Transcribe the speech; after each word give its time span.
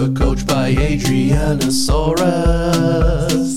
Super 0.00 0.14
coached 0.14 0.46
by 0.46 0.72
Adrianasaurus. 0.72 3.54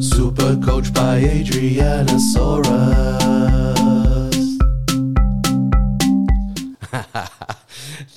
Super 0.00 0.56
coached 0.64 0.94
by 0.94 1.20
Adrianasaurus. 1.20 4.03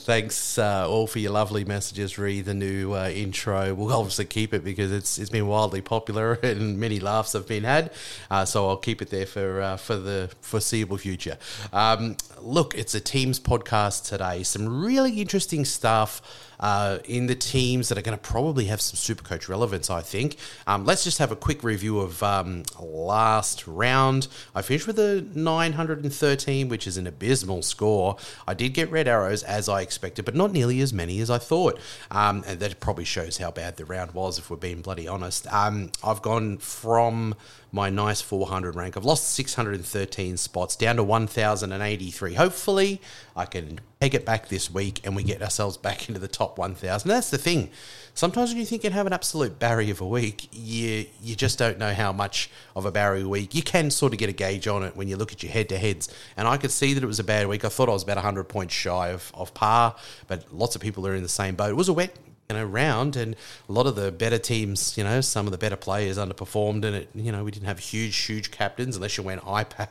Thanks 0.07 0.57
uh, 0.57 0.89
all 0.89 1.05
for 1.05 1.19
your 1.19 1.33
lovely 1.33 1.65
messages. 1.65 2.17
Re 2.17 2.39
the 2.39 2.53
new 2.53 2.93
uh, 2.93 3.09
intro. 3.09 3.73
We'll 3.73 3.91
obviously 3.91 4.23
keep 4.23 4.53
it 4.53 4.63
because 4.63 4.89
it's 4.89 5.17
it's 5.17 5.29
been 5.29 5.47
wildly 5.47 5.81
popular 5.81 6.35
and 6.43 6.79
many 6.79 7.01
laughs 7.01 7.33
have 7.33 7.45
been 7.45 7.65
had. 7.65 7.91
Uh, 8.31 8.45
so 8.45 8.69
I'll 8.69 8.77
keep 8.77 9.01
it 9.01 9.09
there 9.09 9.25
for 9.25 9.59
uh, 9.59 9.75
for 9.75 9.97
the 9.97 10.31
foreseeable 10.39 10.97
future. 10.97 11.37
Um, 11.73 12.15
look, 12.39 12.73
it's 12.77 12.95
a 12.95 13.01
teams 13.01 13.37
podcast 13.37 14.07
today. 14.07 14.43
Some 14.43 14.81
really 14.81 15.19
interesting 15.19 15.65
stuff 15.65 16.21
uh, 16.59 16.99
in 17.05 17.27
the 17.27 17.35
teams 17.35 17.89
that 17.89 17.97
are 17.97 18.01
going 18.01 18.17
to 18.17 18.21
probably 18.21 18.65
have 18.65 18.81
some 18.81 18.95
super 18.95 19.23
coach 19.23 19.47
relevance, 19.49 19.89
I 19.89 20.01
think. 20.01 20.37
Um, 20.65 20.85
let's 20.85 21.03
just 21.03 21.19
have 21.19 21.31
a 21.31 21.35
quick 21.35 21.63
review 21.63 21.99
of 21.99 22.21
um, 22.23 22.63
last 22.79 23.67
round. 23.67 24.27
I 24.55 24.61
finished 24.61 24.87
with 24.87 24.99
a 24.99 25.25
913, 25.33 26.69
which 26.69 26.87
is 26.87 26.97
an 26.97 27.07
abysmal 27.07 27.61
score. 27.61 28.17
I 28.47 28.53
did 28.53 28.73
get 28.73 28.91
red 28.91 29.07
arrows 29.07 29.43
as 29.43 29.69
I 29.69 29.81
expected, 29.81 30.25
but 30.25 30.35
not 30.35 30.51
nearly 30.51 30.81
as 30.81 30.93
many 30.93 31.19
as 31.19 31.29
I 31.29 31.37
thought. 31.37 31.79
Um, 32.11 32.43
and 32.47 32.59
that 32.59 32.79
probably 32.79 33.05
shows 33.05 33.37
how 33.37 33.51
bad 33.51 33.77
the 33.77 33.85
round 33.85 34.11
was, 34.11 34.39
if 34.39 34.49
we're 34.49 34.57
being 34.57 34.81
bloody 34.81 35.07
honest. 35.07 35.51
Um, 35.53 35.91
I've 36.03 36.21
gone 36.21 36.57
from 36.57 37.35
my 37.71 37.89
nice 37.89 38.21
400 38.21 38.75
rank. 38.75 38.95
I've 38.95 39.05
lost 39.05 39.33
613 39.33 40.37
spots 40.37 40.75
down 40.75 40.95
to 40.95 41.03
1,083. 41.03 42.33
Hopefully, 42.35 43.01
I 43.35 43.45
can 43.45 43.79
take 43.99 44.13
it 44.13 44.25
back 44.25 44.47
this 44.47 44.71
week 44.71 45.01
and 45.05 45.15
we 45.15 45.23
get 45.23 45.41
ourselves 45.41 45.75
back 45.77 46.07
into 46.07 46.19
the 46.19 46.27
top 46.27 46.57
1,000. 46.57 47.09
That's 47.09 47.29
the 47.29 47.37
thing. 47.37 47.69
Sometimes 48.13 48.49
when 48.49 48.59
you 48.59 48.65
think 48.65 48.83
you 48.83 48.89
have 48.89 49.05
an 49.05 49.13
absolute 49.13 49.59
barrier 49.59 49.91
of 49.91 50.01
a 50.01 50.07
week, 50.07 50.47
you 50.51 51.05
you 51.21 51.35
just 51.35 51.59
don't 51.59 51.77
know 51.77 51.93
how 51.93 52.11
much 52.11 52.49
of 52.75 52.85
a 52.85 52.91
barrier 52.91 53.27
week. 53.27 53.53
You 53.53 53.61
can 53.61 53.91
sort 53.91 54.13
of 54.13 54.19
get 54.19 54.29
a 54.29 54.33
gauge 54.33 54.67
on 54.67 54.83
it 54.83 54.95
when 54.95 55.07
you 55.07 55.17
look 55.17 55.31
at 55.31 55.43
your 55.43 55.51
head 55.51 55.69
to 55.69 55.77
heads. 55.77 56.13
And 56.35 56.47
I 56.47 56.57
could 56.57 56.71
see 56.71 56.93
that 56.93 57.03
it 57.03 57.07
was 57.07 57.19
a 57.19 57.23
bad 57.23 57.47
week. 57.47 57.63
I 57.63 57.69
thought 57.69 57.89
I 57.89 57.93
was 57.93 58.03
about 58.03 58.17
100 58.17 58.45
points 58.45 58.73
shy 58.73 59.09
of, 59.09 59.31
of 59.35 59.53
par, 59.53 59.95
but 60.27 60.51
lots 60.51 60.75
of 60.75 60.81
people 60.81 61.05
are 61.05 61.15
in 61.15 61.21
the 61.21 61.29
same 61.29 61.55
boat. 61.55 61.69
It 61.69 61.75
was 61.75 61.89
a 61.89 61.93
wet 61.93 62.15
you 62.49 62.55
know, 62.55 62.63
round, 62.63 63.17
and 63.17 63.35
a 63.67 63.71
lot 63.71 63.87
of 63.87 63.95
the 63.95 64.09
better 64.09 64.37
teams, 64.37 64.97
you 64.97 65.03
know, 65.03 65.19
some 65.19 65.47
of 65.47 65.51
the 65.51 65.57
better 65.57 65.75
players 65.75 66.17
underperformed, 66.17 66.85
and 66.85 66.95
it, 66.95 67.09
you 67.13 67.29
know, 67.29 67.43
we 67.43 67.51
didn't 67.51 67.67
have 67.67 67.79
huge, 67.79 68.15
huge 68.15 68.51
captains 68.51 68.95
unless 68.95 69.17
you 69.17 69.23
went 69.23 69.41
IPAP. 69.41 69.89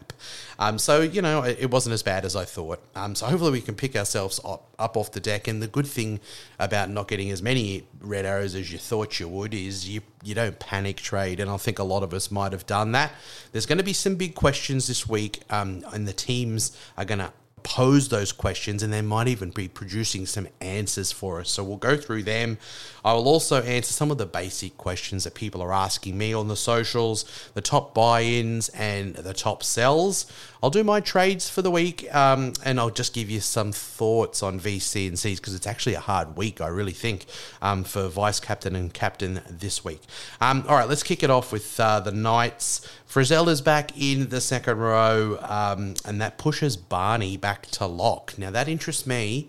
Um, 0.58 0.78
so 0.78 1.02
you 1.02 1.20
know, 1.20 1.42
it, 1.42 1.70
wasn't 1.70 1.92
as 1.92 2.02
bad 2.02 2.24
as 2.24 2.34
I 2.34 2.46
thought. 2.46 2.80
Um, 2.94 3.14
so 3.14 3.26
hopefully 3.26 3.52
we 3.52 3.60
can 3.60 3.74
pick 3.74 3.94
ourselves 3.94 4.40
up, 4.42 4.70
up 4.78 4.96
off 4.96 5.12
the 5.12 5.20
deck. 5.20 5.48
And 5.48 5.62
the 5.62 5.66
good 5.66 5.86
thing 5.86 6.18
about 6.58 6.88
not 6.88 7.08
getting 7.08 7.30
as 7.30 7.42
many 7.42 7.86
red 8.00 8.24
arrows 8.24 8.54
as 8.54 8.72
you 8.72 8.78
thought 8.78 9.20
you 9.20 9.28
would 9.28 9.52
is 9.52 9.86
you 9.88 10.00
you 10.22 10.34
don't 10.34 10.58
panic 10.58 10.96
trade, 10.96 11.40
and 11.40 11.50
I 11.50 11.58
think 11.58 11.78
a 11.78 11.84
lot 11.84 12.02
of 12.02 12.14
us 12.14 12.30
might 12.30 12.52
have 12.52 12.66
done 12.66 12.92
that. 12.92 13.12
There's 13.52 13.66
going 13.66 13.78
to 13.78 13.84
be 13.84 13.92
some 13.92 14.16
big 14.16 14.34
questions 14.34 14.86
this 14.86 15.06
week, 15.06 15.42
um, 15.50 15.84
and 15.92 16.08
the 16.08 16.14
teams 16.14 16.76
are 16.96 17.04
going 17.04 17.18
to 17.18 17.32
pose 17.66 18.10
those 18.10 18.30
questions 18.30 18.80
and 18.80 18.92
they 18.92 19.02
might 19.02 19.26
even 19.26 19.50
be 19.50 19.66
producing 19.66 20.24
some 20.24 20.46
answers 20.60 21.10
for 21.10 21.40
us. 21.40 21.50
So 21.50 21.64
we'll 21.64 21.78
go 21.78 21.96
through 21.96 22.22
them. 22.22 22.58
I 23.04 23.12
will 23.12 23.26
also 23.26 23.60
answer 23.62 23.92
some 23.92 24.12
of 24.12 24.18
the 24.18 24.26
basic 24.26 24.76
questions 24.76 25.24
that 25.24 25.34
people 25.34 25.60
are 25.60 25.72
asking 25.72 26.16
me 26.16 26.32
on 26.32 26.46
the 26.46 26.54
socials, 26.54 27.24
the 27.54 27.60
top 27.60 27.92
buy 27.92 28.22
ins 28.22 28.68
and 28.68 29.16
the 29.16 29.34
top 29.34 29.64
sells. 29.64 30.26
I'll 30.62 30.70
do 30.70 30.84
my 30.84 31.00
trades 31.00 31.50
for 31.50 31.60
the 31.60 31.70
week 31.70 32.12
um, 32.14 32.52
and 32.64 32.78
I'll 32.78 32.88
just 32.88 33.12
give 33.12 33.28
you 33.28 33.40
some 33.40 33.72
thoughts 33.72 34.44
on 34.44 34.60
VC 34.60 35.08
and 35.08 35.18
Cs 35.18 35.40
because 35.40 35.54
it's 35.54 35.66
actually 35.66 35.94
a 35.94 36.00
hard 36.00 36.36
week, 36.36 36.60
I 36.60 36.68
really 36.68 36.92
think, 36.92 37.26
um, 37.60 37.82
for 37.82 38.06
vice 38.06 38.38
captain 38.38 38.76
and 38.76 38.94
captain 38.94 39.40
this 39.50 39.84
week. 39.84 40.02
Um, 40.40 40.64
all 40.68 40.76
right, 40.76 40.88
let's 40.88 41.02
kick 41.02 41.24
it 41.24 41.30
off 41.30 41.50
with 41.50 41.80
uh, 41.80 41.98
the 41.98 42.12
Knights. 42.12 42.88
Frizzell 43.16 43.48
is 43.48 43.62
back 43.62 43.98
in 43.98 44.28
the 44.28 44.42
second 44.42 44.76
row, 44.76 45.38
um, 45.40 45.94
and 46.04 46.20
that 46.20 46.36
pushes 46.36 46.76
Barney 46.76 47.38
back 47.38 47.64
to 47.68 47.86
lock. 47.86 48.34
Now, 48.36 48.50
that 48.50 48.68
interests 48.68 49.06
me 49.06 49.48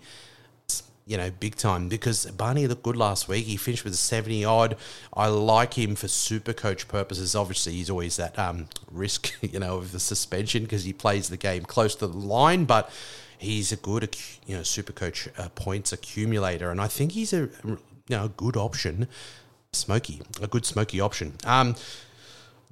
you 1.04 1.18
know, 1.18 1.30
big 1.30 1.54
time 1.54 1.90
because 1.90 2.24
Barney 2.26 2.66
looked 2.66 2.82
good 2.82 2.96
last 2.96 3.28
week. 3.28 3.44
He 3.44 3.58
finished 3.58 3.84
with 3.84 3.92
a 3.92 3.96
70 3.96 4.42
odd. 4.46 4.76
I 5.12 5.26
like 5.26 5.74
him 5.74 5.96
for 5.96 6.08
super 6.08 6.54
coach 6.54 6.88
purposes. 6.88 7.34
Obviously, 7.34 7.74
he's 7.74 7.90
always 7.90 8.16
that 8.16 8.38
um, 8.38 8.68
risk, 8.90 9.34
you 9.42 9.58
know, 9.58 9.76
of 9.76 9.92
the 9.92 10.00
suspension 10.00 10.62
because 10.62 10.84
he 10.84 10.94
plays 10.94 11.28
the 11.28 11.36
game 11.36 11.64
close 11.64 11.94
to 11.96 12.06
the 12.06 12.16
line, 12.16 12.64
but 12.64 12.90
he's 13.36 13.70
a 13.70 13.76
good, 13.76 14.16
you 14.46 14.56
know, 14.56 14.62
super 14.62 14.94
coach 14.94 15.28
uh, 15.36 15.50
points 15.50 15.92
accumulator. 15.92 16.70
And 16.70 16.80
I 16.80 16.88
think 16.88 17.12
he's 17.12 17.34
a, 17.34 17.50
you 17.64 17.78
know, 18.08 18.24
a 18.24 18.30
good 18.30 18.56
option. 18.56 19.08
Smoky, 19.74 20.22
a 20.40 20.46
good 20.46 20.64
smoky 20.64 21.00
option. 21.00 21.34
Um, 21.44 21.74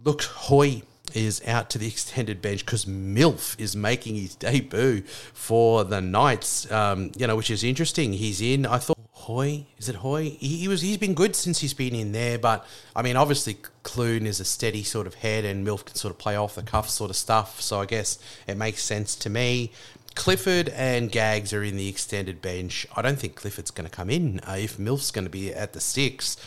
look, 0.03 0.23
Hoy 0.23 0.83
is 1.15 1.41
out 1.47 1.71
to 1.71 1.79
the 1.79 1.87
extended 1.87 2.43
bench 2.43 2.65
because 2.65 2.85
Milf 2.85 3.59
is 3.59 3.75
making 3.77 4.17
his 4.17 4.35
debut 4.35 5.03
for 5.33 5.85
the 5.85 6.01
Knights. 6.01 6.71
Um, 6.71 7.13
you 7.17 7.27
know, 7.27 7.37
which 7.37 7.51
is 7.51 7.65
interesting. 7.65 8.13
He's 8.13 8.41
in. 8.41 8.67
I 8.67 8.79
thought 8.79 8.99
Hoy 9.13 9.67
is 9.79 9.89
it 9.89 9.97
Hoy? 9.97 10.37
He, 10.39 10.59
he, 10.59 10.69
was. 10.69 10.83
He's 10.83 10.99
been 10.99 11.15
good 11.15 11.35
since 11.35 11.59
he's 11.61 11.75
been 11.75 11.95
in 11.95 12.13
there. 12.13 12.39
But 12.39 12.67
I 12.95 13.03
mean, 13.03 13.17
obviously 13.17 13.57
Clune 13.83 14.27
is 14.27 14.41
a 14.41 14.45
steady 14.45 14.83
sort 14.83 15.07
of 15.07 15.15
head, 15.15 15.45
and 15.45 15.67
Milf 15.67 15.85
can 15.85 15.97
sort 15.97 16.13
of 16.13 16.19
play 16.19 16.37
off 16.37 16.55
the 16.55 16.63
cuff 16.63 16.89
sort 16.89 17.11
of 17.11 17.17
stuff. 17.17 17.61
So 17.61 17.81
I 17.81 17.87
guess 17.87 18.19
it 18.47 18.57
makes 18.57 18.83
sense 18.83 19.17
to 19.17 19.31
me. 19.31 19.73
Clifford 20.15 20.71
and 20.71 21.13
Gags 21.13 21.53
are 21.53 21.63
in 21.63 21.77
the 21.77 21.89
extended 21.89 22.41
bench. 22.41 22.87
I 22.97 23.03
don't 23.03 23.19
think 23.19 23.35
Clifford's 23.35 23.71
going 23.71 23.89
to 23.89 23.95
come 23.95 24.09
in. 24.09 24.41
Uh, 24.41 24.57
if 24.59 24.79
Milf's 24.79 25.11
going 25.11 25.27
to 25.27 25.31
be 25.31 25.53
at 25.53 25.75
the 25.75 25.81
six, 25.81 26.39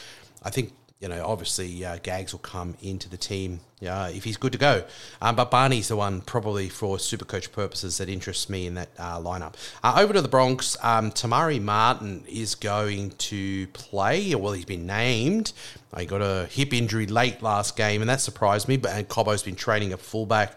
I 0.42 0.50
think 0.50 0.74
you 1.00 1.08
know, 1.08 1.26
obviously 1.26 1.86
uh, 1.86 1.98
Gags 2.04 2.34
will 2.34 2.40
come 2.40 2.76
into 2.82 3.08
the 3.10 3.18
team 3.18 3.62
uh, 3.88 4.12
if 4.14 4.26
he's 4.26 4.36
good 4.36 4.52
to 4.52 4.58
go. 4.58 4.84
Um, 5.22 5.36
but 5.38 5.50
Barney's 5.50 5.88
the 5.88 5.96
one 5.96 6.20
probably 6.22 6.68
for 6.68 7.00
super 7.00 7.24
coach 7.24 7.52
purposes 7.54 7.98
that 8.00 8.10
interests 8.10 8.50
me 8.50 8.68
in 8.68 8.74
that 8.74 8.90
uh, 8.98 9.18
lineup. 9.18 9.54
Uh, 9.82 9.96
over 9.98 10.12
to 10.12 10.22
the 10.22 10.28
Bronx, 10.28 10.76
um, 10.84 11.12
Te 11.12 11.28
Maire 11.28 11.62
Martin 11.62 12.26
is 12.28 12.54
going 12.56 13.12
to 13.12 13.68
play. 13.68 14.36
Well, 14.36 14.52
he's 14.52 14.66
been 14.66 14.86
named. 14.86 15.54
He 15.98 16.06
got 16.06 16.22
a 16.22 16.46
hip 16.46 16.72
injury 16.72 17.08
late 17.08 17.42
last 17.42 17.76
game, 17.76 18.02
and 18.02 18.10
that 18.10 18.22
surprised 18.22 18.68
me. 18.68 18.78
But 18.78 18.92
and 18.92 19.08
Cobbo's 19.08 19.42
been 19.42 19.56
training 19.56 19.92
at 19.92 20.00
fullback. 20.00 20.56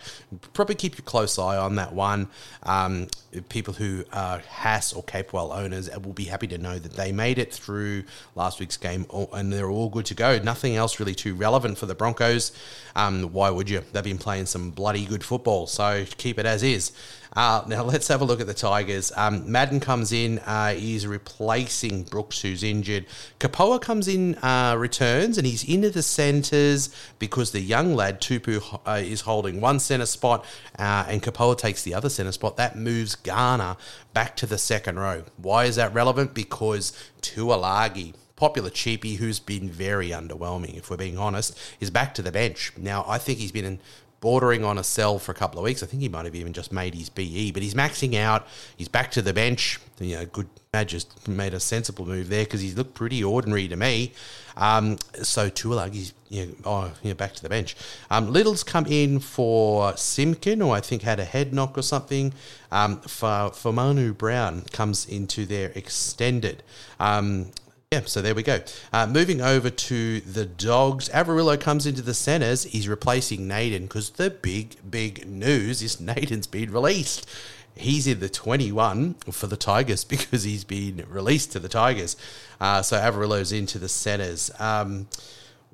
Probably 0.52 0.74
keep 0.74 0.98
a 0.98 1.02
close 1.02 1.38
eye 1.38 1.56
on 1.56 1.76
that 1.76 1.94
one. 1.94 2.28
Um, 2.64 3.08
people 3.48 3.72
who 3.72 4.04
are 4.12 4.40
Haas 4.40 4.92
or 4.92 5.02
Capewell 5.02 5.56
owners 5.56 5.88
will 5.90 6.12
be 6.12 6.24
happy 6.24 6.46
to 6.48 6.58
know 6.58 6.78
that 6.78 6.92
they 6.92 7.12
made 7.12 7.38
it 7.38 7.52
through 7.52 8.04
last 8.34 8.60
week's 8.60 8.76
game, 8.76 9.06
and 9.32 9.50
they're 9.50 9.70
all 9.70 9.88
good 9.88 10.04
to 10.06 10.14
go. 10.14 10.38
Nothing 10.38 10.76
else 10.76 11.00
really 11.00 11.14
too 11.14 11.34
relevant 11.34 11.78
for 11.78 11.86
the 11.86 11.94
Broncos. 11.94 12.52
Um, 12.94 13.32
why 13.32 13.48
would 13.48 13.70
you? 13.70 13.82
They've 13.92 14.04
been 14.04 14.18
playing 14.18 14.46
some 14.46 14.70
bloody 14.70 15.06
good 15.06 15.24
football, 15.24 15.66
so 15.66 16.04
keep 16.18 16.38
it 16.38 16.44
as 16.44 16.62
is. 16.62 16.92
Uh, 17.34 17.62
now 17.66 17.82
let's 17.82 18.08
have 18.08 18.20
a 18.20 18.24
look 18.24 18.40
at 18.40 18.46
the 18.46 18.54
Tigers. 18.54 19.12
Um, 19.16 19.50
Madden 19.50 19.80
comes 19.80 20.12
in, 20.12 20.38
uh, 20.40 20.74
he's 20.74 21.06
replacing 21.06 22.04
Brooks, 22.04 22.42
who's 22.42 22.62
injured. 22.62 23.06
Kapoa 23.40 23.80
comes 23.80 24.08
in, 24.08 24.36
uh, 24.36 24.76
returns, 24.78 25.38
and 25.38 25.46
he's 25.46 25.64
into 25.64 25.90
the 25.90 26.02
centres 26.02 26.94
because 27.18 27.52
the 27.52 27.60
young 27.60 27.94
lad 27.94 28.20
Tupu 28.20 28.80
uh, 28.86 28.92
is 28.92 29.22
holding 29.22 29.60
one 29.60 29.80
centre 29.80 30.06
spot, 30.06 30.44
uh, 30.78 31.04
and 31.08 31.22
Kapoa 31.22 31.56
takes 31.56 31.82
the 31.82 31.94
other 31.94 32.08
centre 32.08 32.32
spot. 32.32 32.56
That 32.56 32.76
moves 32.76 33.14
Garner 33.14 33.76
back 34.12 34.36
to 34.36 34.46
the 34.46 34.58
second 34.58 34.98
row. 34.98 35.24
Why 35.36 35.64
is 35.64 35.76
that 35.76 35.94
relevant? 35.94 36.34
Because 36.34 36.92
Tuilagi 37.22 38.14
popular 38.42 38.70
cheapie 38.70 39.18
who's 39.18 39.38
been 39.38 39.70
very 39.70 40.08
underwhelming, 40.08 40.76
if 40.76 40.90
we're 40.90 40.96
being 40.96 41.16
honest, 41.16 41.56
is 41.78 41.90
back 41.90 42.12
to 42.12 42.22
the 42.22 42.32
bench. 42.32 42.72
Now, 42.76 43.04
I 43.06 43.16
think 43.18 43.38
he's 43.38 43.52
been 43.52 43.78
bordering 44.22 44.64
on 44.64 44.78
a 44.78 44.84
sell 44.84 45.18
for 45.18 45.32
a 45.32 45.34
couple 45.34 45.58
of 45.58 45.64
weeks. 45.64 45.82
I 45.82 45.86
think 45.86 46.00
he 46.00 46.08
might 46.08 46.24
have 46.24 46.34
even 46.34 46.54
just 46.54 46.72
made 46.72 46.94
his 46.94 47.10
BE, 47.10 47.50
but 47.50 47.62
he's 47.62 47.74
maxing 47.74 48.14
out. 48.14 48.46
He's 48.76 48.88
back 48.88 49.10
to 49.10 49.20
the 49.20 49.34
bench. 49.34 49.78
You 50.00 50.16
know, 50.16 50.26
good 50.26 50.48
just 50.86 51.28
made 51.28 51.52
a 51.52 51.60
sensible 51.60 52.06
move 52.06 52.30
there 52.30 52.44
because 52.44 52.62
he's 52.62 52.78
looked 52.78 52.94
pretty 52.94 53.22
ordinary 53.22 53.68
to 53.68 53.76
me. 53.76 54.14
Um, 54.56 54.96
so 55.22 55.50
Tuilagi's 55.50 56.14
you 56.30 56.46
know, 56.46 56.52
oh, 56.64 56.92
you 57.02 57.10
know, 57.10 57.14
back 57.14 57.34
to 57.34 57.42
the 57.42 57.50
bench. 57.50 57.76
Um, 58.10 58.32
Little's 58.32 58.64
come 58.64 58.86
in 58.86 59.20
for 59.20 59.92
Simkin, 59.92 60.58
who 60.58 60.70
I 60.70 60.80
think 60.80 61.02
had 61.02 61.20
a 61.20 61.26
head 61.26 61.52
knock 61.52 61.76
or 61.76 61.82
something. 61.82 62.32
Um, 62.70 63.02
for, 63.02 63.50
for 63.52 63.70
Manu 63.70 64.14
Brown 64.14 64.62
comes 64.72 65.04
into 65.04 65.44
their 65.44 65.72
extended. 65.74 66.62
Um, 66.98 67.50
yeah, 67.92 68.00
so 68.06 68.22
there 68.22 68.34
we 68.34 68.42
go. 68.42 68.60
Uh, 68.90 69.06
moving 69.06 69.42
over 69.42 69.68
to 69.68 70.20
the 70.22 70.46
dogs, 70.46 71.10
Averillo 71.10 71.60
comes 71.60 71.84
into 71.86 72.00
the 72.00 72.14
centres. 72.14 72.62
He's 72.62 72.88
replacing 72.88 73.46
Naden 73.46 73.82
because 73.82 74.08
the 74.08 74.30
big, 74.30 74.76
big 74.90 75.28
news 75.28 75.82
is 75.82 76.00
Naden's 76.00 76.46
been 76.46 76.72
released. 76.72 77.28
He's 77.74 78.06
in 78.06 78.20
the 78.20 78.30
21 78.30 79.14
for 79.30 79.46
the 79.46 79.58
Tigers 79.58 80.04
because 80.14 80.44
he's 80.44 80.64
been 80.64 81.04
released 81.06 81.52
to 81.52 81.58
the 81.58 81.68
Tigers. 81.68 82.16
Uh, 82.58 82.80
so 82.80 82.96
Averillo's 82.96 83.52
into 83.52 83.78
the 83.78 83.90
centres. 83.90 84.50
Um, 84.58 85.08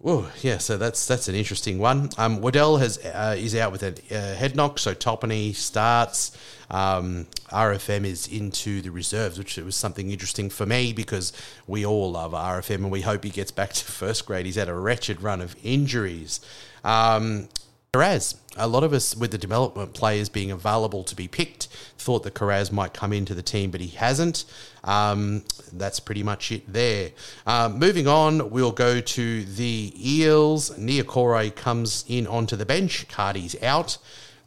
Oh 0.04 0.30
yeah, 0.42 0.58
so 0.58 0.76
that's 0.76 1.06
that's 1.06 1.26
an 1.26 1.34
interesting 1.34 1.78
one. 1.78 2.10
Um, 2.18 2.40
Waddell 2.40 2.76
has 2.76 3.04
uh, 3.04 3.34
is 3.36 3.56
out 3.56 3.72
with 3.72 3.82
a 3.82 3.94
uh, 4.16 4.34
head 4.36 4.54
knock, 4.54 4.78
so 4.78 4.94
Topany 4.94 5.54
starts. 5.54 6.36
Um, 6.70 7.26
RFM 7.50 8.04
is 8.04 8.28
into 8.28 8.80
the 8.80 8.90
reserves, 8.90 9.38
which 9.38 9.56
was 9.56 9.74
something 9.74 10.10
interesting 10.10 10.50
for 10.50 10.66
me 10.66 10.92
because 10.92 11.32
we 11.66 11.84
all 11.84 12.12
love 12.12 12.32
RFM 12.32 12.76
and 12.76 12.90
we 12.90 13.00
hope 13.00 13.24
he 13.24 13.30
gets 13.30 13.50
back 13.50 13.72
to 13.72 13.84
first 13.84 14.26
grade. 14.26 14.46
He's 14.46 14.56
had 14.56 14.68
a 14.68 14.74
wretched 14.74 15.20
run 15.20 15.40
of 15.40 15.56
injuries. 15.64 16.40
Um, 16.84 17.48
Karaz, 17.94 18.36
a 18.56 18.68
lot 18.68 18.84
of 18.84 18.92
us 18.92 19.16
with 19.16 19.30
the 19.30 19.38
development 19.38 19.94
players 19.94 20.28
being 20.28 20.50
available 20.50 21.04
to 21.04 21.16
be 21.16 21.26
picked 21.26 21.68
thought 21.96 22.22
that 22.22 22.34
Karaz 22.34 22.70
might 22.70 22.92
come 22.92 23.14
into 23.14 23.34
the 23.34 23.42
team, 23.42 23.70
but 23.70 23.80
he 23.80 23.88
hasn't. 23.88 24.44
Um, 24.84 25.44
that's 25.72 25.98
pretty 25.98 26.22
much 26.22 26.52
it 26.52 26.70
there. 26.70 27.12
Um, 27.46 27.78
moving 27.78 28.06
on, 28.06 28.50
we'll 28.50 28.72
go 28.72 29.00
to 29.00 29.44
the 29.44 29.92
Eels. 29.96 30.70
Niokore 30.78 31.54
comes 31.54 32.04
in 32.08 32.26
onto 32.26 32.56
the 32.56 32.66
bench. 32.66 33.08
Cardi's 33.08 33.60
out. 33.62 33.96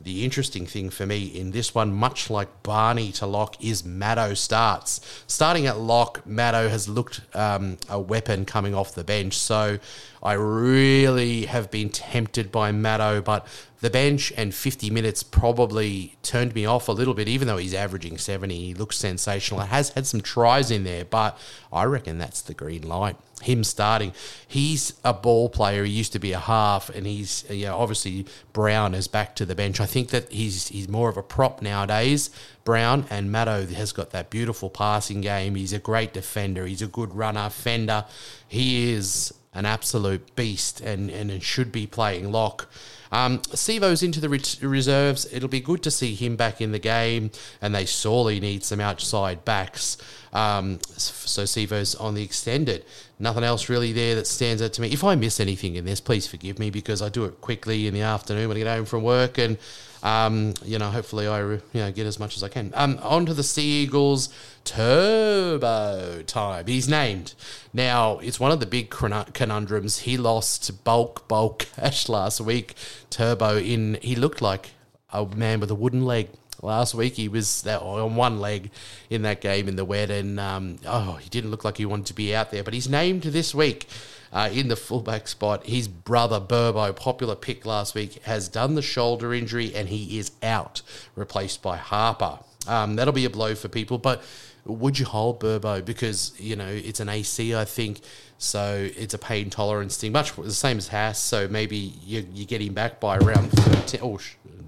The 0.04 0.24
interesting 0.24 0.66
thing 0.66 0.90
for 0.90 1.06
me 1.06 1.26
in 1.26 1.52
this 1.52 1.76
one, 1.76 1.94
much 1.94 2.30
like 2.30 2.64
Barney 2.64 3.12
to 3.14 3.28
lock, 3.28 3.64
is 3.64 3.84
Maddo 3.84 4.36
starts. 4.36 5.02
Starting 5.28 5.68
at 5.68 5.78
lock, 5.78 6.26
Maddo 6.26 6.70
has 6.70 6.90
looked 6.90 7.22
um, 7.36 7.78
a 7.88 8.00
weapon 8.00 8.46
coming 8.46 8.74
off 8.74 8.96
the 8.96 9.04
bench. 9.04 9.38
So 9.38 9.78
I 10.24 10.34
really 10.34 11.46
have 11.46 11.72
been 11.72 11.90
tempted 11.90 12.52
by 12.52 12.72
Maddo, 12.72 13.24
but 13.24 13.48
the 13.80 13.90
bench 13.90 14.32
and 14.38 14.54
50 14.54 14.92
minutes 14.92 15.24
probably 15.24 16.16
turned 16.22 16.54
me 16.54 16.66
off 16.66 16.88
a 16.88 16.92
little 16.92 17.16
bit, 17.16 17.28
even 17.28 17.48
though 17.48 17.58
he's 17.58 17.74
averaging 17.74 18.20
70. 18.20 18.56
He 18.56 18.74
looks 18.76 18.98
sensational. 18.98 19.62
It 19.62 19.68
has 19.68 19.90
had 19.90 20.06
some 20.06 20.22
tries 20.22 20.70
in 20.70 20.84
there, 20.84 21.04
but 21.04 21.38
I 21.74 21.86
reckon 21.86 22.20
that's 22.20 22.42
the 22.42 22.54
green 22.54 22.88
light. 22.88 23.16
Him 23.42 23.64
starting. 23.64 24.14
He's 24.48 24.94
a 25.04 25.14
ball 25.14 25.50
player. 25.50 25.84
He 25.84 25.92
used 25.92 26.14
to 26.14 26.20
be 26.20 26.32
a 26.32 26.40
half, 26.40 26.92
and 26.92 27.08
he's, 27.08 27.44
you 27.50 27.66
know, 27.66 27.80
obviously 27.80 28.28
Brown 28.54 28.94
is 28.94 29.08
back 29.08 29.36
to 29.38 29.48
the 29.48 29.56
bench. 29.56 29.82
I 29.82 29.88
think 29.88 30.10
that 30.10 30.32
he's 30.32 30.68
he's 30.68 30.88
more 30.88 31.10
of 31.10 31.18
a 31.18 31.24
prop 31.24 31.60
nowadays. 31.60 32.30
Brown 32.64 33.06
and 33.10 33.34
Maddo 33.34 33.68
has 33.72 33.92
got 33.94 34.12
that 34.12 34.30
beautiful 34.30 34.70
passing 34.70 35.22
game. 35.22 35.56
He's 35.56 35.74
a 35.74 35.80
great 35.80 36.14
defender. 36.14 36.68
He's 36.68 36.84
a 36.84 36.88
good 36.88 37.16
runner, 37.16 37.50
fender. 37.50 38.06
He 38.48 38.92
is 38.92 39.34
an 39.54 39.66
absolute 39.66 40.36
beast 40.36 40.82
and, 40.82 41.10
and 41.10 41.44
should 41.44 41.72
be 41.72 41.86
playing 41.88 42.32
lock. 42.32 42.70
Um, 43.12 43.40
Sivo's 43.40 44.04
into 44.04 44.20
the 44.20 44.30
re- 44.30 44.42
reserves. 44.62 45.28
It'll 45.32 45.50
be 45.50 45.60
good 45.60 45.84
to 45.84 45.92
see 45.92 46.16
him 46.16 46.36
back 46.36 46.62
in 46.62 46.72
the 46.72 46.80
game, 46.80 47.32
and 47.62 47.76
they 47.76 47.86
sorely 47.86 48.40
need 48.40 48.64
some 48.64 48.80
outside 48.80 49.44
backs. 49.44 49.98
Um, 50.34 50.80
so 50.98 51.44
Sivo's 51.44 51.96
on 51.96 52.14
the 52.14 52.24
extended. 52.24 52.86
Nothing 53.20 53.44
else 53.44 53.70
really 53.70 53.92
there 53.92 54.16
that 54.16 54.28
stands 54.28 54.62
out 54.62 54.74
to 54.74 54.82
me. 54.82 54.92
If 54.92 55.04
I 55.04 55.16
miss 55.16 55.40
anything 55.40 55.76
in 55.76 55.86
this, 55.86 56.00
please 56.00 56.26
forgive 56.26 56.58
me 56.58 56.70
because 56.70 57.02
I 57.02 57.10
do 57.10 57.26
it 57.26 57.42
quickly 57.42 57.86
in 57.88 57.94
the 57.94 58.02
afternoon 58.02 58.48
when 58.48 58.58
I 58.58 58.62
get 58.62 58.76
home 58.76 58.86
from 58.86 59.04
work 59.04 59.38
and. 59.38 59.58
Um, 60.04 60.56
you 60.66 60.80
know, 60.80 60.90
hopefully 60.90 61.28
I 61.28 61.42
you 61.42 61.62
know 61.76 61.92
get 61.92 62.08
as 62.08 62.20
much 62.20 62.36
as 62.36 62.44
I 62.44 62.50
can. 62.50 62.72
Um, 62.74 63.00
on 63.04 63.28
to 63.28 63.36
the 63.36 63.44
Sea 63.44 63.84
Eagles 63.84 64.30
Turbo 64.64 66.24
time. 66.24 66.66
He's 66.68 66.90
named. 66.90 67.34
Now 67.74 68.18
it's 68.20 68.40
one 68.40 68.52
of 68.52 68.60
the 68.60 68.66
big 68.66 68.90
conundrums. 68.90 70.00
He 70.00 70.18
lost 70.18 70.84
bulk 70.84 71.28
bulk 71.28 71.68
cash 71.76 72.10
last 72.10 72.42
week. 72.42 72.76
Turbo 73.12 73.58
in 73.58 74.00
he 74.02 74.16
looked 74.16 74.42
like 74.42 74.72
a 75.14 75.26
man 75.26 75.60
with 75.60 75.70
a 75.70 75.76
wooden 75.76 76.06
leg. 76.06 76.30
Last 76.64 76.94
week 76.94 77.16
he 77.16 77.28
was 77.28 77.66
on 77.66 78.16
one 78.16 78.40
leg 78.40 78.72
in 79.10 79.24
that 79.24 79.42
game 79.42 79.68
in 79.68 79.76
the 79.76 79.86
wet, 79.86 80.12
and 80.12 80.40
um, 80.40 80.78
oh, 80.86 81.14
he 81.16 81.30
didn't 81.30 81.52
look 81.52 81.64
like 81.64 81.78
he 81.78 81.86
wanted 81.86 82.08
to 82.08 82.14
be 82.14 82.36
out 82.36 82.52
there. 82.52 82.64
But 82.64 82.74
he's 82.74 82.88
named 82.88 83.24
this 83.24 83.54
week 83.56 83.88
uh, 84.32 84.50
in 84.52 84.68
the 84.68 84.76
fullback 84.76 85.28
spot. 85.28 85.66
His 85.66 85.88
brother 85.88 86.40
Burbo, 86.40 86.96
popular 86.96 87.36
pick 87.36 87.66
last 87.66 87.96
week, 87.96 88.22
has 88.24 88.48
done 88.48 88.76
the 88.76 88.82
shoulder 88.82 89.34
injury 89.34 89.74
and 89.76 89.90
he 89.90 90.20
is 90.20 90.32
out, 90.44 90.82
replaced 91.16 91.62
by 91.62 91.78
Harper. 91.78 92.40
Um, 92.68 92.96
that'll 92.96 93.14
be 93.14 93.26
a 93.26 93.30
blow 93.30 93.56
for 93.56 93.68
people, 93.68 93.98
but 93.98 94.22
would 94.66 95.00
you 95.00 95.06
hold 95.06 95.40
Burbo 95.40 95.84
because 95.84 96.34
you 96.38 96.56
know 96.56 96.68
it's 96.68 97.00
an 97.00 97.10
AC, 97.10 97.56
I 97.56 97.66
think, 97.66 98.02
so 98.42 98.90
it's 98.98 99.14
a 99.14 99.20
pain 99.20 99.52
tolerance 99.52 99.98
thing, 99.98 100.12
much 100.12 100.36
the 100.36 100.52
same 100.52 100.80
as 100.80 100.88
Haas. 100.88 101.20
So 101.20 101.48
maybe 101.48 101.94
you 102.04 102.26
you 102.34 102.46
get 102.46 102.60
him 102.60 102.74
back 102.74 103.00
by 103.00 103.20
round 103.20 103.52
thirteen. 103.52 104.00
Oh, 104.04 104.20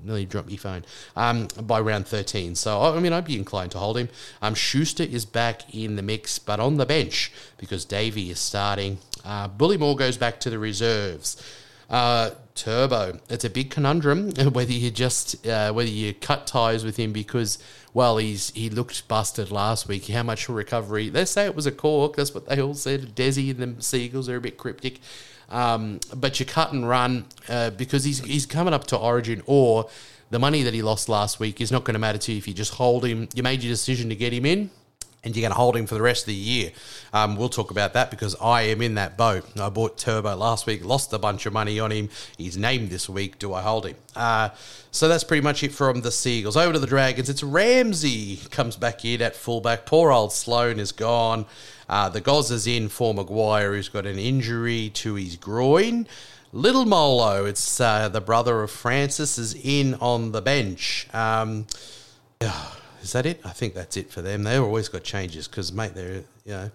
nearly 0.04 0.25
dropped 0.25 0.52
my 0.52 0.58
phone. 0.58 0.86
Um, 1.16 1.48
by 1.60 1.80
round 1.80 2.08
thirteen. 2.08 2.54
So 2.54 2.80
I 2.80 3.00
mean, 3.00 3.14
I'd 3.14 3.25
be 3.25 3.36
inclined 3.36 3.72
to 3.72 3.80
hold 3.80 3.98
him. 3.98 4.10
Um, 4.44 4.54
Schuster 4.54 5.02
is 5.02 5.25
back 5.25 5.74
in 5.74 5.96
the 5.96 6.04
mix, 6.04 6.38
but 6.38 6.60
on 6.60 6.78
the 6.78 6.86
bench 6.86 7.31
because 7.58 7.84
Davey 7.84 8.30
is 8.30 8.40
starting. 8.40 9.00
Uh, 9.25 9.50
Bullimore 9.50 9.98
goes 9.98 10.18
back 10.18 10.40
to 10.42 10.52
the 10.52 10.60
reserves. 10.60 11.42
Uh, 11.89 12.31
Turbo, 12.56 13.19
it's 13.30 13.44
a 13.44 13.50
big 13.50 13.71
conundrum 13.71 14.31
whether 14.51 14.71
you 14.71 14.91
just 14.91 15.45
uh, 15.47 15.71
whether 15.74 15.89
you 15.89 16.13
cut 16.13 16.45
ties 16.45 16.85
with 16.85 16.97
him 16.97 17.12
because 17.12 17.57
well 17.94 18.18
he's 18.18 18.51
he 18.51 18.69
looked 18.69 19.07
busted 19.07 19.51
last 19.51 19.88
week. 19.88 20.07
How 20.07 20.24
much 20.24 20.47
recovery? 20.47 21.09
They 21.09 21.25
say 21.25 21.45
it 21.45 21.56
was 21.56 21.65
a 21.65 21.71
cork. 21.71 22.15
That's 22.15 22.33
what 22.33 22.47
they 22.47 22.62
all 22.62 22.75
said. 22.75 23.15
Desi 23.15 23.50
and 23.59 23.77
the 23.77 23.81
Seagulls 23.83 24.30
are 24.30 24.35
a 24.35 24.41
bit 24.41 24.57
cryptic. 24.57 25.00
Um, 25.50 26.00
but 26.15 26.39
you 26.39 26.45
cut 26.45 26.74
and 26.74 26.88
run 26.88 27.25
uh, 27.50 27.71
because 27.71 28.03
he's 28.03 28.19
he's 28.19 28.45
coming 28.45 28.74
up 28.74 28.86
to 28.88 28.97
Origin 28.97 29.41
or 29.45 29.89
the 30.29 30.39
money 30.39 30.63
that 30.63 30.74
he 30.74 30.81
lost 30.81 31.09
last 31.09 31.39
week 31.39 31.59
is 31.62 31.71
not 31.71 31.83
going 31.83 31.94
to 31.94 32.00
matter 32.00 32.18
to 32.18 32.31
you 32.31 32.38
if 32.38 32.47
you 32.47 32.53
just 32.53 32.74
hold 32.75 33.06
him. 33.06 33.27
You 33.36 33.44
made 33.44 33.63
your 33.63 33.71
decision 33.71 34.09
to 34.09 34.15
get 34.15 34.33
him 34.33 34.45
in 34.45 34.69
and 35.24 35.36
you're 35.36 35.42
going 35.42 35.52
to 35.52 35.58
hold 35.58 35.78
him 35.78 35.86
for 35.86 35.96
the 35.96 36.02
rest 36.02 36.24
of 36.24 36.28
the 36.28 36.34
year. 36.34 36.72
Um, 37.14 37.38
we'll 37.38 37.50
talk 37.50 37.72
about 37.72 37.94
that 37.94 38.12
because 38.12 38.36
I 38.42 38.64
am 38.64 38.81
in 38.81 38.96
that 38.96 39.18
boat. 39.18 39.46
I 39.60 39.70
bought 39.70 39.98
Turbo 39.98 40.36
last 40.36 40.66
week, 40.66 40.84
lost 40.84 41.14
a 41.14 41.20
bunch 41.20 41.46
of 41.46 41.54
money 41.54 41.80
on 41.80 41.92
him. 41.92 42.10
He's 42.38 42.58
named 42.58 42.90
this 42.90 43.08
week. 43.08 43.40
Do 43.40 43.54
I 43.54 43.62
hold 43.62 43.86
him? 43.86 43.96
Uh, 44.16 44.50
so 44.92 45.08
that's 45.08 45.24
pretty 45.24 45.42
much 45.42 45.64
it 45.64 45.72
from 45.72 46.02
the 46.02 46.12
Seagulls. 46.12 46.58
Over 46.58 46.74
to 46.74 46.80
the 46.80 46.88
Dragons. 46.88 47.30
It's 47.30 47.44
Ramsey 47.44 48.38
comes 48.52 48.75
back 48.75 49.06
in 49.06 49.22
at 49.22 49.36
fullback. 49.36 49.86
Poor 49.86 50.12
old 50.12 50.34
Sloan 50.34 50.80
is 50.80 50.92
gone. 50.92 51.46
Uh, 51.88 52.10
the 52.10 52.22
Goz 52.22 52.52
is 52.52 52.68
in 52.68 52.90
for 52.90 53.14
Maguire, 53.14 53.74
who's 53.74 53.90
got 53.90 54.06
an 54.06 54.20
injury 54.20 54.90
to 54.96 55.16
his 55.16 55.36
groin. 55.36 56.08
Little 56.52 56.86
Molo, 56.86 57.46
it's 57.46 57.80
uh, 57.80 58.10
the 58.10 58.22
brother 58.22 58.62
of 58.62 58.72
Francis, 58.72 59.38
is 59.38 59.56
in 59.56 59.96
on 59.96 60.34
the 60.34 60.42
bench. 60.42 61.08
Um, 61.14 61.66
is 63.03 63.11
that 63.13 63.25
it? 63.25 63.41
I 63.44 63.50
think 63.50 63.73
that's 63.73 63.97
it 63.97 64.09
for 64.09 64.21
them. 64.21 64.44
They've 64.44 64.61
always 64.61 64.89
got 64.89 65.03
changes 65.03 65.47
because, 65.47 65.71
mate, 65.73 65.94
they're, 65.94 66.23
you 66.45 66.53
know, 66.53 66.71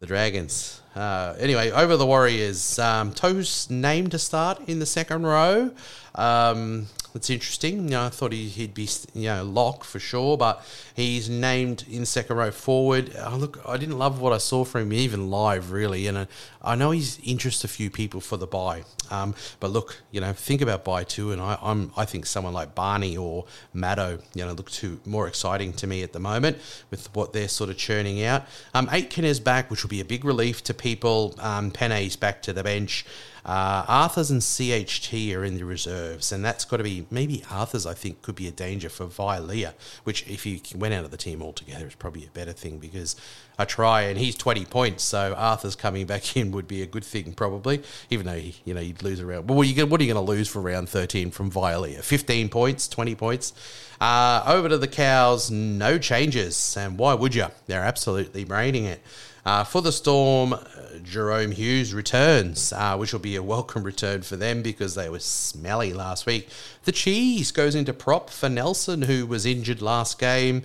the 0.00 0.06
Dragons. 0.06 0.80
Uh, 0.94 1.34
anyway, 1.38 1.70
over 1.70 1.96
the 1.96 2.06
Warriors. 2.06 2.78
Um, 2.78 3.12
Toast 3.12 3.70
named 3.70 4.10
to 4.12 4.18
start 4.18 4.60
in 4.68 4.78
the 4.78 4.86
second 4.86 5.22
row. 5.22 5.70
Um, 6.14 6.86
that's 7.14 7.30
interesting. 7.30 7.84
You 7.84 7.90
know, 7.90 8.04
I 8.06 8.08
thought 8.08 8.32
he, 8.32 8.52
would 8.62 8.74
be, 8.74 8.88
you 9.14 9.28
know, 9.28 9.44
lock 9.44 9.84
for 9.84 10.00
sure, 10.00 10.36
but 10.36 10.66
he's 10.96 11.30
named 11.30 11.84
in 11.88 12.04
second 12.04 12.36
row 12.36 12.50
forward. 12.50 13.14
Look, 13.32 13.60
I 13.66 13.76
didn't 13.76 13.98
love 13.98 14.20
what 14.20 14.32
I 14.32 14.38
saw 14.38 14.64
from 14.64 14.82
him, 14.82 14.92
even 14.92 15.30
live, 15.30 15.70
really. 15.70 16.08
And 16.08 16.18
uh, 16.18 16.26
I 16.62 16.74
know 16.74 16.90
he's 16.90 17.20
interests 17.20 17.62
a 17.62 17.68
few 17.68 17.88
people 17.88 18.20
for 18.20 18.36
the 18.36 18.48
buy. 18.48 18.82
Um, 19.12 19.36
but 19.60 19.70
look, 19.70 20.02
you 20.10 20.20
know, 20.20 20.32
think 20.32 20.60
about 20.60 20.82
buy 20.84 21.04
two, 21.04 21.30
and 21.30 21.40
I, 21.40 21.56
am 21.62 21.92
I 21.96 22.04
think 22.04 22.26
someone 22.26 22.52
like 22.52 22.74
Barney 22.74 23.16
or 23.16 23.44
Maddo, 23.74 24.20
you 24.34 24.44
know, 24.44 24.52
look 24.52 24.70
too 24.70 25.00
more 25.06 25.28
exciting 25.28 25.72
to 25.74 25.86
me 25.86 26.02
at 26.02 26.12
the 26.12 26.18
moment 26.18 26.58
with 26.90 27.14
what 27.14 27.32
they're 27.32 27.48
sort 27.48 27.70
of 27.70 27.76
churning 27.76 28.24
out. 28.24 28.44
Um, 28.74 28.88
Aitken 28.90 29.24
is 29.24 29.38
back, 29.38 29.70
which 29.70 29.84
will 29.84 29.90
be 29.90 30.00
a 30.00 30.04
big 30.04 30.24
relief 30.24 30.64
to 30.64 30.74
people. 30.74 31.36
Um, 31.38 31.70
back 31.70 32.42
to 32.42 32.52
the 32.52 32.64
bench. 32.64 33.06
Uh, 33.44 33.84
Arthurs 33.86 34.30
and 34.30 34.40
CHT 34.40 35.34
are 35.36 35.44
in 35.44 35.56
the 35.56 35.64
reserves, 35.64 36.32
and 36.32 36.42
that's 36.42 36.64
got 36.64 36.78
to 36.78 36.82
be 36.82 37.06
maybe 37.10 37.44
Arthurs. 37.50 37.84
I 37.84 37.92
think 37.92 38.22
could 38.22 38.34
be 38.34 38.48
a 38.48 38.50
danger 38.50 38.88
for 38.88 39.06
Vilea, 39.06 39.74
which 40.04 40.26
if 40.26 40.44
he 40.44 40.62
went 40.74 40.94
out 40.94 41.04
of 41.04 41.10
the 41.10 41.18
team 41.18 41.42
altogether 41.42 41.86
is 41.86 41.94
probably 41.94 42.24
a 42.24 42.30
better 42.30 42.52
thing 42.52 42.78
because 42.78 43.16
I 43.58 43.66
try 43.66 44.02
and 44.02 44.18
he's 44.18 44.34
twenty 44.34 44.64
points, 44.64 45.04
so 45.04 45.34
Arthur's 45.36 45.76
coming 45.76 46.06
back 46.06 46.36
in 46.38 46.52
would 46.52 46.66
be 46.66 46.80
a 46.80 46.86
good 46.86 47.04
thing 47.04 47.34
probably, 47.34 47.82
even 48.08 48.24
though 48.24 48.38
he, 48.38 48.54
you 48.64 48.72
know 48.72 48.80
you'd 48.80 49.02
lose 49.02 49.20
around. 49.20 49.50
Well, 49.50 49.62
you, 49.62 49.86
what 49.86 50.00
are 50.00 50.04
you 50.04 50.14
going 50.14 50.24
to 50.24 50.32
lose 50.32 50.48
for 50.48 50.62
round 50.62 50.88
thirteen 50.88 51.30
from 51.30 51.50
Vilea? 51.50 52.02
Fifteen 52.02 52.48
points, 52.48 52.88
twenty 52.88 53.14
points. 53.14 53.52
Uh, 54.00 54.42
over 54.46 54.68
to 54.70 54.78
the 54.78 54.88
cows, 54.88 55.50
no 55.50 55.98
changes, 55.98 56.76
and 56.78 56.98
why 56.98 57.14
would 57.14 57.34
you? 57.34 57.46
They're 57.66 57.84
absolutely 57.84 58.44
raining 58.44 58.86
it. 58.86 59.02
Uh, 59.44 59.62
for 59.62 59.82
the 59.82 59.92
Storm, 59.92 60.54
Jahrome 61.02 61.52
Hughes 61.52 61.92
returns, 61.92 62.72
uh, 62.72 62.96
which 62.96 63.12
will 63.12 63.20
be 63.20 63.36
a 63.36 63.42
welcome 63.42 63.82
return 63.82 64.22
for 64.22 64.36
them 64.36 64.62
because 64.62 64.94
they 64.94 65.08
were 65.10 65.18
smelly 65.18 65.92
last 65.92 66.24
week. 66.24 66.48
The 66.84 66.92
Cheese 66.92 67.50
goes 67.50 67.74
into 67.74 67.92
prop 67.92 68.30
for 68.30 68.48
Nelson, 68.48 69.02
who 69.02 69.26
was 69.26 69.44
injured 69.44 69.82
last 69.82 70.18
game. 70.18 70.62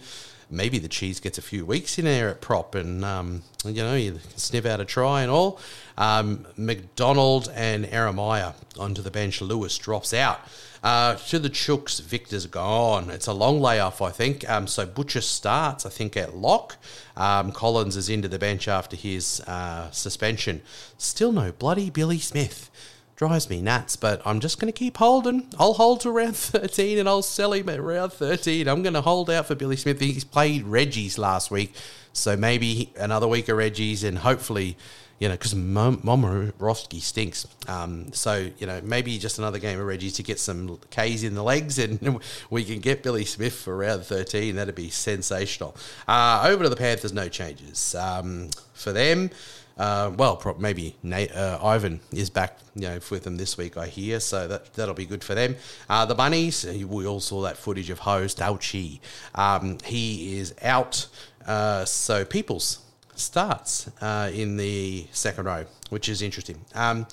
maybe 0.50 0.80
the 0.80 0.88
cheese 0.88 1.20
gets 1.20 1.38
a 1.38 1.42
few 1.42 1.66
weeks 1.66 2.00
in 2.00 2.06
there 2.06 2.30
at 2.30 2.42
prop, 2.42 2.74
and 2.76 3.06
um, 3.06 3.44
you 3.66 3.84
know 3.84 3.96
you 3.96 4.14
can 4.14 4.38
sniff 4.38 4.66
out 4.66 4.80
a 4.80 4.86
try 4.86 5.22
and 5.22 5.32
all. 5.32 5.60
Um, 5.98 6.48
McDonald 6.58 7.52
and 7.54 7.86
Eremiah 7.86 8.54
onto 8.80 9.02
the 9.02 9.12
bench. 9.12 9.42
Lewis 9.42 9.78
drops 9.78 10.14
out. 10.14 10.40
Uh, 10.84 11.16
to 11.16 11.40
the 11.40 11.50
Chooks, 11.50 12.02
Victor's 12.02 12.46
gone. 12.46 13.10
It's 13.10 13.28
a 13.28 13.34
long 13.34 13.60
layoff, 13.60 14.02
I 14.02 14.12
think. 14.12 14.50
Um, 14.50 14.68
so 14.68 14.86
Butcher 14.86 15.22
starts, 15.22 15.86
I 15.86 15.90
think, 15.90 16.16
at 16.16 16.36
lock. 16.36 16.78
Um, 17.18 17.52
Collins 17.52 17.98
is 17.98 18.10
into 18.10 18.28
the 18.28 18.40
bench 18.40 18.68
after 18.68 18.96
his 18.96 19.42
uh, 19.42 19.92
suspension. 19.92 20.62
Still 20.98 21.32
no 21.32 21.52
bloody 21.52 21.90
Billy 21.90 22.20
Smith. 22.20 22.70
Drives 23.18 23.50
me 23.50 23.62
nuts, 23.62 23.98
but 23.98 24.22
I'm 24.26 24.40
just 24.40 24.62
going 24.62 24.72
to 24.72 24.78
keep 24.78 24.96
holding. 24.96 25.50
I'll 25.60 25.74
hold 25.74 26.00
to 26.02 26.10
around 26.10 26.36
13 26.38 26.98
and 26.98 27.10
I'll 27.10 27.22
sell 27.22 27.52
him 27.52 27.68
at 27.68 27.82
round 27.82 28.14
13. 28.14 28.66
I'm 28.70 28.82
going 28.82 28.94
to 28.94 29.02
hold 29.02 29.30
out 29.30 29.48
for 29.48 29.56
Billy 29.56 29.76
Smith. 29.76 30.00
He's 30.00 30.24
played 30.24 30.64
Reggie's 30.64 31.18
last 31.18 31.52
week, 31.52 31.76
so 32.14 32.38
maybe 32.38 32.94
another 32.98 33.28
week 33.28 33.50
of 33.50 33.58
Reggie's 33.58 34.06
and 34.06 34.20
hopefully 34.20 34.78
you 35.20 35.28
know, 35.28 35.36
because 35.36 35.54
Momirovski 35.54 37.02
stinks. 37.02 37.46
Um, 37.68 38.12
so, 38.14 38.50
you 38.58 38.66
know, 38.66 38.82
maybe 38.84 39.18
just 39.20 39.38
another 39.38 39.60
game 39.60 39.80
of 39.80 39.86
Reggie 39.86 40.12
to 40.12 40.24
get 40.24 40.40
some 40.40 40.80
K's 40.90 41.24
in 41.24 41.36
the 41.36 41.44
legs 41.44 41.78
and 41.78 42.20
we 42.50 42.64
can 42.64 42.80
get 42.80 43.04
Billy 43.04 43.26
Smith 43.26 43.54
for 43.54 43.76
round 43.78 44.06
13. 44.06 44.56
That'd 44.56 44.76
be 44.76 44.90
sensational. 44.90 45.76
Uh, 46.08 46.46
over 46.48 46.64
to 46.64 46.70
the 46.70 46.78
Panthers, 46.78 47.12
no 47.12 47.28
changes. 47.28 47.94
Um, 47.96 48.50
for 48.74 48.94
them, 48.94 49.30
uh, 49.78 50.12
well, 50.18 50.56
maybe 50.58 50.96
Nate, 51.04 51.34
uh, 51.34 51.60
Ivan 51.62 52.00
is 52.12 52.30
back, 52.30 52.58
you 52.76 52.84
know, 52.84 53.00
with 53.10 53.24
them 53.24 53.38
this 53.38 53.58
week. 53.58 53.78
I 53.78 53.88
hear, 53.88 54.20
so 54.20 54.46
that 54.48 54.74
that'll 54.74 54.94
be 54.94 55.06
good 55.06 55.24
for 55.24 55.36
them. 55.36 55.56
Uh, 55.90 56.06
the 56.06 56.16
bunnies, 56.16 56.66
we 56.66 57.08
all 57.08 57.22
saw 57.22 57.42
that 57.44 57.56
footage 57.56 57.90
of 57.90 58.00
host 58.00 58.40
Auchi. 58.40 59.00
Um, 59.36 59.78
he 59.86 60.38
is 60.38 60.54
out. 60.62 61.08
Uh, 61.48 61.86
so 61.86 62.26
Peoples 62.26 62.80
starts 63.20 63.90
uh, 64.02 64.32
in 64.34 64.58
the 64.58 65.08
second 65.12 65.46
row, 65.46 65.66
which 65.90 66.10
is 66.10 66.22
interesting. 66.22 66.60
Um, 66.74 67.08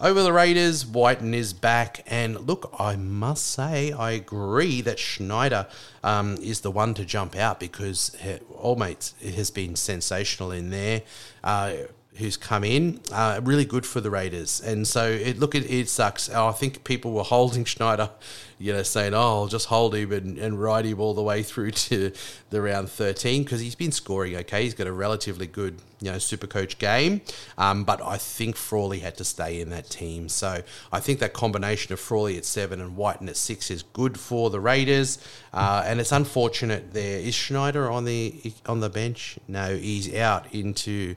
over 0.00 0.22
the 0.22 0.32
Raiders, 0.32 0.84
Wighton 0.84 1.32
is 1.32 1.52
back, 1.52 2.02
and 2.06 2.40
look, 2.40 2.74
I 2.78 2.96
must 2.96 3.46
say, 3.46 3.92
I 3.92 4.12
agree 4.12 4.80
that 4.80 4.98
Schneider 4.98 5.68
um, 6.02 6.36
is 6.42 6.62
the 6.62 6.70
one 6.70 6.94
to 6.94 7.04
jump 7.04 7.36
out 7.36 7.60
because 7.60 8.16
All 8.58 8.74
Mates 8.74 9.14
has 9.22 9.50
been 9.50 9.76
sensational 9.76 10.50
in 10.50 10.70
there. 10.70 11.02
Uh, 11.44 11.74
who's 12.16 12.36
come 12.36 12.62
in, 12.62 13.00
uh, 13.10 13.40
really 13.42 13.64
good 13.64 13.86
for 13.86 14.00
the 14.00 14.10
Raiders. 14.10 14.60
And 14.60 14.86
so 14.86 15.08
it 15.08 15.38
look 15.38 15.54
it, 15.54 15.70
it 15.70 15.88
sucks. 15.88 16.28
I 16.28 16.52
think 16.52 16.84
people 16.84 17.12
were 17.12 17.22
holding 17.22 17.64
Schneider, 17.72 18.10
you 18.58 18.72
know, 18.72 18.82
saying, 18.82 19.14
"Oh, 19.14 19.42
I'll 19.42 19.46
just 19.46 19.66
hold 19.66 19.94
him 19.94 20.12
and, 20.12 20.38
and 20.38 20.60
ride 20.60 20.84
him 20.84 21.00
all 21.00 21.14
the 21.14 21.22
way 21.22 21.42
through 21.42 21.70
to 21.88 22.12
the 22.50 22.60
round 22.60 22.90
13 22.90 23.44
because 23.44 23.60
he's 23.60 23.74
been 23.74 23.92
scoring 23.92 24.36
okay. 24.36 24.64
He's 24.64 24.74
got 24.74 24.86
a 24.86 24.92
relatively 24.92 25.46
good, 25.46 25.80
you 26.00 26.12
know, 26.12 26.18
super 26.18 26.46
coach 26.46 26.78
game. 26.78 27.22
Um, 27.56 27.84
but 27.84 28.02
I 28.02 28.18
think 28.18 28.56
Frawley 28.56 28.98
had 28.98 29.16
to 29.16 29.24
stay 29.24 29.60
in 29.60 29.70
that 29.70 29.88
team. 29.88 30.28
So 30.28 30.62
I 30.92 31.00
think 31.00 31.18
that 31.20 31.32
combination 31.32 31.94
of 31.94 32.00
Frawley 32.00 32.36
at 32.36 32.44
seven 32.44 32.80
and 32.80 32.94
Wighton 32.94 33.30
at 33.30 33.38
six 33.38 33.70
is 33.70 33.84
good 33.94 34.20
for 34.20 34.50
the 34.50 34.60
Raiders. 34.60 35.18
Uh, 35.54 35.82
and 35.86 35.98
it's 35.98 36.12
unfortunate 36.12 36.92
there 36.92 37.20
is 37.20 37.34
Schneider 37.34 37.90
on 37.90 38.04
the 38.04 38.52
on 38.66 38.80
the 38.80 38.90
bench. 38.90 39.38
No, 39.48 39.74
he's 39.76 40.14
out 40.14 40.52
into 40.52 41.16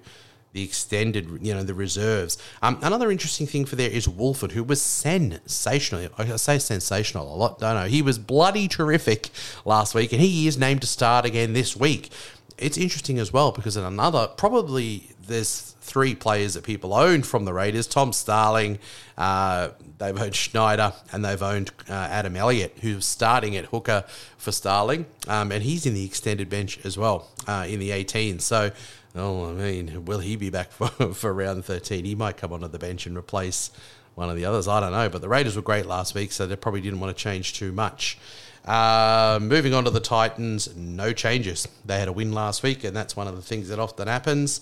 the 0.55 0.63
extended, 0.63 1.39
you 1.41 1.53
know, 1.53 1.63
the 1.63 1.74
reserves. 1.74 2.38
Um, 2.62 2.79
another 2.81 3.12
interesting 3.12 3.45
thing 3.45 3.65
for 3.65 3.75
there 3.75 3.89
is 3.89 4.07
Wolford, 4.07 4.53
who 4.53 4.63
was 4.63 4.81
sensational. 4.81 6.07
I 6.17 6.38
say 6.38 6.59
sensational 6.59 7.31
a 7.31 7.35
lot, 7.35 7.59
don't 7.59 7.75
know. 7.75 7.88
He 7.88 8.01
was 8.01 8.17
bloody 8.17 8.69
terrific 8.69 9.31
last 9.65 9.93
week, 9.93 10.13
and 10.13 10.21
he 10.21 10.47
is 10.47 10.57
named 10.57 10.79
to 10.81 10.88
start 10.88 11.25
again 11.25 11.51
this 11.51 11.75
week. 11.75 12.09
It's 12.57 12.77
interesting 12.77 13.19
as 13.19 13.33
well 13.33 13.51
because 13.51 13.75
in 13.75 13.83
another, 13.83 14.29
probably 14.38 15.09
there's 15.27 15.75
three 15.81 16.15
players 16.15 16.53
that 16.53 16.63
people 16.63 16.93
own 16.93 17.24
from 17.24 17.43
the 17.43 17.51
Raiders 17.51 17.85
Tom 17.85 18.13
Starling, 18.13 18.79
uh, 19.17 19.71
they've 19.97 20.17
owned 20.17 20.35
Schneider, 20.35 20.93
and 21.12 21.25
they've 21.25 21.43
owned 21.43 21.71
uh, 21.89 21.93
Adam 21.93 22.38
Elliott, 22.38 22.77
who's 22.79 23.05
starting 23.05 23.57
at 23.57 23.65
hooker 23.65 24.05
for 24.38 24.53
Starling, 24.53 25.05
um, 25.27 25.51
and 25.51 25.63
he's 25.63 25.85
in 25.85 25.93
the 25.93 26.05
extended 26.05 26.47
bench 26.47 26.79
as 26.85 26.97
well 26.97 27.27
uh, 27.45 27.65
in 27.67 27.81
the 27.81 27.91
18. 27.91 28.39
So 28.39 28.71
Oh, 29.15 29.50
I 29.50 29.53
mean, 29.53 30.05
will 30.05 30.19
he 30.19 30.36
be 30.36 30.50
back 30.50 30.72
for, 30.72 30.89
for 31.13 31.34
round 31.34 31.65
13? 31.65 32.05
He 32.05 32.15
might 32.15 32.38
come 32.38 32.51
onto 32.53 32.67
the 32.67 32.79
bench 32.79 33.05
and 33.05 33.17
replace 33.17 33.72
one 34.15 34.29
of 34.29 34.36
the 34.36 34.45
others. 34.45 34.67
I 34.67 34.79
don't 34.79 34.91
know. 34.91 35.10
But 35.10 35.22
the 35.22 35.29
Raiders 35.29 35.55
were 35.55 35.62
great 35.62 35.86
last 35.86 36.15
week, 36.15 36.31
so 36.31 36.48
they 36.48 36.55
probably 36.55 36.81
didn't 36.81 37.00
want 37.00 37.15
to 37.15 37.22
change 37.22 37.53
too 37.53 37.72
much. 37.72 38.17
Uh, 38.65 39.38
moving 39.41 39.74
on 39.74 39.84
to 39.84 39.91
the 39.91 40.00
Titans, 40.00 40.75
no 40.75 41.13
changes. 41.13 41.67
They 41.86 42.00
had 42.00 42.07
a 42.07 42.13
win 42.13 42.34
last 42.34 42.63
week, 42.63 42.84
and 42.84 42.95
that's 42.95 43.15
one 43.15 43.27
of 43.27 43.36
the 43.36 43.41
things 43.41 43.69
that 43.69 43.77
often 43.77 44.07
happens. 44.07 44.62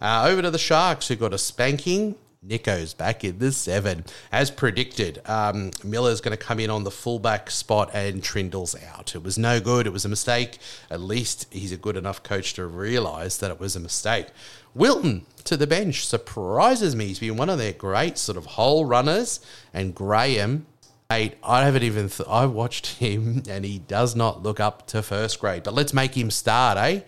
Uh, 0.00 0.26
over 0.26 0.42
to 0.42 0.50
the 0.50 0.58
Sharks, 0.58 1.08
who 1.08 1.16
got 1.16 1.32
a 1.32 1.38
spanking. 1.38 2.16
Nicho's 2.46 2.94
back 2.94 3.24
in 3.24 3.38
the 3.38 3.52
seven. 3.52 4.04
As 4.30 4.50
predicted, 4.50 5.20
um, 5.26 5.70
Miller's 5.82 6.20
going 6.20 6.36
to 6.36 6.42
come 6.42 6.60
in 6.60 6.70
on 6.70 6.84
the 6.84 6.90
fullback 6.90 7.50
spot 7.50 7.90
and 7.94 8.22
Trindall's 8.22 8.76
out. 8.84 9.14
It 9.14 9.22
was 9.22 9.38
no 9.38 9.60
good. 9.60 9.86
It 9.86 9.92
was 9.92 10.04
a 10.04 10.08
mistake. 10.08 10.58
At 10.90 11.00
least 11.00 11.46
he's 11.50 11.72
a 11.72 11.76
good 11.76 11.96
enough 11.96 12.22
coach 12.22 12.54
to 12.54 12.66
realise 12.66 13.38
that 13.38 13.50
it 13.50 13.58
was 13.58 13.76
a 13.76 13.80
mistake. 13.80 14.26
Wilton 14.74 15.24
to 15.44 15.56
the 15.56 15.66
bench 15.66 16.06
surprises 16.06 16.94
me. 16.94 17.06
He's 17.06 17.18
been 17.18 17.36
one 17.36 17.50
of 17.50 17.58
their 17.58 17.72
great 17.72 18.18
sort 18.18 18.36
of 18.36 18.46
hole 18.46 18.84
runners. 18.84 19.40
And 19.72 19.94
Graham, 19.94 20.66
eight. 21.10 21.36
I 21.42 21.64
haven't 21.64 21.82
even. 21.82 22.08
Th- 22.08 22.28
I 22.28 22.46
watched 22.46 22.86
him, 22.86 23.42
and 23.48 23.64
he 23.64 23.78
does 23.78 24.14
not 24.14 24.42
look 24.42 24.60
up 24.60 24.86
to 24.88 25.02
first 25.02 25.40
grade. 25.40 25.62
But 25.62 25.74
let's 25.74 25.94
make 25.94 26.16
him 26.16 26.30
start, 26.30 26.78
eh? 26.78 27.00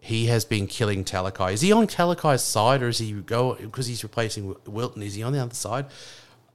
He 0.00 0.26
has 0.26 0.44
been 0.44 0.66
killing 0.66 1.04
Talakai. 1.04 1.52
Is 1.52 1.60
he 1.60 1.72
on 1.72 1.86
Talakai's 1.86 2.42
side 2.42 2.82
or 2.82 2.88
is 2.88 2.98
he 2.98 3.12
go 3.12 3.54
because 3.54 3.86
he's 3.86 4.02
replacing 4.02 4.54
Wilton? 4.66 5.02
Is 5.02 5.14
he 5.14 5.22
on 5.22 5.32
the 5.32 5.40
other 5.40 5.54
side? 5.54 5.86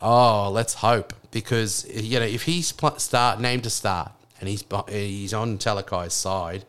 Oh, 0.02 0.50
let's 0.52 0.76
hope 0.76 1.14
because 1.32 1.86
you 1.90 2.20
know 2.20 2.26
if 2.26 2.44
he's 2.44 2.74
start 2.98 3.40
named 3.40 3.64
to 3.64 3.70
start 3.70 4.12
and 4.40 4.50
he's 4.50 4.64
he's 4.90 5.34
on 5.34 5.58
Talakai's 5.58 6.14
side, 6.14 6.66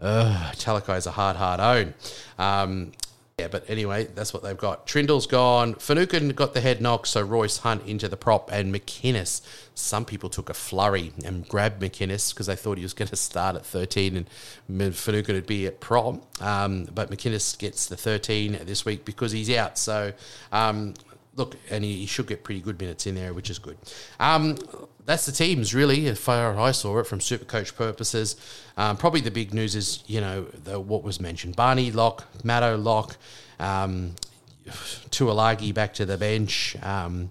Talakai 0.00 0.98
is 0.98 1.06
a 1.06 1.12
hard 1.12 1.36
hard 1.36 1.60
own. 1.60 1.94
Um, 2.38 2.92
yeah, 3.38 3.46
but 3.46 3.64
anyway, 3.68 4.04
that's 4.04 4.34
what 4.34 4.42
they've 4.42 4.58
got. 4.58 4.86
Trindall's 4.86 5.28
gone. 5.28 5.74
Finucane 5.74 6.30
got 6.30 6.54
the 6.54 6.60
head 6.60 6.80
knock, 6.80 7.06
so 7.06 7.22
Royce 7.22 7.58
Hunt 7.58 7.86
into 7.86 8.08
the 8.08 8.16
prop, 8.16 8.50
and 8.52 8.74
McInnes. 8.74 9.42
Some 9.74 10.04
people 10.04 10.28
took 10.28 10.50
a 10.50 10.54
flurry 10.54 11.12
and 11.24 11.46
grabbed 11.46 11.80
McInnes 11.80 12.34
because 12.34 12.46
they 12.46 12.56
thought 12.56 12.78
he 12.78 12.82
was 12.82 12.94
going 12.94 13.08
to 13.08 13.16
start 13.16 13.54
at 13.54 13.64
13 13.64 14.26
and 14.68 14.96
Finucane 14.96 15.36
would 15.36 15.46
be 15.46 15.68
at 15.68 15.78
prop. 15.78 16.42
Um, 16.42 16.86
but 16.92 17.12
McInnes 17.12 17.56
gets 17.56 17.86
the 17.86 17.96
13 17.96 18.58
this 18.64 18.84
week 18.84 19.04
because 19.04 19.30
he's 19.30 19.50
out. 19.50 19.78
So, 19.78 20.12
um, 20.50 20.94
look, 21.36 21.56
and 21.70 21.84
he, 21.84 22.06
should 22.06 22.26
get 22.26 22.42
pretty 22.42 22.60
good 22.60 22.80
minutes 22.80 23.06
in 23.06 23.14
there, 23.14 23.32
which 23.32 23.50
is 23.50 23.60
good. 23.60 23.78
Um, 24.18 24.58
that's 25.08 25.24
the 25.24 25.32
teams 25.32 25.74
really, 25.74 26.06
as 26.06 26.18
far 26.18 26.52
as 26.52 26.58
I 26.58 26.70
saw 26.70 26.98
it 26.98 27.06
from 27.06 27.22
super 27.22 27.46
coach 27.46 27.74
purposes. 27.74 28.36
Um, 28.76 28.98
probably 28.98 29.22
the 29.22 29.30
big 29.30 29.54
news 29.54 29.74
is 29.74 30.04
you 30.06 30.20
know 30.20 30.42
the, 30.64 30.78
what 30.78 31.02
was 31.02 31.18
mentioned: 31.18 31.56
Barney 31.56 31.90
lock, 31.90 32.26
Matto 32.44 32.76
lock, 32.76 33.16
um, 33.58 34.16
Tuilagi 34.66 35.72
back 35.72 35.94
to 35.94 36.04
the 36.04 36.18
bench. 36.18 36.76
Um, 36.82 37.30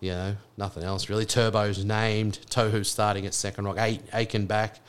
you 0.00 0.12
know, 0.12 0.34
nothing 0.56 0.82
else 0.82 1.10
really. 1.10 1.26
Turbo's 1.26 1.84
named. 1.84 2.38
Tohu 2.48 2.86
starting 2.86 3.26
at 3.26 3.34
second 3.34 3.66
rock. 3.66 3.76
Eight, 3.78 4.00
Aiken 4.14 4.46
back. 4.46 4.80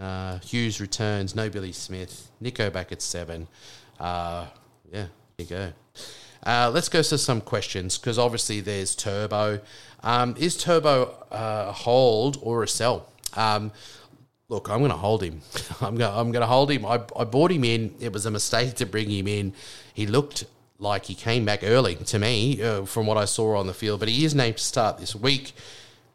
Uh, 0.00 0.38
Hughes 0.38 0.80
returns. 0.80 1.34
No 1.34 1.50
Billy 1.50 1.72
Smith. 1.72 2.30
Nicho 2.42 2.72
back 2.72 2.90
at 2.90 3.02
seven. 3.02 3.48
Uh, 4.00 4.46
yeah, 4.90 5.08
there 5.36 5.40
you 5.40 5.44
go. 5.44 5.72
Uh, 6.44 6.70
let's 6.72 6.88
go 6.88 7.02
to 7.02 7.18
some 7.18 7.40
questions 7.40 7.98
because 7.98 8.18
obviously 8.18 8.60
there's 8.60 8.94
Turbo. 8.94 9.60
Um, 10.02 10.34
is 10.38 10.56
Turbo 10.56 11.16
uh, 11.30 11.66
a 11.68 11.72
hold 11.72 12.38
or 12.42 12.62
a 12.62 12.68
sell? 12.68 13.08
Um, 13.34 13.72
look, 14.48 14.68
I'm 14.68 14.78
going 14.78 14.90
to 14.90 14.96
hold 14.96 15.22
him. 15.22 15.40
I'm 15.80 15.96
going 15.96 16.12
I'm 16.12 16.32
to 16.32 16.46
hold 16.46 16.70
him. 16.70 16.84
I, 16.84 17.00
I 17.16 17.24
bought 17.24 17.50
him 17.50 17.64
in. 17.64 17.94
It 18.00 18.12
was 18.12 18.26
a 18.26 18.30
mistake 18.30 18.74
to 18.74 18.86
bring 18.86 19.10
him 19.10 19.26
in. 19.26 19.52
He 19.94 20.06
looked 20.06 20.44
like 20.78 21.06
he 21.06 21.14
came 21.14 21.44
back 21.44 21.60
early 21.62 21.96
to 21.96 22.18
me 22.18 22.62
uh, 22.62 22.84
from 22.84 23.06
what 23.06 23.16
I 23.16 23.24
saw 23.24 23.56
on 23.56 23.66
the 23.66 23.74
field, 23.74 24.00
but 24.00 24.08
he 24.08 24.24
is 24.24 24.34
named 24.34 24.58
to 24.58 24.64
start 24.64 24.98
this 24.98 25.14
week 25.16 25.52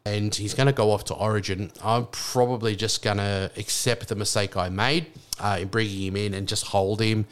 and 0.04 0.34
he's 0.34 0.54
going 0.54 0.66
to 0.66 0.72
go 0.72 0.90
off 0.90 1.04
to 1.04 1.14
Origin. 1.14 1.70
I'm 1.82 2.06
probably 2.06 2.74
just 2.74 3.02
going 3.02 3.18
to 3.18 3.50
accept 3.56 4.08
the 4.08 4.14
mistake 4.14 4.56
I 4.56 4.68
made 4.68 5.06
uh, 5.38 5.58
in 5.60 5.68
bringing 5.68 6.02
him 6.02 6.16
in 6.16 6.34
and 6.34 6.48
just 6.48 6.66
hold 6.66 7.00
him. 7.00 7.26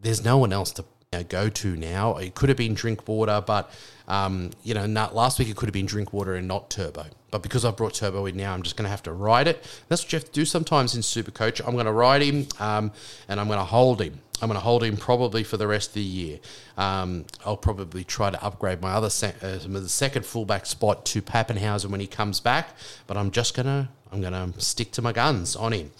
There's 0.00 0.24
no 0.24 0.38
one 0.38 0.52
else 0.52 0.72
to 0.72 0.84
you 1.12 1.20
know, 1.20 1.24
go 1.24 1.48
to 1.48 1.76
now. 1.76 2.16
It 2.16 2.34
could 2.34 2.50
have 2.50 2.58
been 2.58 2.74
Drinkwater, 2.74 3.42
but 3.46 3.70
um, 4.08 4.50
you 4.62 4.74
know, 4.74 4.86
not, 4.86 5.14
last 5.14 5.38
week 5.38 5.48
it 5.48 5.56
could 5.56 5.66
have 5.66 5.74
been 5.74 5.86
Drinkwater 5.86 6.34
and 6.34 6.46
not 6.46 6.68
Turbo. 6.68 7.06
But 7.30 7.42
because 7.42 7.64
I've 7.64 7.76
brought 7.76 7.94
Turbo 7.94 8.26
in 8.26 8.36
now, 8.36 8.52
I'm 8.52 8.62
just 8.62 8.76
going 8.76 8.84
to 8.84 8.90
have 8.90 9.02
to 9.04 9.12
ride 9.12 9.48
it. 9.48 9.64
That's 9.88 10.02
what 10.02 10.12
you 10.12 10.18
have 10.18 10.26
to 10.26 10.32
do 10.32 10.44
sometimes 10.44 10.94
in 10.94 11.02
Super 11.02 11.30
Coach. 11.30 11.60
I'm 11.60 11.72
going 11.72 11.86
to 11.86 11.92
ride 11.92 12.22
him 12.22 12.46
um, 12.58 12.92
and 13.28 13.40
I'm 13.40 13.46
going 13.46 13.58
to 13.58 13.64
hold 13.64 14.02
him. 14.02 14.20
I'm 14.40 14.48
going 14.48 14.58
to 14.58 14.64
hold 14.64 14.84
him 14.84 14.96
probably 14.96 15.44
for 15.44 15.56
the 15.56 15.66
rest 15.66 15.90
of 15.90 15.94
the 15.94 16.00
year. 16.00 16.38
Um, 16.76 17.24
I'll 17.44 17.56
probably 17.56 18.04
try 18.04 18.30
to 18.30 18.42
upgrade 18.44 18.80
my 18.80 18.92
other 18.92 19.10
se- 19.10 19.34
uh, 19.42 19.58
the 19.66 19.88
second 19.88 20.24
fullback 20.24 20.64
spot 20.64 21.04
to 21.06 21.22
Papenhuyzen 21.22 21.86
when 21.90 22.00
he 22.00 22.06
comes 22.06 22.38
back. 22.38 22.68
But 23.06 23.16
I'm 23.16 23.30
just 23.30 23.56
gonna 23.56 23.90
I'm 24.12 24.20
going 24.20 24.52
to 24.52 24.60
stick 24.60 24.92
to 24.92 25.02
my 25.02 25.12
guns 25.12 25.56
on 25.56 25.72
him. 25.72 25.90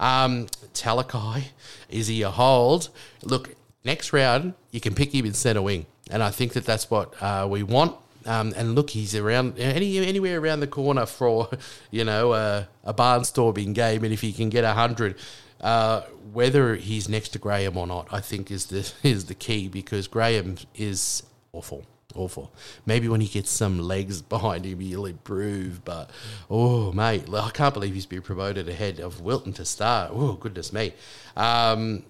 Um, 0.00 0.46
Talakai, 0.74 1.44
is 1.88 2.06
he 2.06 2.22
a 2.22 2.30
hold? 2.30 2.88
Look, 3.22 3.54
next 3.88 4.12
round, 4.12 4.54
you 4.70 4.80
can 4.80 4.94
pick 4.94 5.14
him 5.14 5.24
in 5.24 5.32
centre 5.32 5.62
wing. 5.62 5.86
And 6.10 6.22
I 6.22 6.30
think 6.30 6.52
that 6.52 6.64
that's 6.64 6.90
what 6.90 7.14
uh, 7.22 7.46
we 7.50 7.62
want. 7.62 7.96
Um, 8.26 8.52
and 8.56 8.74
look, 8.74 8.90
he's 8.90 9.14
around 9.14 9.58
any 9.58 9.98
anywhere 9.98 10.38
around 10.38 10.60
the 10.60 10.66
corner 10.66 11.06
for 11.06 11.48
you 11.90 12.04
know 12.04 12.32
uh, 12.32 12.64
a 12.84 12.92
barnstorming 12.92 13.72
game, 13.74 14.04
and 14.04 14.12
if 14.12 14.20
he 14.20 14.32
can 14.32 14.50
get 14.50 14.64
hundred, 14.64 15.16
uh, 15.60 16.02
whether 16.32 16.74
he's 16.74 17.08
next 17.08 17.30
to 17.30 17.38
Graham 17.38 17.78
or 17.78 17.86
not, 17.86 18.06
I 18.12 18.20
think 18.20 18.50
is 18.50 18.66
the 18.66 18.92
is 19.02 19.26
the 19.26 19.34
key 19.34 19.68
because 19.68 20.08
Graham 20.08 20.56
is 20.74 21.22
awful, 21.52 21.86
awful. 22.14 22.52
Maybe 22.84 23.08
when 23.08 23.22
he 23.22 23.28
gets 23.28 23.50
some 23.50 23.78
legs 23.78 24.20
behind 24.36 24.66
him, 24.66 24.80
he'll 24.80 25.06
improve. 25.06 25.84
But 25.84 26.10
oh 26.50 26.92
mate, 26.92 27.32
I 27.32 27.50
can't 27.50 27.72
believe 27.72 27.94
he's 27.94 28.12
been 28.14 28.22
promoted 28.22 28.68
ahead 28.68 29.00
of 29.00 29.22
Wilton 29.22 29.54
to 29.54 29.64
start. 29.64 30.10
Oh 30.12 30.34
goodness 30.34 30.70
me. 30.72 30.92
Um, 31.34 32.02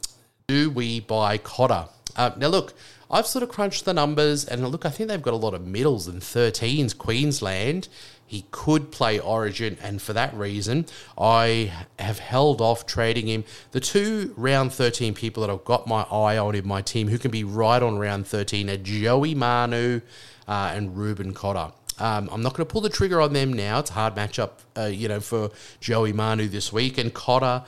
do 0.49 0.71
we 0.71 0.99
buy 0.99 1.37
Cotter? 1.37 1.88
Uh, 2.17 2.31
now 2.38 2.49
look. 2.49 2.73
I've 3.11 3.26
sort 3.26 3.43
of 3.43 3.49
crunched 3.49 3.87
the 3.87 3.95
numbers, 3.95 4.45
and 4.45 4.67
look, 4.69 4.85
I 4.85 4.90
think 4.90 5.09
they've 5.09 5.23
got 5.23 5.33
a 5.33 5.37
lot 5.38 5.55
of 5.55 5.67
middles 5.67 6.09
and 6.09 6.21
13s. 6.21 6.97
Queensland, 6.97 7.88
he 8.26 8.45
could 8.50 8.93
play 8.93 9.19
Origin, 9.19 9.78
and 9.83 10.00
for 10.02 10.12
that 10.12 10.35
reason, 10.35 10.85
I 11.17 11.73
have 11.99 12.19
held 12.19 12.61
off 12.61 12.85
trading 12.85 13.26
him. 13.28 13.45
The 13.71 13.81
two 13.81 14.35
round 14.37 14.75
13 14.75 15.14
people 15.14 15.40
that 15.40 15.50
I've 15.50 15.64
got 15.64 15.87
my 15.87 16.02
eye 16.02 16.37
on 16.37 16.55
in 16.55 16.69
my 16.69 16.83
team 16.83 17.09
who 17.09 17.19
can 17.19 17.31
be 17.31 17.45
right 17.45 17.83
on 17.83 17.99
round 17.99 18.26
13 18.26 18.69
are 18.69 18.76
Joey 18.76 19.35
Manu 19.35 20.02
uh, 20.47 20.73
and 20.75 20.95
Reuben 20.95 21.33
Cotter. 21.33 21.73
Um, 21.99 22.28
I'm 22.31 22.43
not 22.43 22.55
going 22.55 22.67
to 22.67 22.73
pull 22.73 22.81
the 22.81 22.90
trigger 22.90 23.21
on 23.21 23.33
them 23.33 23.52
now. 23.52 23.81
It's 23.81 23.90
a 23.90 23.95
hard 23.95 24.14
matchup, 24.14 24.50
uh, 24.76 24.85
you 24.85 25.09
know, 25.09 25.21
for 25.21 25.50
Joey 25.81 26.12
Manu 26.12 26.49
this 26.49 26.73
week. 26.73 26.99
And 26.99 27.12
Cotter, 27.12 27.64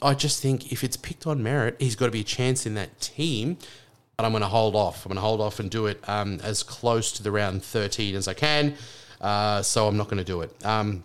I 0.00 0.14
just 0.14 0.40
think 0.40 0.72
if 0.72 0.84
it's 0.84 0.96
picked 0.96 1.26
on 1.26 1.42
merit, 1.42 1.76
he's 1.78 1.96
got 1.96 2.06
to 2.06 2.12
be 2.12 2.20
a 2.20 2.24
chance 2.24 2.66
in 2.66 2.74
that 2.74 3.00
team 3.00 3.56
but 4.16 4.26
I'm 4.26 4.32
going 4.32 4.42
to 4.42 4.48
hold 4.48 4.76
off. 4.76 5.04
I'm 5.04 5.10
going 5.10 5.16
to 5.16 5.22
hold 5.22 5.40
off 5.40 5.58
and 5.58 5.70
do 5.70 5.86
it 5.86 6.00
um, 6.08 6.38
as 6.44 6.62
close 6.62 7.10
to 7.12 7.24
the 7.24 7.32
round 7.32 7.64
13 7.64 8.14
as 8.14 8.28
I 8.28 8.34
can. 8.34 8.76
Uh, 9.20 9.62
so 9.62 9.88
I'm 9.88 9.96
not 9.96 10.06
going 10.06 10.18
to 10.18 10.24
do 10.24 10.42
it. 10.42 10.64
Um, 10.64 11.02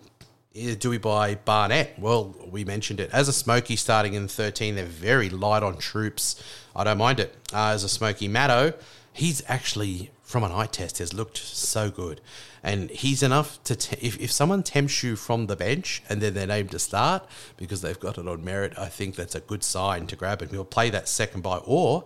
do 0.78 0.90
we 0.90 0.98
buy 0.98 1.34
Barnett? 1.34 1.98
Well, 1.98 2.34
we 2.50 2.64
mentioned 2.64 3.00
it. 3.00 3.10
As 3.12 3.28
a 3.28 3.32
Smoky 3.32 3.76
starting 3.76 4.14
in 4.14 4.28
13, 4.28 4.74
they're 4.74 4.84
very 4.84 5.30
light 5.30 5.62
on 5.62 5.78
troops. 5.78 6.42
I 6.76 6.84
don't 6.84 6.98
mind 6.98 7.20
it. 7.20 7.34
Uh, 7.52 7.70
as 7.70 7.84
a 7.84 7.88
Smoky 7.88 8.28
Maddo, 8.28 8.74
he's 9.12 9.42
actually, 9.48 10.10
from 10.28 10.44
an 10.44 10.52
eye 10.52 10.66
test, 10.66 10.98
has 10.98 11.14
looked 11.14 11.38
so 11.38 11.90
good. 11.90 12.20
And 12.62 12.90
he's 12.90 13.22
enough 13.22 13.64
to, 13.64 13.74
te- 13.74 13.96
if, 14.06 14.20
if 14.20 14.30
someone 14.30 14.62
tempts 14.62 15.02
you 15.02 15.16
from 15.16 15.46
the 15.46 15.56
bench 15.56 16.02
and 16.06 16.20
then 16.20 16.34
they're 16.34 16.46
named 16.46 16.70
to 16.72 16.78
start 16.78 17.26
because 17.56 17.80
they've 17.80 17.98
got 17.98 18.18
it 18.18 18.28
on 18.28 18.44
merit, 18.44 18.74
I 18.76 18.88
think 18.88 19.14
that's 19.14 19.34
a 19.34 19.40
good 19.40 19.64
sign 19.64 20.06
to 20.08 20.16
grab 20.16 20.42
him. 20.42 20.50
He'll 20.50 20.66
play 20.66 20.90
that 20.90 21.08
second 21.08 21.40
by, 21.40 21.56
or 21.64 22.04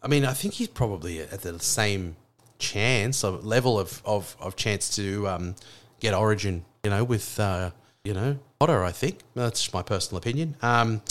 I 0.00 0.06
mean, 0.06 0.24
I 0.24 0.32
think 0.32 0.54
he's 0.54 0.68
probably 0.68 1.18
at 1.18 1.40
the 1.40 1.58
same 1.58 2.14
chance, 2.60 3.24
of 3.24 3.44
level 3.44 3.80
of, 3.80 4.00
of, 4.04 4.36
of 4.38 4.54
chance 4.54 4.94
to 4.94 5.26
um, 5.26 5.56
get 5.98 6.14
Origin, 6.14 6.64
you 6.84 6.90
know, 6.90 7.02
with, 7.02 7.40
uh, 7.40 7.72
you 8.04 8.14
know, 8.14 8.38
Potter, 8.60 8.84
I 8.84 8.92
think. 8.92 9.18
That's 9.34 9.60
just 9.60 9.74
my 9.74 9.82
personal 9.82 10.18
opinion. 10.18 10.54
Um, 10.62 11.02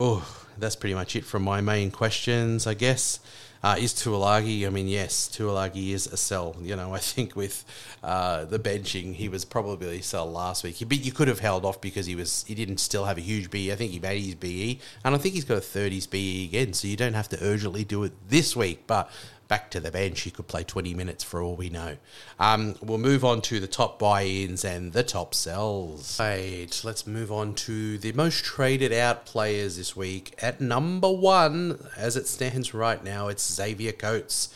oh, 0.00 0.26
that's 0.56 0.74
pretty 0.74 0.94
much 0.94 1.16
it 1.16 1.26
from 1.26 1.42
my 1.42 1.60
main 1.60 1.90
questions, 1.90 2.66
I 2.66 2.72
guess. 2.72 3.20
Uh, 3.62 3.76
is 3.78 3.92
Tuilagi? 3.92 4.66
I 4.66 4.70
mean, 4.70 4.86
yes, 4.86 5.28
Tuilagi 5.28 5.90
is 5.90 6.06
a 6.06 6.16
sell. 6.16 6.54
You 6.60 6.76
know, 6.76 6.94
I 6.94 6.98
think 6.98 7.34
with 7.34 7.64
uh, 8.02 8.44
the 8.44 8.58
benching, 8.58 9.14
he 9.14 9.28
was 9.28 9.44
probably 9.44 9.98
a 9.98 10.02
sell 10.02 10.30
last 10.30 10.62
week. 10.62 10.76
But 10.86 11.04
you 11.04 11.12
could 11.12 11.28
have 11.28 11.40
held 11.40 11.64
off 11.64 11.80
because 11.80 12.06
he 12.06 12.14
was 12.14 12.44
he 12.46 12.54
didn't 12.54 12.78
still 12.78 13.04
have 13.04 13.18
a 13.18 13.22
huge 13.22 13.50
BE. 13.50 13.72
I 13.72 13.76
think 13.76 13.92
he 13.92 13.98
made 13.98 14.22
his 14.22 14.36
BE, 14.36 14.80
and 15.04 15.14
I 15.14 15.18
think 15.18 15.34
he's 15.34 15.44
got 15.44 15.58
a 15.58 15.60
30s 15.60 16.08
BE 16.08 16.44
again. 16.44 16.72
So 16.72 16.86
you 16.86 16.96
don't 16.96 17.14
have 17.14 17.28
to 17.30 17.38
urgently 17.42 17.84
do 17.84 18.04
it 18.04 18.12
this 18.28 18.54
week. 18.54 18.84
But 18.86 19.10
back 19.48 19.70
to 19.70 19.80
the 19.80 19.90
bench. 19.90 20.20
He 20.20 20.30
could 20.30 20.46
play 20.46 20.62
20 20.62 20.94
minutes 20.94 21.24
for 21.24 21.42
all 21.42 21.56
we 21.56 21.70
know. 21.70 21.96
Um, 22.38 22.76
we'll 22.80 22.98
move 22.98 23.24
on 23.24 23.40
to 23.42 23.58
the 23.58 23.66
top 23.66 23.98
buy 23.98 24.24
ins 24.24 24.64
and 24.64 24.92
the 24.92 25.02
top 25.02 25.34
sells. 25.34 26.20
Right, 26.20 26.80
let's 26.84 27.06
move 27.06 27.32
on 27.32 27.54
to 27.54 27.98
the 27.98 28.12
most 28.12 28.44
traded 28.44 28.92
out 28.92 29.26
players 29.26 29.76
this 29.76 29.96
week. 29.96 30.34
At 30.40 30.60
number 30.60 31.10
one, 31.10 31.88
as 31.96 32.16
it 32.16 32.26
stands 32.28 32.74
right 32.74 33.02
now, 33.02 33.28
it's 33.28 33.52
Xavier 33.52 33.92
Coates. 33.92 34.54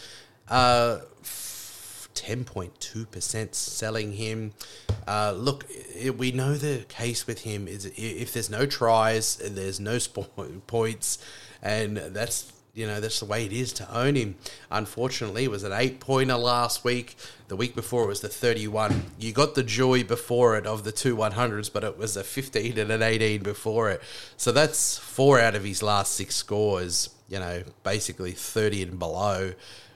Uh, 0.49 1.01
10.2% 2.15 3.55
selling 3.55 4.13
him. 4.13 4.53
Uh, 5.07 5.33
look, 5.37 5.65
we 6.17 6.31
know 6.31 6.55
the 6.55 6.85
case 6.89 7.27
with 7.27 7.43
him 7.43 7.67
is 7.67 7.87
if 7.97 8.33
there's 8.33 8.51
no 8.51 8.67
tries, 8.67 9.37
there's 9.37 9.81
no 9.81 9.99
points, 10.67 11.19
and 11.63 11.97
that's 11.97 12.53
you 12.75 12.87
know, 12.87 13.01
that's 13.01 13.21
the 13.21 13.27
way 13.27 13.45
it 13.45 13.53
is 13.53 13.73
to 13.75 13.95
own 13.95 14.15
him. 14.15 14.37
Unfortunately, 14.71 15.45
it 15.45 15.51
was 15.51 15.63
an 15.63 15.73
eight 15.73 16.01
pointer 16.01 16.37
last 16.37 16.85
week. 16.85 17.17
The 17.49 17.57
week 17.57 17.75
before 17.75 18.05
it 18.05 18.07
was 18.07 18.21
the 18.21 18.29
31. 18.29 19.13
You 19.19 19.33
got 19.33 19.55
the 19.55 19.63
joy 19.63 20.05
before 20.05 20.57
it 20.57 20.67
of 20.67 20.83
the 20.83 20.93
two 20.93 21.15
100s, 21.15 21.71
but 21.71 21.85
it 21.85 21.99
was 21.99 22.17
a 22.17 22.25
15 22.25 22.79
and 22.79 22.91
an 22.91 23.03
18 23.03 23.43
before 23.43 23.91
it. 23.91 24.01
So 24.39 24.53
that's 24.53 24.97
four 24.97 25.39
out 25.39 25.55
of 25.55 25.65
his 25.65 25.83
last 25.83 26.15
six 26.15 26.35
scores, 26.35 27.11
you 27.29 27.39
know, 27.39 27.63
basically 27.85 28.33
30 28.33 28.85
and 28.85 28.99
below. 28.99 29.53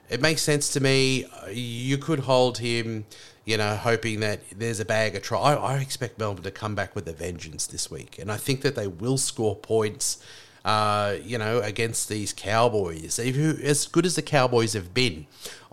It 0.09 0.21
makes 0.21 0.43
sense 0.43 0.71
to 0.73 0.79
me. 0.79 1.25
You 1.51 1.97
could 1.97 2.19
hold 2.19 2.59
him, 2.59 3.05
you 3.43 3.57
know, 3.57 3.75
hoping 3.75 4.19
that 4.19 4.41
there's 4.55 4.79
a 4.79 4.85
bag 4.85 5.15
of 5.15 5.23
try. 5.23 5.39
I, 5.39 5.55
I 5.55 5.77
expect 5.79 6.19
Melbourne 6.19 6.43
to 6.43 6.51
come 6.51 6.75
back 6.75 6.95
with 6.95 7.07
a 7.07 7.13
vengeance 7.13 7.65
this 7.65 7.89
week, 7.89 8.19
and 8.19 8.31
I 8.31 8.37
think 8.37 8.61
that 8.61 8.75
they 8.75 8.87
will 8.87 9.17
score 9.17 9.55
points 9.55 10.23
uh, 10.67 11.15
you 11.23 11.37
know, 11.37 11.61
against 11.61 12.09
these 12.09 12.33
Cowboys. 12.33 13.17
As 13.19 13.87
good 13.87 14.05
as 14.05 14.15
the 14.17 14.21
Cowboys 14.21 14.73
have 14.73 14.93
been, 14.93 15.25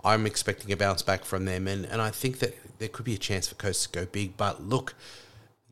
I'm 0.05 0.25
expecting 0.25 0.71
a 0.71 0.77
bounce 0.77 1.01
back 1.01 1.25
from 1.25 1.43
them, 1.43 1.67
and, 1.67 1.85
and 1.85 2.01
I 2.01 2.11
think 2.11 2.39
that 2.39 2.55
there 2.79 2.87
could 2.87 3.03
be 3.03 3.15
a 3.15 3.17
chance 3.17 3.49
for 3.49 3.55
Coates 3.55 3.85
to 3.87 3.89
go 3.89 4.05
big. 4.05 4.37
But 4.37 4.63
look, 4.63 4.95